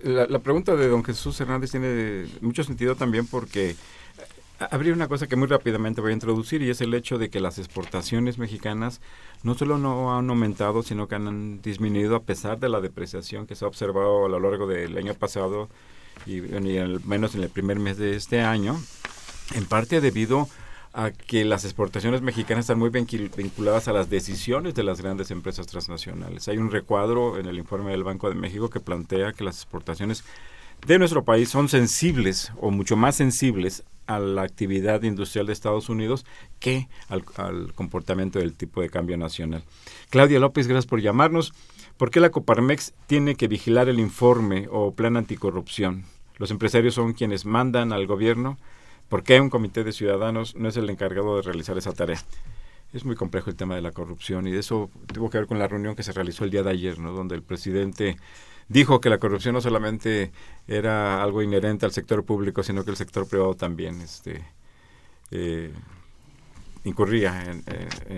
La, 0.03 0.25
la, 0.27 0.39
pregunta 0.39 0.75
de 0.75 0.87
don 0.87 1.03
Jesús 1.03 1.39
Hernández 1.39 1.71
tiene 1.71 2.25
mucho 2.41 2.63
sentido 2.63 2.95
también 2.95 3.27
porque 3.27 3.75
habría 4.59 4.93
una 4.93 5.07
cosa 5.07 5.27
que 5.27 5.35
muy 5.35 5.47
rápidamente 5.47 6.01
voy 6.01 6.11
a 6.11 6.13
introducir 6.13 6.61
y 6.61 6.69
es 6.69 6.81
el 6.81 6.93
hecho 6.93 7.17
de 7.17 7.29
que 7.29 7.39
las 7.39 7.59
exportaciones 7.59 8.37
mexicanas 8.37 9.01
no 9.43 9.53
solo 9.55 9.77
no 9.77 10.17
han 10.17 10.29
aumentado, 10.29 10.81
sino 10.83 11.07
que 11.07 11.15
han 11.15 11.61
disminuido 11.61 12.15
a 12.15 12.23
pesar 12.23 12.59
de 12.59 12.69
la 12.69 12.81
depreciación 12.81 13.45
que 13.45 13.55
se 13.55 13.65
ha 13.65 13.67
observado 13.67 14.25
a 14.25 14.29
lo 14.29 14.39
largo 14.39 14.67
del 14.67 14.97
año 14.97 15.13
pasado 15.13 15.69
y, 16.25 16.39
al 16.39 17.01
menos 17.05 17.35
en 17.35 17.43
el 17.43 17.49
primer 17.49 17.79
mes 17.79 17.97
de 17.97 18.15
este 18.15 18.41
año, 18.41 18.81
en 19.55 19.65
parte 19.65 20.01
debido 20.01 20.47
a 20.93 21.11
que 21.11 21.45
las 21.45 21.63
exportaciones 21.63 22.21
mexicanas 22.21 22.63
están 22.63 22.79
muy 22.79 22.89
vinculadas 22.89 23.87
a 23.87 23.93
las 23.93 24.09
decisiones 24.09 24.73
de 24.73 24.83
las 24.83 25.01
grandes 25.01 25.29
empresas 25.29 25.67
transnacionales. 25.67 26.47
Hay 26.47 26.57
un 26.57 26.71
recuadro 26.71 27.37
en 27.37 27.45
el 27.45 27.57
informe 27.57 27.91
del 27.91 28.03
Banco 28.03 28.29
de 28.29 28.35
México 28.35 28.69
que 28.69 28.79
plantea 28.79 29.33
que 29.33 29.43
las 29.43 29.57
exportaciones 29.57 30.23
de 30.85 30.99
nuestro 30.99 31.23
país 31.23 31.49
son 31.49 31.69
sensibles 31.69 32.51
o 32.59 32.71
mucho 32.71 32.95
más 32.95 33.15
sensibles 33.15 33.83
a 34.07 34.19
la 34.19 34.41
actividad 34.41 35.03
industrial 35.03 35.45
de 35.45 35.53
Estados 35.53 35.89
Unidos 35.89 36.25
que 36.59 36.87
al, 37.09 37.23
comportamiento 37.73 38.39
del 38.39 38.53
tipo 38.53 38.81
de 38.81 38.89
cambio 38.89 39.17
nacional. 39.17 39.63
Claudia 40.09 40.39
López, 40.39 40.67
gracias 40.67 40.87
por 40.87 41.01
llamarnos. 41.01 41.53
¿Por 41.97 42.09
qué 42.09 42.19
la 42.19 42.29
Coparmex 42.29 42.93
tiene 43.05 43.35
que 43.35 43.47
vigilar 43.47 43.89
el 43.89 43.99
informe 43.99 44.67
o 44.71 44.93
plan 44.93 45.17
anticorrupción? 45.17 46.05
Los 46.37 46.51
empresarios 46.51 46.93
son 46.93 47.13
quienes 47.13 47.45
mandan 47.45 47.91
al 47.91 48.07
gobierno. 48.07 48.57
¿Por 49.09 49.23
qué 49.23 49.39
un 49.39 49.49
comité 49.49 49.83
de 49.83 49.93
ciudadanos 49.93 50.55
no 50.55 50.67
es 50.67 50.77
el 50.77 50.89
encargado 50.89 51.37
de 51.37 51.41
realizar 51.41 51.77
esa 51.77 51.93
tarea? 51.93 52.21
Es 52.93 53.05
muy 53.05 53.15
complejo 53.15 53.49
el 53.49 53.55
tema 53.55 53.75
de 53.75 53.81
la 53.81 53.91
corrupción 53.91 54.47
y 54.47 54.51
de 54.51 54.59
eso 54.59 54.89
tuvo 55.13 55.29
que 55.29 55.37
ver 55.37 55.47
con 55.47 55.59
la 55.59 55.67
reunión 55.67 55.95
que 55.95 56.03
se 56.03 56.13
realizó 56.13 56.43
el 56.43 56.51
día 56.51 56.63
de 56.63 56.71
ayer, 56.71 56.99
¿no? 56.99 57.11
donde 57.11 57.35
el 57.35 57.43
presidente 57.43 58.17
dijo 58.69 58.99
que 58.99 59.09
la 59.09 59.17
corrupción 59.17 59.53
no 59.53 59.61
solamente 59.61 60.31
era 60.67 61.21
algo 61.21 61.41
inherente 61.41 61.85
al 61.85 61.91
sector 61.91 62.23
público, 62.23 62.63
sino 62.63 62.83
que 62.83 62.91
el 62.91 62.97
sector 62.97 63.27
privado 63.27 63.55
también 63.55 64.01
este, 64.01 64.43
eh, 65.31 65.71
incurría 66.83 67.43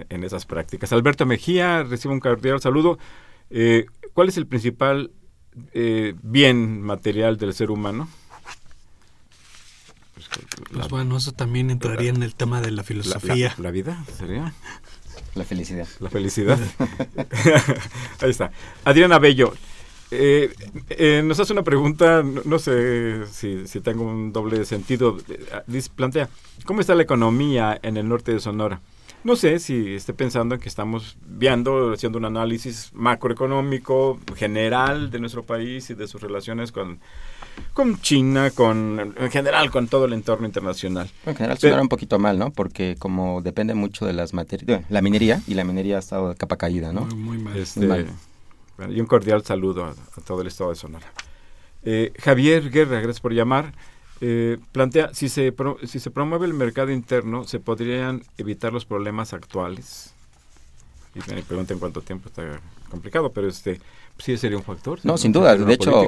en, 0.09 0.23
esas 0.23 0.45
prácticas. 0.45 0.91
Alberto 0.93 1.25
Mejía 1.25 1.83
recibe 1.83 2.13
un 2.13 2.19
cordial 2.19 2.61
saludo. 2.61 2.97
Eh, 3.49 3.85
¿Cuál 4.13 4.29
es 4.29 4.37
el 4.37 4.47
principal 4.47 5.11
eh, 5.73 6.13
bien 6.21 6.81
material 6.81 7.37
del 7.37 7.53
ser 7.53 7.71
humano? 7.71 8.07
Pues, 10.29 10.69
pues 10.71 10.87
bueno, 10.89 11.17
eso 11.17 11.31
también 11.31 11.71
entraría 11.71 12.09
en 12.09 12.23
el 12.23 12.35
tema 12.35 12.61
de 12.61 12.71
la 12.71 12.83
filosofía. 12.83 13.53
La, 13.57 13.63
la 13.63 13.71
vida 13.71 14.05
sería. 14.17 14.53
La 15.35 15.43
felicidad. 15.43 15.87
La 15.99 16.09
felicidad. 16.09 16.59
Ahí 18.21 18.29
está. 18.29 18.51
Adriana 18.83 19.19
Bello, 19.19 19.53
eh, 20.11 20.53
eh, 20.89 21.21
nos 21.23 21.39
hace 21.39 21.53
una 21.53 21.63
pregunta, 21.63 22.23
no, 22.23 22.59
sé 22.59 23.27
si, 23.27 23.63
tengo 23.81 24.03
un 24.03 24.33
doble 24.33 24.65
sentido. 24.65 25.17
Dice, 25.67 25.89
plantea, 25.95 26.29
¿cómo 26.65 26.81
está 26.81 26.95
la 26.95 27.03
economía 27.03 27.79
en 27.81 27.97
el 27.97 28.07
norte 28.07 28.33
de 28.33 28.39
Sonora? 28.39 28.81
No 29.23 29.35
sé 29.35 29.59
si 29.59 29.95
esté 29.95 30.13
pensando 30.13 30.55
en 30.55 30.61
que 30.61 30.69
estamos 30.69 31.17
viendo, 31.27 31.91
haciendo 31.91 32.17
un 32.17 32.25
análisis 32.25 32.91
macroeconómico 32.93 34.17
general 34.35 35.11
de 35.11 35.19
nuestro 35.19 35.43
país 35.43 35.89
y 35.89 35.93
de 35.93 36.07
sus 36.07 36.21
relaciones 36.21 36.71
con, 36.71 36.99
con 37.73 37.99
China, 38.01 38.51
con 38.51 39.15
en 39.17 39.31
general 39.31 39.71
con 39.71 39.87
todo 39.87 40.05
el 40.05 40.13
entorno 40.13 40.45
internacional. 40.45 41.09
En 41.25 41.35
general 41.35 41.57
suena 41.57 41.81
un 41.81 41.89
poquito 41.89 42.19
mal, 42.19 42.37
¿no? 42.37 42.51
Porque 42.51 42.95
como 42.97 43.41
depende 43.41 43.73
mucho 43.73 44.05
de 44.05 44.13
las 44.13 44.33
materias, 44.33 44.83
la 44.89 45.01
minería, 45.01 45.41
y 45.47 45.53
la 45.53 45.63
minería 45.63 45.97
ha 45.97 45.99
estado 45.99 46.29
de 46.29 46.35
capa 46.35 46.57
caída, 46.57 46.93
¿no? 46.93 47.05
Muy, 47.05 47.37
mal. 47.37 47.57
Este, 47.57 47.79
muy 47.79 47.87
mal 47.87 48.07
y 48.87 49.01
un 49.01 49.07
cordial 49.07 49.43
saludo 49.43 49.85
a, 49.85 50.21
todo 50.21 50.41
el 50.41 50.47
estado 50.47 50.69
de 50.69 50.75
Sonora. 50.75 51.11
Eh, 51.83 52.13
Javier 52.19 52.69
Guerra, 52.69 52.97
gracias 52.97 53.19
por 53.19 53.33
llamar. 53.33 53.73
Eh, 54.21 54.57
plantea, 54.71 55.13
si 55.13 55.29
se, 55.29 55.53
si 55.85 55.99
se 55.99 56.11
promueve 56.11 56.45
el 56.45 56.53
mercado 56.53 56.91
interno, 56.91 57.45
¿se 57.45 57.59
podrían 57.59 58.23
evitar 58.37 58.71
los 58.71 58.85
problemas 58.85 59.33
actuales? 59.33 60.13
Y 61.15 61.19
me 61.31 61.41
preguntan 61.41 61.79
cuánto 61.79 62.01
tiempo 62.01 62.29
está 62.29 62.59
complicado, 62.89 63.31
pero 63.31 63.47
este 63.47 63.79
sí 64.19 64.37
sería 64.37 64.57
un 64.57 64.63
factor. 64.63 64.99
No, 65.03 65.17
sin 65.17 65.31
duda. 65.31 65.55
De 65.55 65.73
hecho, 65.73 66.07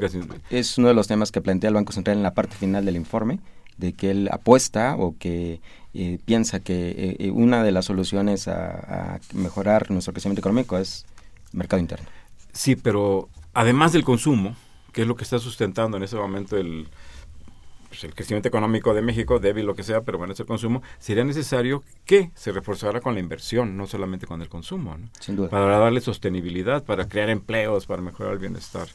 es 0.49 0.77
uno 0.77 0.89
de 0.89 0.93
los 0.93 1.07
temas 1.07 1.31
que 1.31 1.41
plantea 1.41 1.69
el 1.69 1.73
Banco 1.73 1.93
Central 1.93 2.17
en 2.17 2.23
la 2.23 2.33
parte 2.33 2.55
final 2.55 2.85
del 2.85 2.95
informe, 2.95 3.39
de 3.77 3.93
que 3.93 4.11
él 4.11 4.29
apuesta 4.31 4.95
o 4.97 5.15
que 5.17 5.59
eh, 5.93 6.19
piensa 6.23 6.59
que 6.59 7.31
una 7.33 7.63
de 7.63 7.71
las 7.71 7.85
soluciones 7.85 8.47
a, 8.47 9.15
a 9.15 9.19
mejorar 9.33 9.89
nuestro 9.91 10.13
crecimiento 10.13 10.41
económico 10.41 10.77
es 10.77 11.05
mercado 11.51 11.79
interno. 11.79 12.07
Sí, 12.53 12.75
pero 12.75 13.29
además 13.53 13.93
del 13.93 14.03
consumo, 14.03 14.55
que 14.93 15.01
es 15.03 15.07
lo 15.07 15.15
que 15.15 15.23
está 15.23 15.39
sustentando 15.39 15.97
en 15.97 16.03
ese 16.03 16.17
momento 16.17 16.57
el 16.57 16.87
pues, 17.91 18.05
el 18.05 18.15
crecimiento 18.15 18.47
económico 18.47 18.93
de 18.93 19.01
México, 19.01 19.37
débil 19.39 19.65
lo 19.65 19.75
que 19.75 19.83
sea, 19.83 19.99
pero 19.99 20.17
bueno, 20.17 20.31
es 20.31 20.39
el 20.39 20.45
consumo, 20.45 20.81
sería 20.97 21.25
necesario 21.25 21.83
que 22.05 22.31
se 22.35 22.53
reforzara 22.53 23.01
con 23.01 23.15
la 23.15 23.19
inversión, 23.19 23.75
no 23.75 23.85
solamente 23.85 24.25
con 24.25 24.41
el 24.41 24.47
consumo, 24.47 24.97
Sin 25.19 25.35
duda. 25.35 25.49
para 25.49 25.77
darle 25.77 25.99
sostenibilidad, 25.99 26.85
para 26.85 27.09
crear 27.09 27.29
empleos, 27.29 27.87
para 27.87 28.01
mejorar 28.01 28.31
el 28.31 28.39
bienestar 28.39 28.87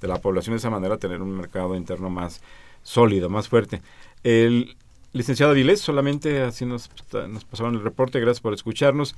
de 0.00 0.06
la 0.06 0.20
población, 0.20 0.54
de 0.54 0.58
esa 0.58 0.70
manera 0.70 0.98
tener 0.98 1.20
un 1.20 1.36
mercado 1.36 1.74
interno 1.74 2.10
más 2.10 2.42
sólido, 2.84 3.28
más 3.28 3.48
fuerte. 3.48 3.82
El 4.22 4.76
licenciado 5.12 5.50
Avilés, 5.50 5.80
solamente 5.80 6.42
así 6.42 6.64
nos, 6.64 6.88
nos 7.28 7.44
pasaron 7.44 7.74
el 7.74 7.82
reporte, 7.82 8.20
gracias 8.20 8.40
por 8.40 8.54
escucharnos. 8.54 9.16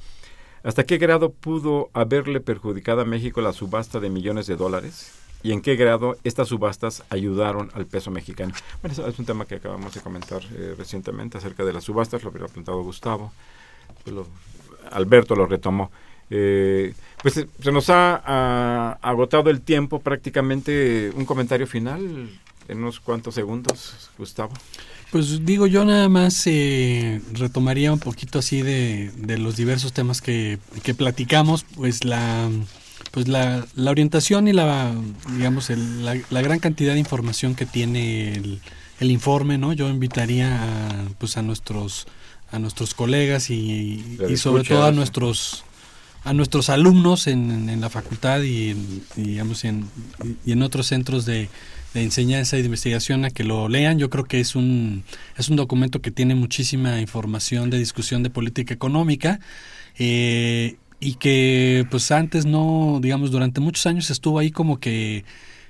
¿Hasta 0.62 0.84
qué 0.84 0.97
grado 0.97 1.30
pudo 1.30 1.91
haberle 1.93 2.41
perjudicado 2.41 3.03
a 3.03 3.05
México 3.05 3.43
la 3.43 3.53
subasta 3.53 4.01
de 4.01 4.09
millones 4.09 4.47
de 4.47 4.57
dólares? 4.57 5.12
¿Y 5.47 5.53
en 5.53 5.61
qué 5.61 5.76
grado 5.76 6.16
estas 6.24 6.49
subastas 6.49 7.05
ayudaron 7.09 7.70
al 7.74 7.86
peso 7.86 8.11
mexicano? 8.11 8.53
Bueno, 8.82 8.94
eso 8.94 9.07
es 9.07 9.16
un 9.16 9.26
tema 9.26 9.44
que 9.44 9.55
acabamos 9.55 9.94
de 9.94 10.01
comentar 10.01 10.42
eh, 10.42 10.74
recientemente 10.76 11.38
acerca 11.38 11.64
de 11.64 11.72
las 11.72 11.84
subastas, 11.84 12.24
lo 12.24 12.30
había 12.30 12.47
apuntado 12.47 12.82
Gustavo, 12.82 13.30
pues 14.03 14.26
Alberto 14.90 15.36
lo 15.36 15.47
retomó. 15.47 15.92
Eh, 16.30 16.94
pues 17.22 17.34
se 17.34 17.70
nos 17.70 17.90
ha, 17.90 18.20
ha, 18.26 18.99
agotado 19.03 19.49
el 19.49 19.61
tiempo 19.61 20.01
prácticamente. 20.01 21.12
Un 21.14 21.24
comentario 21.24 21.68
final 21.68 22.28
en 22.66 22.78
unos 22.78 22.99
cuantos 22.99 23.36
segundos, 23.36 24.11
Gustavo. 24.18 24.53
Pues 25.12 25.47
digo, 25.47 25.68
yo 25.68 25.84
nada 25.84 26.09
más 26.09 26.44
eh, 26.49 27.20
retomaría 27.34 27.92
un 27.92 28.01
poquito 28.01 28.40
así 28.40 28.62
de, 28.62 29.12
de 29.16 29.38
los 29.38 29.55
diversos 29.55 29.92
temas 29.92 30.20
que, 30.20 30.59
que, 30.82 30.92
platicamos, 30.92 31.64
pues 31.76 32.05
la 32.05 32.51
pues 33.16 33.28
la, 33.28 33.66
la 33.76 33.90
orientación 33.90 34.46
y 34.46 34.52
la 34.52 34.92
digamos 35.38 35.70
el, 35.70 36.04
la, 36.04 36.18
la, 36.28 36.42
gran 36.42 36.58
cantidad 36.58 36.92
de 36.92 36.98
información 36.98 37.54
que 37.54 37.64
tiene 37.64 38.34
el, 38.34 38.60
el 39.00 39.10
informe, 39.10 39.56
¿no? 39.56 39.72
Yo 39.72 39.88
invitaría 39.88 40.62
a, 40.62 41.08
pues 41.16 41.38
a 41.38 41.42
nuestros 41.42 42.06
a 42.52 42.58
nuestros 42.58 42.92
colegas 42.92 43.48
y, 43.48 44.18
y 44.28 44.36
sobre 44.36 44.64
todo 44.64 44.84
a 44.84 44.92
nuestros 44.92 45.64
a 46.24 46.34
nuestros 46.34 46.68
alumnos 46.68 47.26
en, 47.26 47.70
en 47.70 47.80
la 47.80 47.88
facultad 47.88 48.42
y, 48.42 48.72
en, 48.72 49.02
digamos 49.16 49.64
en, 49.64 49.88
y 50.44 50.52
en 50.52 50.60
otros 50.60 50.86
centros 50.86 51.24
de, 51.24 51.48
de 51.94 52.02
enseñanza 52.02 52.58
y 52.58 52.60
de 52.60 52.66
investigación 52.66 53.24
a 53.24 53.30
que 53.30 53.44
lo 53.44 53.70
lean. 53.70 53.98
Yo 53.98 54.10
creo 54.10 54.24
que 54.24 54.40
es 54.40 54.54
un, 54.54 55.04
es 55.38 55.48
un 55.48 55.56
documento 55.56 56.02
que 56.02 56.10
tiene 56.10 56.34
muchísima 56.34 57.00
información 57.00 57.70
de 57.70 57.78
discusión 57.78 58.22
de 58.22 58.28
política 58.28 58.74
económica 58.74 59.40
eh, 59.98 60.76
y 61.01 61.14
que 61.14 61.86
pues 61.90 62.11
antes 62.11 62.47
no, 62.47 62.99
digamos, 63.03 63.30
durante 63.30 63.61
muchos 63.61 63.86
años 63.86 64.11
estuvo 64.11 64.38
ahí 64.38 64.51
como 64.51 64.78
que 64.78 65.24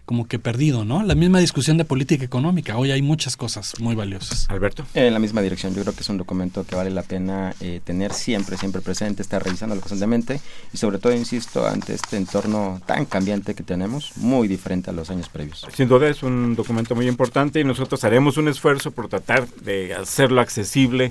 como 0.06 0.28
que 0.28 0.38
perdido, 0.38 0.84
¿no? 0.84 1.02
La 1.02 1.16
misma 1.16 1.40
discusión 1.40 1.76
de 1.76 1.84
política 1.84 2.24
económica. 2.24 2.78
Hoy 2.78 2.92
hay 2.92 3.02
muchas 3.02 3.36
cosas 3.36 3.74
muy 3.80 3.96
valiosas. 3.96 4.48
Alberto. 4.48 4.86
En 4.94 5.12
la 5.12 5.18
misma 5.18 5.42
dirección. 5.42 5.74
Yo 5.74 5.82
creo 5.82 5.94
que 5.94 6.02
es 6.02 6.08
un 6.08 6.16
documento 6.16 6.64
que 6.64 6.76
vale 6.76 6.90
la 6.90 7.02
pena 7.02 7.52
eh, 7.60 7.80
tener 7.82 8.12
siempre, 8.12 8.56
siempre 8.56 8.80
presente, 8.80 9.20
estar 9.20 9.42
revisándolo 9.42 9.80
constantemente 9.80 10.40
y 10.72 10.76
sobre 10.76 10.98
todo, 10.98 11.12
insisto, 11.12 11.66
ante 11.66 11.92
este 11.94 12.16
entorno 12.16 12.80
tan 12.86 13.04
cambiante 13.04 13.56
que 13.56 13.64
tenemos, 13.64 14.16
muy 14.16 14.46
diferente 14.46 14.90
a 14.90 14.92
los 14.92 15.10
años 15.10 15.28
previos. 15.28 15.66
Sin 15.74 15.88
duda 15.88 16.08
es 16.08 16.22
un 16.22 16.54
documento 16.54 16.94
muy 16.94 17.08
importante 17.08 17.58
y 17.58 17.64
nosotros 17.64 18.04
haremos 18.04 18.36
un 18.36 18.46
esfuerzo 18.46 18.92
por 18.92 19.08
tratar 19.08 19.48
de 19.48 19.92
hacerlo 19.92 20.40
accesible 20.40 21.10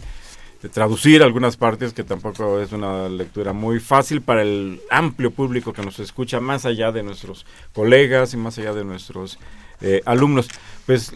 de 0.61 0.69
traducir 0.69 1.21
algunas 1.21 1.57
partes 1.57 1.93
que 1.93 2.03
tampoco 2.03 2.59
es 2.59 2.71
una 2.71 3.07
lectura 3.09 3.53
muy 3.53 3.79
fácil 3.79 4.21
para 4.21 4.41
el 4.41 4.81
amplio 4.89 5.31
público 5.31 5.73
que 5.73 5.81
nos 5.81 5.99
escucha 5.99 6.39
más 6.39 6.65
allá 6.65 6.91
de 6.91 7.03
nuestros 7.03 7.45
colegas 7.73 8.33
y 8.33 8.37
más 8.37 8.57
allá 8.57 8.73
de 8.73 8.83
nuestros 8.83 9.37
eh, 9.81 10.01
alumnos. 10.05 10.47
Pues 10.85 11.13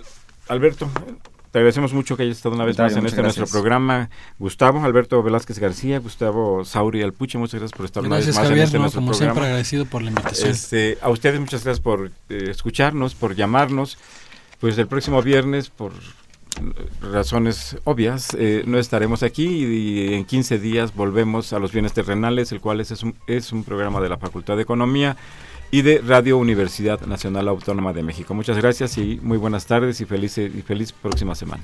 Alberto, 0.48 0.90
te 1.52 1.58
agradecemos 1.58 1.94
mucho 1.94 2.16
que 2.16 2.24
hayas 2.24 2.38
estado 2.38 2.54
una 2.54 2.66
vez 2.66 2.78
más 2.78 2.92
en 2.92 3.06
este 3.06 3.22
gracias. 3.22 3.40
nuestro 3.40 3.60
programa. 3.60 4.10
Gustavo, 4.38 4.84
Alberto 4.84 5.24
Velázquez 5.24 5.58
García, 5.58 5.98
Gustavo 6.00 6.64
Sauri 6.64 7.02
Alpuche, 7.02 7.40
muchas 7.40 7.60
gracias 7.60 7.76
por 7.76 7.86
estar 7.86 8.04
gracias, 8.04 8.28
una 8.28 8.28
vez 8.28 8.36
más 8.36 8.48
Javier, 8.48 8.58
en 8.60 8.64
este 8.66 8.78
no, 8.78 8.82
nuestro 8.84 9.02
como 9.02 9.12
programa. 9.12 9.34
siempre 9.34 9.48
agradecido 9.48 9.86
por 9.86 10.02
la 10.04 10.10
invitación. 10.10 10.50
Este, 10.50 10.98
a 11.02 11.10
ustedes 11.10 11.40
muchas 11.40 11.64
gracias 11.64 11.82
por 11.82 12.12
eh, 12.30 12.48
escucharnos, 12.50 13.16
por 13.16 13.36
llamarnos. 13.36 13.98
Pues 14.60 14.78
el 14.78 14.88
próximo 14.88 15.24
viernes, 15.24 15.70
por 15.70 15.94
razones 17.02 17.78
obvias, 17.84 18.36
eh, 18.38 18.64
no 18.66 18.78
estaremos 18.80 19.24
aquí 19.24 19.45
y, 19.45 20.14
en 20.14 20.26
15 20.26 20.60
días 20.60 20.95
volvemos 20.95 21.54
a 21.54 21.60
los 21.60 21.72
bienes 21.72 21.93
terrenales, 21.93 22.52
el 22.52 22.62
cual 22.62 22.82
es, 22.82 22.91
es, 22.91 23.04
un, 23.04 23.16
es 23.28 23.52
un 23.52 23.64
programa 23.64 24.00
de 24.02 24.10
la 24.10 24.18
Facultad 24.18 24.56
de 24.56 24.64
Economía 24.64 25.18
y 25.72 25.82
de 25.82 26.00
Radio 26.00 26.38
Universidad 26.38 27.02
Nacional 27.02 27.47
Autónoma 27.47 27.93
de 27.93 28.04
México. 28.04 28.34
Muchas 28.34 28.58
gracias 28.58 28.97
y 28.97 29.20
muy 29.22 29.38
buenas 29.38 29.66
tardes 29.66 30.02
y 30.02 30.06
feliz, 30.06 30.38
y 30.38 30.62
feliz 30.62 30.91
próxima 30.91 31.36
semana. 31.36 31.64